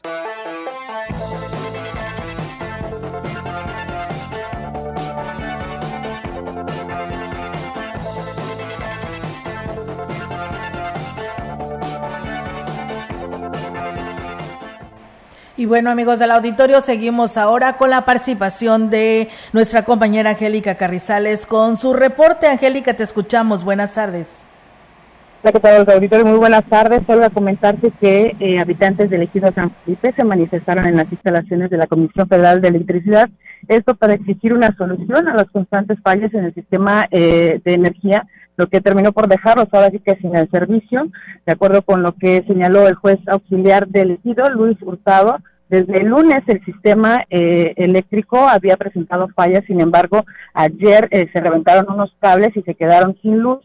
Y 15.58 15.66
bueno, 15.66 15.90
amigos 15.90 16.18
del 16.18 16.30
auditorio, 16.30 16.80
seguimos 16.80 17.36
ahora 17.36 17.76
con 17.76 17.90
la 17.90 18.06
participación 18.06 18.88
de 18.88 19.28
nuestra 19.52 19.84
compañera 19.84 20.30
Angélica 20.30 20.76
Carrizales 20.76 21.44
con 21.44 21.76
su 21.76 21.92
reporte. 21.92 22.46
Angélica, 22.46 22.94
te 22.94 23.02
escuchamos. 23.02 23.64
Buenas 23.64 23.92
tardes. 23.96 24.49
Hola, 25.42 25.52
¿qué 25.52 25.60
tal, 25.60 25.90
auditores? 25.90 26.26
Muy 26.26 26.38
buenas 26.38 26.64
tardes. 26.68 27.00
Solo 27.06 27.24
a 27.24 27.30
comentarte 27.30 27.90
que 27.98 28.36
eh, 28.38 28.60
habitantes 28.60 29.08
del 29.08 29.22
ejido 29.22 29.50
San 29.54 29.70
Felipe 29.70 30.12
se 30.14 30.22
manifestaron 30.22 30.84
en 30.84 30.96
las 30.96 31.10
instalaciones 31.10 31.70
de 31.70 31.78
la 31.78 31.86
Comisión 31.86 32.28
Federal 32.28 32.60
de 32.60 32.68
Electricidad, 32.68 33.26
esto 33.66 33.94
para 33.94 34.12
exigir 34.12 34.52
una 34.52 34.76
solución 34.76 35.28
a 35.28 35.34
las 35.34 35.50
constantes 35.50 35.98
fallas 36.02 36.34
en 36.34 36.44
el 36.44 36.52
sistema 36.52 37.06
eh, 37.10 37.58
de 37.64 37.72
energía, 37.72 38.26
lo 38.58 38.66
que 38.66 38.82
terminó 38.82 39.12
por 39.12 39.28
dejarlos 39.28 39.68
ahora 39.72 39.88
sí 39.88 39.98
que 40.00 40.16
sin 40.16 40.36
el 40.36 40.50
servicio, 40.50 41.08
de 41.46 41.52
acuerdo 41.54 41.80
con 41.80 42.02
lo 42.02 42.12
que 42.12 42.44
señaló 42.46 42.86
el 42.86 42.96
juez 42.96 43.18
auxiliar 43.26 43.88
del 43.88 44.10
ejido, 44.10 44.50
Luis 44.50 44.76
Hurtado, 44.82 45.38
desde 45.70 46.00
el 46.00 46.08
lunes 46.08 46.40
el 46.48 46.62
sistema 46.64 47.24
eh, 47.30 47.74
eléctrico 47.76 48.38
había 48.40 48.76
presentado 48.76 49.28
fallas, 49.28 49.62
sin 49.68 49.80
embargo, 49.80 50.24
ayer 50.52 51.06
eh, 51.12 51.28
se 51.32 51.40
reventaron 51.40 51.94
unos 51.94 52.12
cables 52.18 52.48
y 52.56 52.62
se 52.62 52.74
quedaron 52.74 53.16
sin 53.22 53.38
luz, 53.38 53.60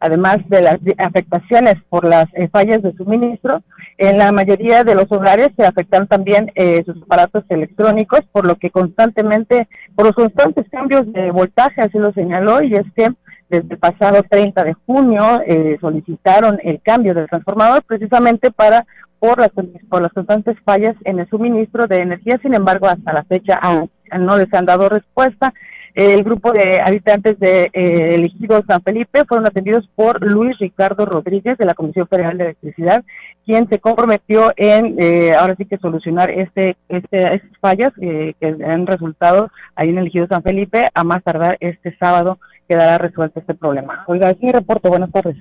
además 0.00 0.38
de 0.48 0.62
las 0.62 0.78
afectaciones 0.96 1.74
por 1.90 2.08
las 2.08 2.24
eh, 2.32 2.48
fallas 2.48 2.80
de 2.82 2.94
suministro. 2.94 3.62
En 3.98 4.16
la 4.16 4.32
mayoría 4.32 4.84
de 4.84 4.94
los 4.94 5.04
hogares 5.12 5.50
se 5.54 5.66
afectaron 5.66 6.08
también 6.08 6.50
sus 6.86 7.02
aparatos 7.02 7.44
electrónicos, 7.50 8.20
por 8.32 8.46
lo 8.46 8.54
que 8.54 8.70
constantemente, 8.70 9.68
por 9.94 10.06
los 10.06 10.14
constantes 10.14 10.66
cambios 10.70 11.12
de 11.12 11.30
voltaje, 11.30 11.82
así 11.82 11.98
lo 11.98 12.10
señaló, 12.14 12.62
y 12.62 12.72
es 12.72 12.86
que 12.96 13.10
desde 13.50 13.74
el 13.74 13.78
pasado 13.78 14.22
30 14.22 14.64
de 14.64 14.72
junio 14.86 15.42
solicitaron 15.82 16.58
el 16.64 16.80
cambio 16.80 17.12
del 17.12 17.28
transformador 17.28 17.82
precisamente 17.82 18.50
para 18.50 18.86
por 19.20 19.38
las, 19.38 19.50
por 19.88 20.02
las 20.02 20.12
constantes 20.12 20.56
fallas 20.64 20.96
en 21.04 21.20
el 21.20 21.28
suministro 21.28 21.86
de 21.86 21.98
energía. 21.98 22.40
Sin 22.42 22.54
embargo, 22.54 22.88
hasta 22.88 23.12
la 23.12 23.22
fecha 23.24 23.60
ah, 23.62 23.84
no 24.18 24.36
les 24.36 24.52
han 24.52 24.66
dado 24.66 24.88
respuesta. 24.88 25.54
El 25.94 26.22
grupo 26.22 26.52
de 26.52 26.80
habitantes 26.80 27.38
de 27.40 27.68
eh, 27.72 28.14
elegido 28.14 28.62
San 28.66 28.80
Felipe 28.82 29.24
fueron 29.26 29.46
atendidos 29.46 29.88
por 29.96 30.22
Luis 30.22 30.56
Ricardo 30.58 31.04
Rodríguez 31.04 31.58
de 31.58 31.66
la 31.66 31.74
Comisión 31.74 32.06
Federal 32.06 32.38
de 32.38 32.44
Electricidad, 32.44 33.04
quien 33.44 33.68
se 33.68 33.80
comprometió 33.80 34.52
en 34.56 34.94
eh, 34.98 35.34
ahora 35.34 35.56
sí 35.56 35.64
que 35.64 35.78
solucionar 35.78 36.30
este, 36.30 36.76
este 36.88 37.34
estas 37.34 37.58
fallas 37.60 37.92
eh, 38.00 38.34
que 38.40 38.56
han 38.64 38.86
resultado 38.86 39.50
ahí 39.74 39.88
en 39.88 39.98
elegido 39.98 40.28
San 40.28 40.44
Felipe. 40.44 40.86
A 40.94 41.02
más 41.02 41.24
tardar 41.24 41.56
este 41.58 41.96
sábado 41.98 42.38
quedará 42.68 42.98
resuelto 42.98 43.40
este 43.40 43.54
problema. 43.54 44.04
Oiga, 44.06 44.30
es 44.30 44.40
mi 44.40 44.52
reporte. 44.52 44.88
Buenas 44.88 45.10
tardes. 45.10 45.36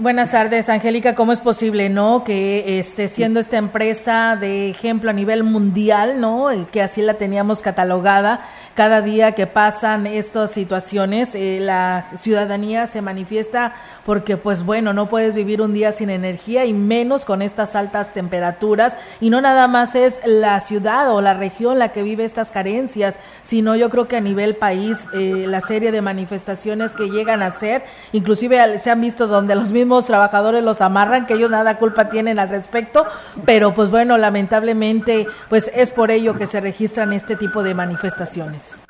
Buenas 0.00 0.30
tardes, 0.30 0.68
Angélica. 0.68 1.16
¿Cómo 1.16 1.32
es 1.32 1.40
posible, 1.40 1.88
no, 1.88 2.22
que 2.22 2.78
esté 2.78 3.08
siendo 3.08 3.40
esta 3.40 3.56
empresa 3.56 4.36
de 4.38 4.70
ejemplo 4.70 5.10
a 5.10 5.12
nivel 5.12 5.42
mundial, 5.42 6.20
no, 6.20 6.50
que 6.70 6.82
así 6.82 7.02
la 7.02 7.14
teníamos 7.14 7.62
catalogada? 7.62 8.42
Cada 8.76 9.02
día 9.02 9.32
que 9.32 9.48
pasan 9.48 10.06
estas 10.06 10.52
situaciones, 10.52 11.30
eh, 11.34 11.58
la 11.60 12.06
ciudadanía 12.16 12.86
se 12.86 13.02
manifiesta 13.02 13.74
porque, 14.04 14.36
pues 14.36 14.62
bueno, 14.62 14.92
no 14.92 15.08
puedes 15.08 15.34
vivir 15.34 15.60
un 15.60 15.74
día 15.74 15.90
sin 15.90 16.10
energía 16.10 16.64
y 16.64 16.72
menos 16.72 17.24
con 17.24 17.42
estas 17.42 17.74
altas 17.74 18.12
temperaturas. 18.12 18.96
Y 19.20 19.30
no 19.30 19.40
nada 19.40 19.66
más 19.66 19.96
es 19.96 20.20
la 20.24 20.60
ciudad 20.60 21.12
o 21.12 21.20
la 21.20 21.34
región 21.34 21.80
la 21.80 21.88
que 21.88 22.04
vive 22.04 22.24
estas 22.24 22.52
carencias, 22.52 23.16
sino 23.42 23.74
yo 23.74 23.90
creo 23.90 24.06
que 24.06 24.18
a 24.18 24.20
nivel 24.20 24.54
país 24.54 25.08
eh, 25.12 25.46
la 25.48 25.60
serie 25.60 25.90
de 25.90 26.02
manifestaciones 26.02 26.92
que 26.92 27.10
llegan 27.10 27.42
a 27.42 27.50
ser, 27.50 27.82
inclusive 28.12 28.78
se 28.78 28.92
han 28.92 29.00
visto 29.00 29.26
donde 29.26 29.56
los 29.56 29.72
mismos 29.72 29.87
trabajadores 30.06 30.62
los 30.62 30.80
amarran, 30.80 31.26
que 31.26 31.34
ellos 31.34 31.50
nada 31.50 31.78
culpa 31.78 32.08
tienen 32.08 32.38
al 32.38 32.48
respecto, 32.48 33.06
pero 33.44 33.74
pues 33.74 33.90
bueno, 33.90 34.18
lamentablemente 34.18 35.26
pues 35.48 35.70
es 35.74 35.90
por 35.90 36.10
ello 36.10 36.34
que 36.34 36.46
se 36.46 36.60
registran 36.60 37.12
este 37.12 37.36
tipo 37.36 37.62
de 37.62 37.74
manifestaciones. 37.74 38.86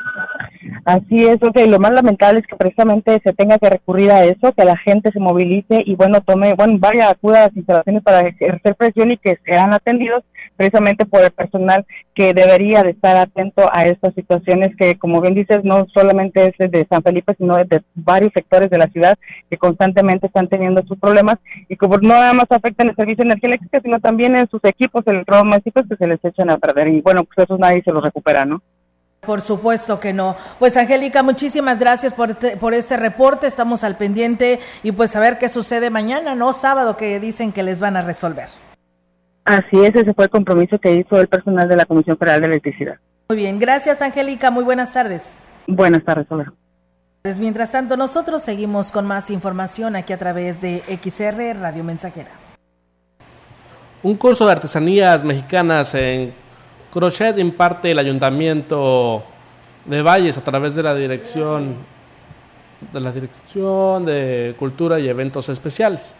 Así 0.84 1.24
es, 1.26 1.36
ok, 1.42 1.58
lo 1.66 1.78
más 1.78 1.92
lamentable 1.92 2.40
es 2.40 2.46
que 2.46 2.56
precisamente 2.56 3.20
se 3.22 3.34
tenga 3.34 3.58
que 3.58 3.68
recurrir 3.68 4.10
a 4.10 4.24
eso, 4.24 4.52
que 4.52 4.64
la 4.64 4.76
gente 4.78 5.12
se 5.12 5.20
movilice 5.20 5.82
y 5.84 5.94
bueno, 5.96 6.22
tome, 6.22 6.54
bueno, 6.54 6.78
vaya, 6.78 7.10
acuda 7.10 7.40
a 7.40 7.46
las 7.48 7.56
instalaciones 7.56 8.02
para 8.02 8.20
ejercer 8.20 8.74
presión 8.74 9.10
y 9.10 9.18
que 9.18 9.38
sean 9.44 9.74
atendidos 9.74 10.24
precisamente 10.58 11.06
por 11.06 11.22
el 11.22 11.30
personal 11.30 11.86
que 12.14 12.34
debería 12.34 12.82
de 12.82 12.90
estar 12.90 13.16
atento 13.16 13.70
a 13.72 13.84
estas 13.84 14.12
situaciones 14.14 14.74
que, 14.76 14.98
como 14.98 15.20
bien 15.20 15.34
dices, 15.34 15.58
no 15.62 15.86
solamente 15.94 16.52
es 16.58 16.70
de 16.70 16.86
San 16.90 17.02
Felipe, 17.02 17.34
sino 17.38 17.54
de 17.56 17.82
varios 17.94 18.32
sectores 18.34 18.68
de 18.68 18.76
la 18.76 18.88
ciudad 18.88 19.16
que 19.48 19.56
constantemente 19.56 20.26
están 20.26 20.48
teniendo 20.48 20.82
sus 20.82 20.98
problemas 20.98 21.36
y 21.68 21.76
como 21.76 21.96
no 21.98 22.08
nada 22.08 22.32
más 22.32 22.46
afectan 22.50 22.88
el 22.88 22.96
servicio 22.96 23.22
de 23.22 23.30
energía 23.30 23.50
eléctrica, 23.50 23.80
sino 23.82 24.00
también 24.00 24.36
en 24.36 24.48
sus 24.50 24.60
equipos 24.64 25.04
electrodomésticos 25.06 25.84
que 25.88 25.96
se 25.96 26.08
les 26.08 26.22
echan 26.24 26.50
a 26.50 26.58
perder 26.58 26.88
y 26.88 27.00
bueno, 27.02 27.22
pues 27.22 27.46
eso 27.46 27.56
nadie 27.56 27.80
se 27.84 27.92
los 27.92 28.02
recupera, 28.02 28.44
¿no? 28.44 28.60
Por 29.20 29.40
supuesto 29.40 30.00
que 30.00 30.12
no. 30.12 30.36
Pues 30.58 30.76
Angélica, 30.76 31.22
muchísimas 31.22 31.78
gracias 31.78 32.12
por, 32.12 32.36
por 32.58 32.74
este 32.74 32.96
reporte. 32.96 33.46
Estamos 33.46 33.84
al 33.84 33.96
pendiente 33.96 34.58
y 34.82 34.92
pues 34.92 35.14
a 35.16 35.20
ver 35.20 35.38
qué 35.38 35.48
sucede 35.48 35.90
mañana, 35.90 36.34
¿no? 36.34 36.52
Sábado 36.52 36.96
que 36.96 37.20
dicen 37.20 37.52
que 37.52 37.62
les 37.62 37.78
van 37.78 37.96
a 37.96 38.02
resolver. 38.02 38.48
Así 39.48 39.82
es, 39.82 39.96
ese 39.96 40.12
fue 40.12 40.24
el 40.24 40.30
compromiso 40.30 40.78
que 40.78 40.92
hizo 40.92 41.18
el 41.18 41.26
personal 41.26 41.66
de 41.66 41.74
la 41.74 41.86
Comisión 41.86 42.18
Federal 42.18 42.42
de 42.42 42.48
Electricidad. 42.48 42.96
Muy 43.30 43.38
bien, 43.38 43.58
gracias 43.58 44.02
Angélica, 44.02 44.50
muy 44.50 44.62
buenas 44.62 44.92
tardes. 44.92 45.22
Buenas 45.66 46.04
tardes, 46.04 46.26
hola. 46.28 46.52
Pues 47.22 47.38
mientras 47.38 47.72
tanto, 47.72 47.96
nosotros 47.96 48.42
seguimos 48.42 48.92
con 48.92 49.06
más 49.06 49.30
información 49.30 49.96
aquí 49.96 50.12
a 50.12 50.18
través 50.18 50.60
de 50.60 50.82
XR 51.02 51.58
Radio 51.58 51.82
Mensajera. 51.82 52.28
Un 54.02 54.18
curso 54.18 54.44
de 54.44 54.52
artesanías 54.52 55.24
mexicanas 55.24 55.94
en 55.94 56.34
crochet 56.92 57.38
imparte 57.38 57.92
el 57.92 57.98
Ayuntamiento 58.00 59.24
de 59.86 60.02
Valles 60.02 60.36
a 60.36 60.44
través 60.44 60.74
de 60.74 60.82
la 60.82 60.94
dirección 60.94 61.74
de 62.92 63.00
la 63.00 63.12
Dirección 63.12 64.04
de 64.04 64.54
Cultura 64.58 65.00
y 65.00 65.08
Eventos 65.08 65.48
Especiales. 65.48 66.16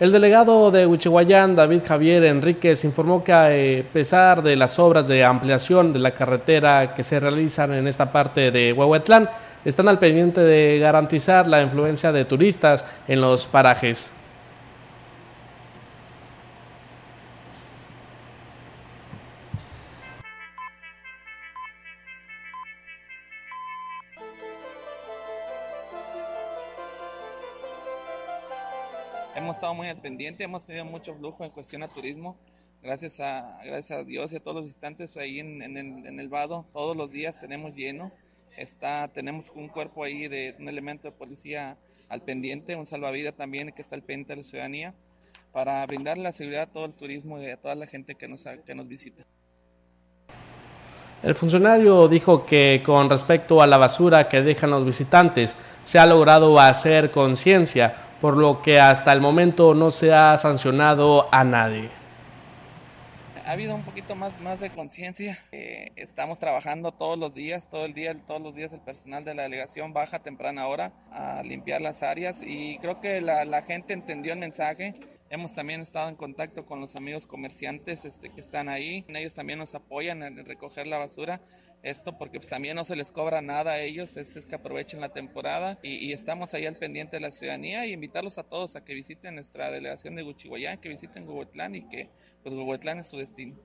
El 0.00 0.12
delegado 0.12 0.70
de 0.70 0.86
Huichihuayán, 0.86 1.54
David 1.54 1.82
Javier 1.86 2.24
Enríquez, 2.24 2.84
informó 2.86 3.22
que 3.22 3.34
a 3.34 3.92
pesar 3.92 4.42
de 4.42 4.56
las 4.56 4.78
obras 4.78 5.06
de 5.08 5.22
ampliación 5.22 5.92
de 5.92 5.98
la 5.98 6.12
carretera 6.12 6.94
que 6.94 7.02
se 7.02 7.20
realizan 7.20 7.74
en 7.74 7.86
esta 7.86 8.10
parte 8.10 8.50
de 8.50 8.72
Huehuetlán, 8.72 9.28
están 9.62 9.88
al 9.88 9.98
pendiente 9.98 10.40
de 10.40 10.78
garantizar 10.78 11.46
la 11.46 11.60
influencia 11.60 12.12
de 12.12 12.24
turistas 12.24 12.86
en 13.08 13.20
los 13.20 13.44
parajes. 13.44 14.10
Al 29.90 30.00
pendiente, 30.00 30.44
hemos 30.44 30.64
tenido 30.64 30.84
mucho 30.84 31.14
flujo 31.14 31.44
en 31.44 31.50
cuestión 31.50 31.82
a 31.82 31.88
turismo. 31.88 32.36
Gracias 32.82 33.20
a, 33.20 33.60
gracias 33.64 33.98
a 33.98 34.04
Dios 34.04 34.32
y 34.32 34.36
a 34.36 34.40
todos 34.40 34.56
los 34.56 34.64
visitantes 34.64 35.16
ahí 35.16 35.38
en, 35.38 35.60
en, 35.60 35.76
el, 35.76 36.06
en 36.06 36.18
el 36.18 36.28
vado, 36.28 36.64
todos 36.72 36.96
los 36.96 37.10
días 37.10 37.38
tenemos 37.38 37.74
lleno. 37.74 38.10
Está, 38.56 39.08
tenemos 39.08 39.52
un 39.54 39.68
cuerpo 39.68 40.02
ahí 40.02 40.28
de 40.28 40.56
un 40.58 40.68
elemento 40.68 41.08
de 41.08 41.12
policía 41.12 41.76
al 42.08 42.22
pendiente, 42.22 42.76
un 42.76 42.86
salvavidas 42.86 43.34
también 43.34 43.70
que 43.72 43.82
está 43.82 43.94
al 43.94 44.02
pendiente 44.02 44.32
de 44.32 44.38
la 44.38 44.44
ciudadanía, 44.44 44.94
para 45.52 45.84
brindar 45.86 46.18
la 46.18 46.32
seguridad 46.32 46.62
a 46.62 46.72
todo 46.72 46.86
el 46.86 46.92
turismo 46.92 47.40
y 47.40 47.50
a 47.50 47.56
toda 47.56 47.74
la 47.74 47.86
gente 47.86 48.14
que 48.14 48.28
nos, 48.28 48.44
que 48.66 48.74
nos 48.74 48.88
visita. 48.88 49.24
El 51.22 51.34
funcionario 51.34 52.08
dijo 52.08 52.46
que 52.46 52.82
con 52.84 53.10
respecto 53.10 53.60
a 53.60 53.66
la 53.66 53.76
basura 53.76 54.26
que 54.28 54.40
dejan 54.40 54.70
los 54.70 54.86
visitantes, 54.86 55.54
se 55.84 55.98
ha 55.98 56.06
logrado 56.06 56.58
hacer 56.58 57.10
conciencia, 57.10 57.94
por 58.20 58.36
lo 58.36 58.62
que 58.62 58.78
hasta 58.78 59.12
el 59.12 59.20
momento 59.20 59.74
no 59.74 59.90
se 59.90 60.12
ha 60.12 60.36
sancionado 60.36 61.28
a 61.32 61.44
nadie. 61.44 61.88
Ha 63.46 63.52
habido 63.52 63.74
un 63.74 63.82
poquito 63.82 64.14
más, 64.14 64.40
más 64.40 64.60
de 64.60 64.70
conciencia. 64.70 65.38
Eh, 65.50 65.90
estamos 65.96 66.38
trabajando 66.38 66.92
todos 66.92 67.18
los 67.18 67.34
días, 67.34 67.68
todo 67.68 67.84
el 67.84 67.94
día, 67.94 68.14
todos 68.14 68.40
los 68.40 68.54
días 68.54 68.72
el 68.72 68.80
personal 68.80 69.24
de 69.24 69.34
la 69.34 69.42
delegación 69.42 69.92
baja 69.92 70.20
temprana 70.20 70.68
hora 70.68 70.92
a 71.10 71.42
limpiar 71.42 71.80
las 71.80 72.02
áreas 72.02 72.42
y 72.42 72.78
creo 72.78 73.00
que 73.00 73.20
la, 73.20 73.44
la 73.44 73.62
gente 73.62 73.92
entendió 73.92 74.34
el 74.34 74.38
mensaje. 74.38 74.94
Hemos 75.30 75.54
también 75.54 75.80
estado 75.80 76.08
en 76.08 76.16
contacto 76.16 76.66
con 76.66 76.80
los 76.80 76.96
amigos 76.96 77.26
comerciantes 77.26 78.04
este, 78.04 78.30
que 78.30 78.40
están 78.40 78.68
ahí. 78.68 79.04
Ellos 79.08 79.34
también 79.34 79.58
nos 79.58 79.74
apoyan 79.74 80.22
en 80.22 80.44
recoger 80.44 80.86
la 80.86 80.98
basura. 80.98 81.40
Esto 81.82 82.18
porque 82.18 82.38
pues, 82.38 82.48
también 82.48 82.76
no 82.76 82.84
se 82.84 82.94
les 82.94 83.10
cobra 83.10 83.40
nada 83.40 83.72
a 83.72 83.80
ellos, 83.80 84.16
es, 84.18 84.36
es 84.36 84.46
que 84.46 84.54
aprovechen 84.54 85.00
la 85.00 85.14
temporada 85.14 85.78
y, 85.82 86.12
estamos 86.12 86.52
ahí 86.52 86.66
al 86.66 86.76
pendiente 86.76 87.16
de 87.16 87.20
la 87.20 87.30
ciudadanía 87.30 87.86
y 87.86 87.92
invitarlos 87.92 88.36
a 88.36 88.42
todos 88.42 88.76
a 88.76 88.84
que 88.84 88.92
visiten 88.92 89.34
nuestra 89.36 89.70
delegación 89.70 90.14
de 90.14 90.22
Guchihuayán, 90.22 90.78
que 90.78 90.90
visiten 90.90 91.26
Huehuetlán 91.26 91.74
y 91.74 91.88
que 91.88 92.10
pues 92.42 92.54
Huehuetlán 92.54 92.98
es 92.98 93.06
su 93.06 93.16
destino. 93.16 93.56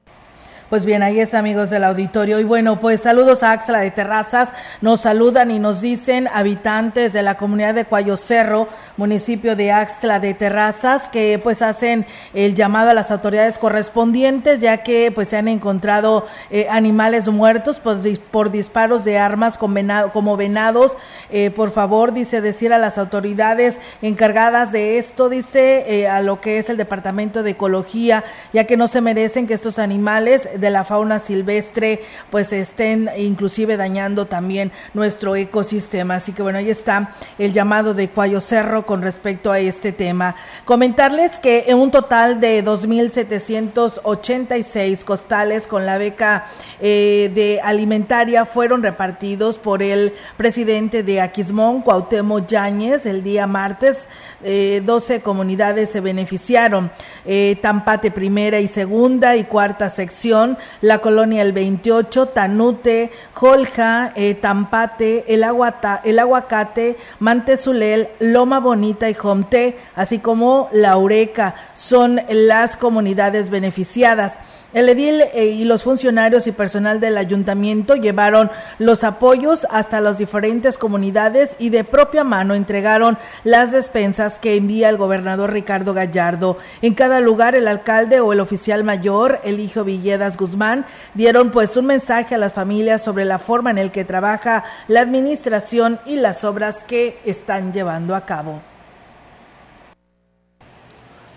Pues 0.70 0.84
bien, 0.84 1.04
ahí 1.04 1.20
es 1.20 1.36
amigos 1.36 1.70
del 1.70 1.84
auditorio. 1.84 2.40
Y 2.40 2.44
bueno, 2.44 2.80
pues 2.80 3.02
saludos 3.02 3.44
a 3.44 3.52
Axla 3.52 3.82
de 3.82 3.92
Terrazas. 3.92 4.50
Nos 4.82 5.02
saludan 5.02 5.52
y 5.52 5.60
nos 5.60 5.80
dicen 5.80 6.28
habitantes 6.34 7.14
de 7.14 7.22
la 7.22 7.38
comunidad 7.38 7.76
de 7.76 7.86
Cuayo 7.86 8.18
Cerro, 8.18 8.68
municipio 8.98 9.56
de 9.56 9.72
Axla 9.72 10.20
de 10.20 10.34
Terrazas, 10.34 11.08
que 11.08 11.40
pues 11.42 11.62
hacen 11.62 12.08
el 12.34 12.56
llamado 12.56 12.90
a 12.90 12.96
las 12.96 13.12
autoridades 13.12 13.60
correspondientes, 13.60 14.60
ya 14.60 14.78
que 14.78 15.12
pues 15.14 15.28
se 15.28 15.38
han 15.38 15.48
encontrado 15.48 16.26
eh, 16.50 16.66
animales 16.72 17.30
muertos 17.30 17.80
pues, 17.80 18.18
por 18.32 18.50
disparos 18.50 19.04
de 19.04 19.20
armas 19.20 19.60
como 19.60 20.36
venados. 20.36 20.98
Eh, 21.30 21.52
por 21.52 21.70
favor, 21.70 22.12
dice 22.12 22.42
decir 22.42 22.74
a 22.74 22.80
las 22.80 22.98
autoridades 22.98 23.78
encargadas 24.02 24.72
de 24.72 24.98
esto, 24.98 25.30
dice 25.30 25.86
eh, 25.88 26.08
a 26.08 26.22
lo 26.22 26.42
que 26.42 26.58
es 26.58 26.72
el 26.72 26.78
Departamento 26.78 27.44
de 27.44 27.52
Ecología, 27.52 28.24
ya 28.52 28.64
que 28.64 28.78
no 28.78 28.88
se 28.88 29.02
merecen 29.02 29.46
que 29.46 29.54
estos 29.54 29.78
animales 29.78 30.50
de 30.58 30.70
la 30.70 30.84
fauna 30.84 31.20
silvestre 31.20 32.02
pues 32.30 32.52
estén 32.54 33.10
inclusive 33.18 33.78
dañando 33.78 34.26
también 34.26 34.72
nuestro 34.94 35.36
ecosistema. 35.36 36.16
Así 36.16 36.32
que 36.34 36.42
bueno, 36.42 36.58
ahí 36.60 36.70
está 36.70 37.12
el 37.38 37.54
llamado 37.54 37.94
de 37.94 38.10
Cuayo 38.10 38.40
Cerro 38.40 38.86
con 38.86 39.02
respecto 39.02 39.52
a 39.52 39.60
este 39.60 39.92
tema. 39.92 40.38
Comentarles 40.66 41.40
que 41.40 41.66
en 41.68 41.78
un 41.78 41.92
total 41.92 42.40
de 42.40 42.64
2.786 42.64 45.04
costales 45.04 45.68
con 45.68 45.86
la 45.86 45.98
beca 45.98 46.46
eh, 46.80 47.30
de 47.34 47.60
alimentaria 47.62 48.46
fueron 48.46 48.82
repartidos 48.84 49.58
por 49.58 49.84
el 49.84 50.14
presidente 50.38 51.04
de 51.04 51.20
Aquismón, 51.22 51.82
Cuauhtémoc 51.82 52.48
Yáñez, 52.48 53.06
el 53.06 53.24
día 53.24 53.48
martes. 53.48 54.08
Eh, 54.48 54.84
12 54.86 55.22
comunidades 55.22 55.90
se 55.90 56.02
beneficiaron. 56.02 56.92
Eh, 57.26 57.58
Tampate 57.64 58.12
primera 58.12 58.60
y 58.60 58.68
segunda 58.68 59.36
y 59.36 59.46
cuarta 59.46 59.90
sección, 59.90 60.60
la 60.82 61.00
colonia 61.00 61.42
el 61.42 61.52
28, 61.52 62.28
Tanute, 62.28 63.10
Jolja, 63.34 64.14
eh, 64.16 64.36
Tampate, 64.36 65.34
el, 65.34 65.44
Aguata, 65.44 66.00
el 66.04 66.20
Aguacate, 66.20 66.96
Mantezulel, 67.18 68.10
Loma 68.20 68.60
Bonita 68.60 69.10
y 69.10 69.16
Jomte, 69.16 69.80
así 69.96 70.20
como 70.20 70.70
La 70.72 70.96
Ureca, 70.96 71.56
son 71.74 72.22
las 72.30 72.78
comunidades 72.78 73.50
beneficiadas. 73.50 74.40
El 74.76 74.90
edil 74.90 75.22
eh, 75.22 75.46
y 75.46 75.64
los 75.64 75.84
funcionarios 75.84 76.48
y 76.48 76.52
personal 76.52 77.00
del 77.00 77.18
ayuntamiento 77.18 77.96
llevaron 77.96 78.52
los 78.78 79.06
apoyos 79.06 79.66
hasta 79.70 80.02
las 80.02 80.18
diferentes 80.18 80.78
comunidades 80.78 81.56
y 81.60 81.70
de 81.70 81.86
propia 81.86 82.26
mano 82.26 82.56
entregaron 82.56 83.18
las 83.46 83.72
despensas 83.72 84.38
que 84.38 84.58
envía 84.58 84.90
el 84.90 84.98
gobernador 84.98 85.54
Ricardo 85.54 85.94
Gallardo. 85.94 86.58
En 86.82 86.94
cada 86.94 87.22
lugar 87.22 87.56
el 87.56 87.70
alcalde 87.70 88.20
o 88.20 88.34
el 88.34 88.42
oficial 88.42 88.84
mayor, 88.84 89.40
el 89.46 89.62
hijo 89.62 89.86
Villedas 89.86 90.36
Guzmán, 90.36 90.86
dieron 91.14 91.52
pues 91.52 91.78
un 91.78 91.86
mensaje 91.86 92.36
a 92.36 92.38
las 92.38 92.52
familias 92.52 93.02
sobre 93.02 93.24
la 93.24 93.40
forma 93.40 93.72
en 93.72 93.78
el 93.78 93.92
que 93.92 94.04
trabaja 94.04 94.66
la 94.90 95.00
administración 95.00 96.02
y 96.06 96.18
las 96.18 96.44
obras 96.44 96.84
que 96.84 97.18
están 97.24 97.72
llevando 97.72 98.14
a 98.14 98.26
cabo. 98.26 98.62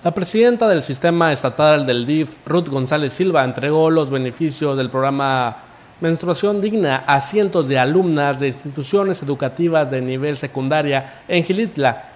La 0.05 0.13
presidenta 0.13 0.69
del 0.69 0.85
sistema 0.85 1.33
estatal 1.33 1.85
del 1.85 2.07
DIF, 2.07 2.37
Ruth 2.47 2.69
González 2.69 3.13
Silva, 3.13 3.43
entregó 3.43 3.91
los 3.91 4.13
beneficios 4.13 4.77
del 4.77 4.91
programa 4.91 5.57
Menstruación 6.01 6.61
Digna 6.61 7.03
a 7.05 7.21
cientos 7.21 7.67
de 7.67 7.81
alumnas 7.81 8.39
de 8.39 8.47
instituciones 8.47 9.25
educativas 9.25 9.91
de 9.91 10.01
nivel 10.01 10.39
secundaria 10.39 11.23
en 11.27 11.43
Gilitla. 11.43 12.11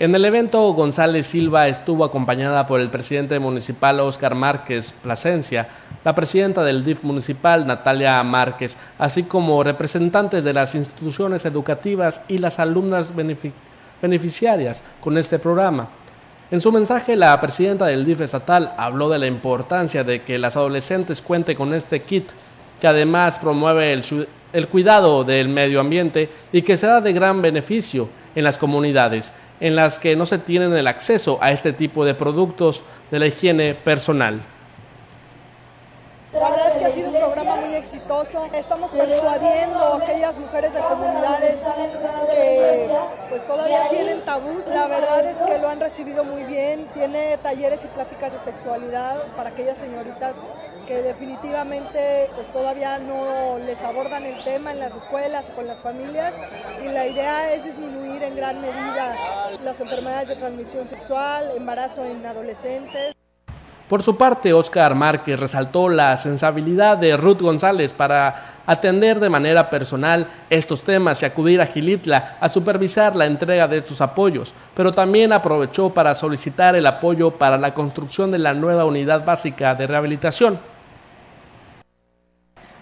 En 0.00 0.12
el 0.16 0.24
evento, 0.24 0.72
González 0.72 1.28
Silva 1.28 1.68
estuvo 1.68 2.04
acompañada 2.04 2.66
por 2.66 2.80
el 2.80 2.90
presidente 2.90 3.38
municipal 3.38 4.00
Óscar 4.00 4.34
Márquez 4.34 4.92
Plasencia, 5.00 5.68
la 6.04 6.16
presidenta 6.16 6.64
del 6.64 6.84
DIF 6.84 7.04
municipal 7.04 7.68
Natalia 7.68 8.20
Márquez, 8.24 8.76
así 8.98 9.22
como 9.22 9.62
representantes 9.62 10.42
de 10.42 10.54
las 10.54 10.74
instituciones 10.74 11.44
educativas 11.44 12.22
y 12.26 12.38
las 12.38 12.58
alumnas 12.58 13.12
beneficiarias 14.02 14.82
con 15.00 15.16
este 15.16 15.38
programa. 15.38 15.88
En 16.50 16.60
su 16.60 16.72
mensaje, 16.72 17.14
la 17.14 17.38
presidenta 17.40 17.86
del 17.86 18.06
DIF 18.06 18.22
estatal 18.22 18.72
habló 18.78 19.10
de 19.10 19.18
la 19.18 19.26
importancia 19.26 20.02
de 20.02 20.22
que 20.22 20.38
las 20.38 20.56
adolescentes 20.56 21.20
cuenten 21.20 21.56
con 21.56 21.74
este 21.74 22.00
kit, 22.00 22.30
que 22.80 22.86
además 22.86 23.38
promueve 23.38 23.92
el, 23.92 24.28
el, 24.54 24.68
cuidado 24.68 25.24
del 25.24 25.48
medio 25.48 25.78
ambiente 25.78 26.30
y 26.50 26.62
que 26.62 26.78
será 26.78 27.02
de 27.02 27.12
gran 27.12 27.42
beneficio 27.42 28.08
en 28.34 28.44
las 28.44 28.56
comunidades 28.56 29.34
en 29.60 29.76
las 29.76 29.98
que 29.98 30.16
no 30.16 30.26
se 30.26 30.38
tienen 30.38 30.72
el 30.72 30.86
acceso 30.86 31.38
a 31.40 31.50
este 31.50 31.72
tipo 31.72 32.04
de 32.04 32.14
productos 32.14 32.82
de 33.10 33.18
la 33.18 33.26
higiene 33.26 33.74
personal. 33.74 34.40
Exitoso. 37.78 38.48
Estamos 38.52 38.90
persuadiendo 38.90 39.78
a 39.78 39.96
aquellas 39.98 40.38
mujeres 40.38 40.74
de 40.74 40.80
comunidades 40.80 41.66
que 42.30 42.90
pues 43.28 43.46
todavía 43.46 43.88
tienen 43.90 44.20
tabús. 44.22 44.66
La 44.66 44.86
verdad 44.86 45.24
es 45.24 45.42
que 45.42 45.58
lo 45.58 45.68
han 45.68 45.80
recibido 45.80 46.24
muy 46.24 46.44
bien. 46.44 46.88
Tiene 46.92 47.36
talleres 47.38 47.84
y 47.84 47.88
pláticas 47.88 48.32
de 48.32 48.38
sexualidad 48.38 49.16
para 49.36 49.50
aquellas 49.50 49.78
señoritas 49.78 50.46
que 50.86 51.02
definitivamente 51.02 52.30
pues 52.34 52.50
todavía 52.50 52.98
no 52.98 53.58
les 53.58 53.84
abordan 53.84 54.24
el 54.24 54.42
tema 54.42 54.72
en 54.72 54.80
las 54.80 54.96
escuelas 54.96 55.50
o 55.50 55.54
con 55.54 55.66
las 55.66 55.80
familias. 55.80 56.36
Y 56.82 56.88
la 56.88 57.06
idea 57.06 57.52
es 57.52 57.64
disminuir 57.64 58.22
en 58.22 58.36
gran 58.36 58.60
medida 58.60 59.14
las 59.62 59.80
enfermedades 59.80 60.28
de 60.28 60.36
transmisión 60.36 60.88
sexual, 60.88 61.52
embarazo 61.56 62.04
en 62.04 62.24
adolescentes. 62.26 63.17
Por 63.88 64.02
su 64.02 64.18
parte, 64.18 64.52
Oscar 64.52 64.94
Márquez 64.94 65.40
resaltó 65.40 65.88
la 65.88 66.14
sensibilidad 66.18 66.98
de 66.98 67.16
Ruth 67.16 67.40
González 67.40 67.94
para 67.94 68.58
atender 68.66 69.18
de 69.18 69.30
manera 69.30 69.70
personal 69.70 70.28
estos 70.50 70.82
temas 70.82 71.22
y 71.22 71.24
acudir 71.24 71.62
a 71.62 71.66
Gilitla 71.66 72.36
a 72.38 72.50
supervisar 72.50 73.16
la 73.16 73.24
entrega 73.24 73.66
de 73.66 73.78
estos 73.78 74.02
apoyos, 74.02 74.54
pero 74.74 74.90
también 74.90 75.32
aprovechó 75.32 75.88
para 75.88 76.14
solicitar 76.14 76.76
el 76.76 76.86
apoyo 76.86 77.30
para 77.30 77.56
la 77.56 77.72
construcción 77.72 78.30
de 78.30 78.36
la 78.36 78.52
nueva 78.52 78.84
unidad 78.84 79.24
básica 79.24 79.74
de 79.74 79.86
rehabilitación. 79.86 80.58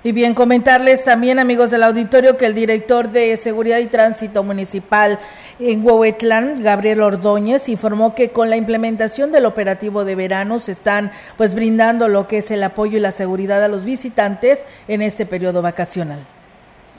Y 0.06 0.12
bien, 0.12 0.34
comentarles 0.34 1.02
también, 1.02 1.40
amigos 1.40 1.72
del 1.72 1.82
auditorio, 1.82 2.36
que 2.36 2.46
el 2.46 2.54
director 2.54 3.10
de 3.10 3.36
Seguridad 3.36 3.78
y 3.78 3.86
Tránsito 3.86 4.44
Municipal 4.44 5.18
en 5.58 5.84
Huehuetlán, 5.84 6.62
Gabriel 6.62 7.02
Ordóñez, 7.02 7.68
informó 7.68 8.14
que 8.14 8.30
con 8.30 8.48
la 8.48 8.56
implementación 8.56 9.32
del 9.32 9.46
operativo 9.46 10.04
de 10.04 10.14
verano 10.14 10.60
se 10.60 10.70
están 10.70 11.10
pues 11.36 11.56
brindando 11.56 12.06
lo 12.06 12.28
que 12.28 12.38
es 12.38 12.52
el 12.52 12.62
apoyo 12.62 12.98
y 12.98 13.00
la 13.00 13.10
seguridad 13.10 13.64
a 13.64 13.68
los 13.68 13.82
visitantes 13.82 14.64
en 14.86 15.02
este 15.02 15.26
periodo 15.26 15.60
vacacional. 15.60 16.24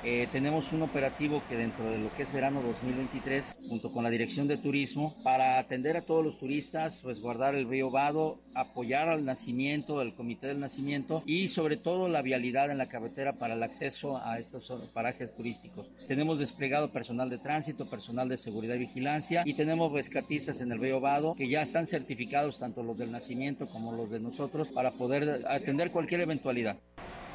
Eh, 0.10 0.26
tenemos 0.32 0.72
un 0.72 0.84
operativo 0.84 1.44
que 1.50 1.58
dentro 1.58 1.84
de 1.92 1.98
lo 1.98 2.10
que 2.16 2.24
es 2.24 2.32
verano 2.32 2.62
2023, 2.62 3.58
junto 3.68 3.92
con 3.92 4.06
la 4.06 4.10
Dirección 4.10 4.48
de 4.48 4.56
Turismo, 4.56 5.14
para 5.22 5.60
atender 5.60 5.98
a 5.98 6.02
todos 6.02 6.24
los 6.24 6.40
turistas, 6.40 7.04
resguardar 7.04 7.56
el 7.56 7.68
río 7.68 7.92
Vado, 7.92 8.40
apoyar 8.56 9.10
al 9.10 9.26
nacimiento, 9.26 10.00
al 10.00 10.16
comité 10.16 10.48
del 10.48 10.62
nacimiento 10.62 11.24
y 11.26 11.50
sobre 11.50 11.76
todo 11.76 12.08
la 12.08 12.22
vialidad 12.22 12.72
en 12.72 12.78
la 12.78 12.86
carretera 12.86 13.34
para 13.34 13.56
el 13.56 13.64
acceso 13.64 14.16
a 14.24 14.40
estos 14.40 14.72
parajes 14.94 15.36
turísticos. 15.36 15.92
Tenemos 16.08 16.40
desplegado 16.40 16.90
personal 16.90 17.30
de 17.30 17.40
tránsito, 17.40 17.86
personal 17.86 18.30
de 18.30 18.38
seguridad 18.38 18.76
y 18.76 18.88
vigilancia 18.88 19.42
y 19.44 19.56
tenemos 19.56 19.92
rescatistas 19.92 20.62
en 20.62 20.72
el 20.72 20.80
río 20.80 21.02
Vado 21.02 21.34
que 21.34 21.50
ya 21.50 21.64
están 21.64 21.86
certificados, 21.86 22.60
tanto 22.60 22.82
los 22.82 22.98
del 22.98 23.12
nacimiento 23.12 23.66
como 23.68 23.92
los 23.92 24.10
de 24.10 24.22
nosotros, 24.22 24.70
para 24.70 24.92
poder 24.92 25.42
atender 25.50 25.92
cualquier 25.92 26.22
eventualidad. 26.22 26.78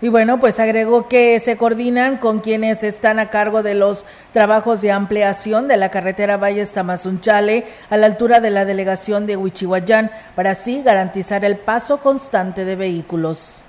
Y 0.03 0.09
bueno, 0.09 0.41
pues 0.41 0.59
agregó 0.59 1.09
que 1.09 1.39
se 1.39 1.57
coordinan 1.57 2.17
con 2.17 2.41
quienes 2.41 2.83
están 2.83 3.21
a 3.21 3.31
cargo 3.31 3.63
de 3.63 3.75
los 3.75 4.05
trabajos 4.33 4.81
de 4.81 4.91
ampliación 4.91 5.69
de 5.69 5.77
la 5.77 5.93
carretera 5.93 6.39
Valles 6.39 6.73
Tamazunchale 6.73 7.67
a 7.89 7.97
la 7.97 8.07
altura 8.07 8.41
de 8.41 8.51
la 8.51 8.65
delegación 8.65 9.27
de 9.27 9.37
Huichihuayán 9.37 10.11
para 10.35 10.51
así 10.51 10.83
garantizar 10.83 11.45
el 11.45 11.57
paso 11.57 12.01
constante 12.01 12.65
de 12.65 12.75
vehículos. 12.75 13.63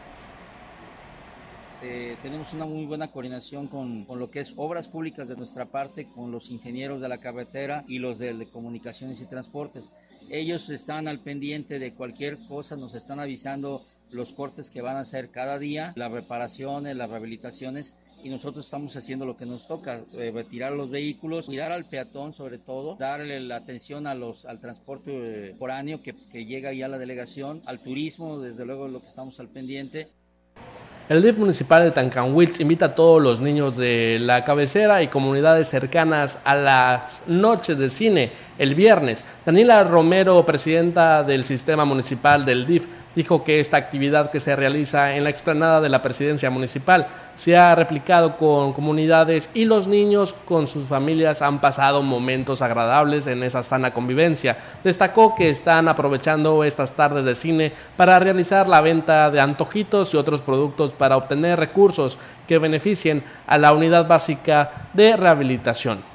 Eh, 1.83 2.17
tenemos 2.23 2.51
una 2.53 2.65
muy 2.65 2.85
buena 2.85 3.09
coordinación 3.09 3.67
con, 3.67 4.05
con, 4.05 4.17
lo 4.17 4.31
que 4.31 4.39
es 4.39 4.53
obras 4.55 4.87
públicas 4.87 5.27
de 5.27 5.35
nuestra 5.35 5.65
parte, 5.65 6.07
con 6.15 6.31
los 6.31 6.49
ingenieros 6.49 6.99
de 6.99 7.09
la 7.09 7.19
carretera 7.19 7.83
y 7.87 7.99
los 7.99 8.17
de 8.17 8.47
comunicaciones 8.51 9.21
y 9.21 9.29
transportes. 9.29 9.91
Ellos 10.31 10.69
están 10.69 11.07
al 11.07 11.19
pendiente 11.19 11.77
de 11.77 11.93
cualquier 11.93 12.37
cosa, 12.47 12.75
nos 12.75 12.95
están 12.95 13.19
avisando 13.19 13.81
los 14.13 14.29
cortes 14.29 14.69
que 14.69 14.81
van 14.81 14.97
a 14.97 15.01
hacer 15.01 15.29
cada 15.29 15.59
día, 15.59 15.93
las 15.95 16.11
reparaciones, 16.11 16.95
las 16.95 17.09
rehabilitaciones 17.09 17.97
y 18.23 18.29
nosotros 18.29 18.65
estamos 18.65 18.95
haciendo 18.95 19.25
lo 19.25 19.35
que 19.35 19.45
nos 19.45 19.67
toca, 19.67 19.99
eh, 20.17 20.31
retirar 20.33 20.71
los 20.71 20.89
vehículos, 20.89 21.47
cuidar 21.47 21.73
al 21.73 21.83
peatón 21.83 22.33
sobre 22.33 22.57
todo, 22.57 22.95
darle 22.95 23.39
la 23.41 23.57
atención 23.57 24.07
a 24.07 24.15
los, 24.15 24.45
al 24.45 24.59
transporte 24.61 25.11
eh, 25.11 25.55
foráneo 25.59 25.99
que, 26.01 26.13
llega 26.45 26.71
ya 26.71 26.85
a 26.85 26.89
la 26.89 26.97
delegación, 26.97 27.61
al 27.65 27.79
turismo, 27.79 28.39
desde 28.39 28.65
luego 28.65 28.87
lo 28.87 29.01
que 29.01 29.07
estamos 29.07 29.39
al 29.39 29.49
pendiente. 29.49 30.07
El 31.09 31.21
DIF 31.21 31.37
municipal 31.37 31.83
de 31.83 31.91
Tancanwitz 31.91 32.61
invita 32.61 32.85
a 32.85 32.95
todos 32.95 33.21
los 33.21 33.41
niños 33.41 33.75
de 33.75 34.19
la 34.21 34.45
cabecera 34.45 35.03
y 35.03 35.09
comunidades 35.09 35.67
cercanas 35.67 36.39
a 36.45 36.55
las 36.55 37.23
noches 37.27 37.77
de 37.77 37.89
cine 37.89 38.31
el 38.57 38.75
viernes. 38.75 39.25
Daniela 39.45 39.83
Romero, 39.83 40.45
presidenta 40.45 41.23
del 41.23 41.45
sistema 41.45 41.85
municipal 41.85 42.45
del 42.45 42.65
DIF, 42.65 42.87
dijo 43.15 43.43
que 43.43 43.59
esta 43.59 43.77
actividad 43.77 44.31
que 44.31 44.39
se 44.39 44.55
realiza 44.55 45.15
en 45.15 45.23
la 45.23 45.29
explanada 45.29 45.81
de 45.81 45.89
la 45.89 46.01
presidencia 46.01 46.49
municipal 46.49 47.07
se 47.35 47.55
ha 47.57 47.75
replicado 47.75 48.37
con 48.37 48.73
comunidades 48.73 49.49
y 49.53 49.65
los 49.65 49.87
niños 49.87 50.35
con 50.45 50.67
sus 50.67 50.87
familias 50.87 51.41
han 51.41 51.61
pasado 51.61 52.01
momentos 52.01 52.61
agradables 52.61 53.27
en 53.27 53.43
esa 53.43 53.63
sana 53.63 53.93
convivencia. 53.93 54.57
Destacó 54.83 55.35
que 55.35 55.49
están 55.49 55.87
aprovechando 55.87 56.63
estas 56.63 56.93
tardes 56.93 57.25
de 57.25 57.35
cine 57.35 57.73
para 57.97 58.19
realizar 58.19 58.67
la 58.67 58.81
venta 58.81 59.29
de 59.29 59.39
antojitos 59.39 60.13
y 60.13 60.17
otros 60.17 60.41
productos 60.41 60.93
para 60.93 61.17
obtener 61.17 61.59
recursos 61.59 62.17
que 62.47 62.57
beneficien 62.57 63.23
a 63.47 63.57
la 63.57 63.73
unidad 63.73 64.07
básica 64.07 64.89
de 64.93 65.15
rehabilitación. 65.15 66.12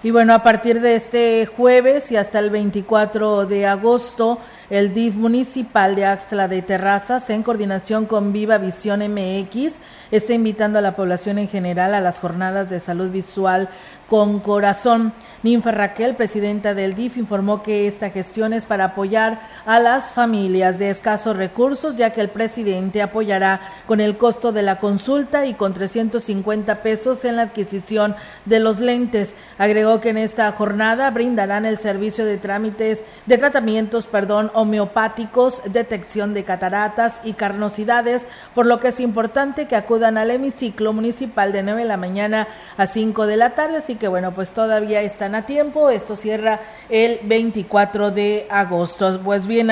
Y 0.00 0.12
bueno, 0.12 0.32
a 0.32 0.44
partir 0.44 0.80
de 0.80 0.94
este 0.94 1.46
jueves 1.46 2.12
y 2.12 2.16
hasta 2.16 2.38
el 2.38 2.50
24 2.50 3.46
de 3.46 3.66
agosto, 3.66 4.38
el 4.70 4.94
DIF 4.94 5.16
municipal 5.16 5.96
de 5.96 6.04
Axtla 6.04 6.46
de 6.46 6.62
Terrazas, 6.62 7.28
en 7.30 7.42
coordinación 7.42 8.06
con 8.06 8.32
Viva 8.32 8.58
Visión 8.58 9.00
MX, 9.00 9.74
está 10.12 10.34
invitando 10.34 10.78
a 10.78 10.82
la 10.82 10.94
población 10.94 11.38
en 11.38 11.48
general 11.48 11.94
a 11.94 12.00
las 12.00 12.20
jornadas 12.20 12.70
de 12.70 12.78
salud 12.78 13.10
visual 13.10 13.70
con 14.08 14.40
corazón. 14.40 15.12
Ninfa 15.42 15.70
Raquel, 15.70 16.16
presidenta 16.16 16.74
del 16.74 16.94
DIF, 16.94 17.16
informó 17.16 17.62
que 17.62 17.86
esta 17.86 18.10
gestión 18.10 18.52
es 18.52 18.66
para 18.66 18.86
apoyar 18.86 19.40
a 19.66 19.78
las 19.78 20.12
familias 20.12 20.80
de 20.80 20.90
escasos 20.90 21.36
recursos, 21.36 21.96
ya 21.96 22.10
que 22.10 22.20
el 22.20 22.28
presidente 22.28 23.02
apoyará 23.02 23.60
con 23.86 24.00
el 24.00 24.16
costo 24.16 24.50
de 24.50 24.62
la 24.62 24.80
consulta 24.80 25.46
y 25.46 25.54
con 25.54 25.74
350 25.74 26.82
pesos 26.82 27.24
en 27.24 27.36
la 27.36 27.42
adquisición 27.42 28.16
de 28.46 28.58
los 28.58 28.80
lentes. 28.80 29.36
Agregó 29.58 30.00
que 30.00 30.08
en 30.08 30.18
esta 30.18 30.50
jornada 30.50 31.10
brindarán 31.10 31.66
el 31.66 31.78
servicio 31.78 32.24
de 32.24 32.38
trámites, 32.38 33.04
de 33.26 33.38
tratamientos, 33.38 34.08
perdón, 34.08 34.50
homeopáticos, 34.54 35.62
detección 35.66 36.34
de 36.34 36.42
cataratas 36.42 37.20
y 37.22 37.34
carnosidades, 37.34 38.26
por 38.54 38.66
lo 38.66 38.80
que 38.80 38.88
es 38.88 38.98
importante 38.98 39.68
que 39.68 39.76
acudan 39.76 40.18
al 40.18 40.32
hemiciclo 40.32 40.92
municipal 40.92 41.52
de 41.52 41.62
9 41.62 41.82
de 41.82 41.88
la 41.88 41.96
mañana 41.96 42.48
a 42.76 42.86
5 42.86 43.26
de 43.26 43.36
la 43.36 43.50
tarde. 43.50 43.76
Así 43.76 43.97
que 43.98 44.08
bueno, 44.08 44.32
pues 44.32 44.52
todavía 44.52 45.02
están 45.02 45.34
a 45.34 45.46
tiempo. 45.46 45.90
Esto 45.90 46.16
cierra 46.16 46.60
el 46.88 47.20
24 47.24 48.10
de 48.10 48.46
agosto. 48.48 49.20
Pues 49.20 49.46
bien, 49.46 49.70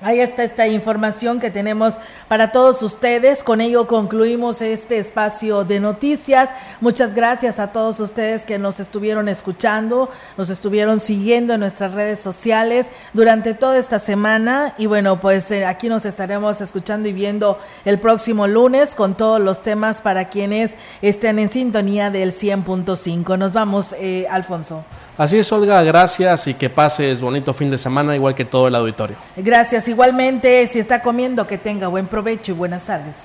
Ahí 0.00 0.20
está 0.20 0.44
esta 0.44 0.68
información 0.68 1.40
que 1.40 1.50
tenemos 1.50 1.98
para 2.28 2.52
todos 2.52 2.84
ustedes. 2.84 3.42
Con 3.42 3.60
ello 3.60 3.88
concluimos 3.88 4.62
este 4.62 4.98
espacio 4.98 5.64
de 5.64 5.80
noticias. 5.80 6.50
Muchas 6.80 7.14
gracias 7.14 7.58
a 7.58 7.72
todos 7.72 7.98
ustedes 7.98 8.42
que 8.42 8.60
nos 8.60 8.78
estuvieron 8.78 9.28
escuchando, 9.28 10.08
nos 10.36 10.50
estuvieron 10.50 11.00
siguiendo 11.00 11.54
en 11.54 11.60
nuestras 11.60 11.94
redes 11.94 12.20
sociales 12.20 12.86
durante 13.12 13.54
toda 13.54 13.76
esta 13.76 13.98
semana. 13.98 14.74
Y 14.78 14.86
bueno, 14.86 15.20
pues 15.20 15.50
eh, 15.50 15.66
aquí 15.66 15.88
nos 15.88 16.04
estaremos 16.04 16.60
escuchando 16.60 17.08
y 17.08 17.12
viendo 17.12 17.58
el 17.84 17.98
próximo 17.98 18.46
lunes 18.46 18.94
con 18.94 19.16
todos 19.16 19.40
los 19.40 19.64
temas 19.64 20.00
para 20.00 20.28
quienes 20.28 20.76
estén 21.02 21.40
en 21.40 21.50
sintonía 21.50 22.10
del 22.10 22.30
100.5. 22.30 23.36
Nos 23.36 23.52
vamos, 23.52 23.96
eh, 23.98 24.28
Alfonso. 24.30 24.84
Así 25.18 25.36
es, 25.36 25.50
Olga, 25.50 25.82
gracias 25.82 26.46
y 26.46 26.54
que 26.54 26.70
pases 26.70 27.20
bonito 27.20 27.52
fin 27.52 27.68
de 27.68 27.76
semana, 27.76 28.14
igual 28.14 28.36
que 28.36 28.44
todo 28.44 28.68
el 28.68 28.76
auditorio. 28.76 29.16
Gracias, 29.36 29.88
igualmente, 29.88 30.64
si 30.68 30.78
está 30.78 31.02
comiendo, 31.02 31.44
que 31.44 31.58
tenga 31.58 31.88
buen 31.88 32.06
provecho 32.06 32.52
y 32.52 32.54
buenas 32.54 32.84
tardes. 32.84 33.16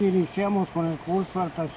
Iniciamos 0.00 0.68
con 0.70 0.86
el 0.86 0.98
curso 0.98 1.40
altas. 1.40 1.70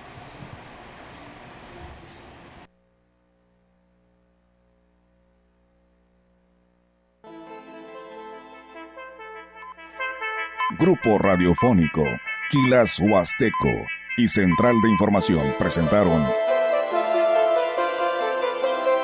Grupo 10.79 11.19
Radiofónico, 11.19 12.03
Quilas 12.49 12.99
Huasteco 12.99 13.85
y 14.17 14.27
Central 14.27 14.81
de 14.81 14.89
Información 14.89 15.43
presentaron 15.59 16.25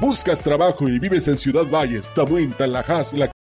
¿Buscas 0.00 0.42
trabajo 0.42 0.88
y 0.88 0.98
vives 0.98 1.28
en 1.28 1.36
Ciudad 1.36 1.64
Valles, 1.70 2.12
Tamuín, 2.12 2.52
Tanlajas, 2.52 3.12
La 3.12 3.34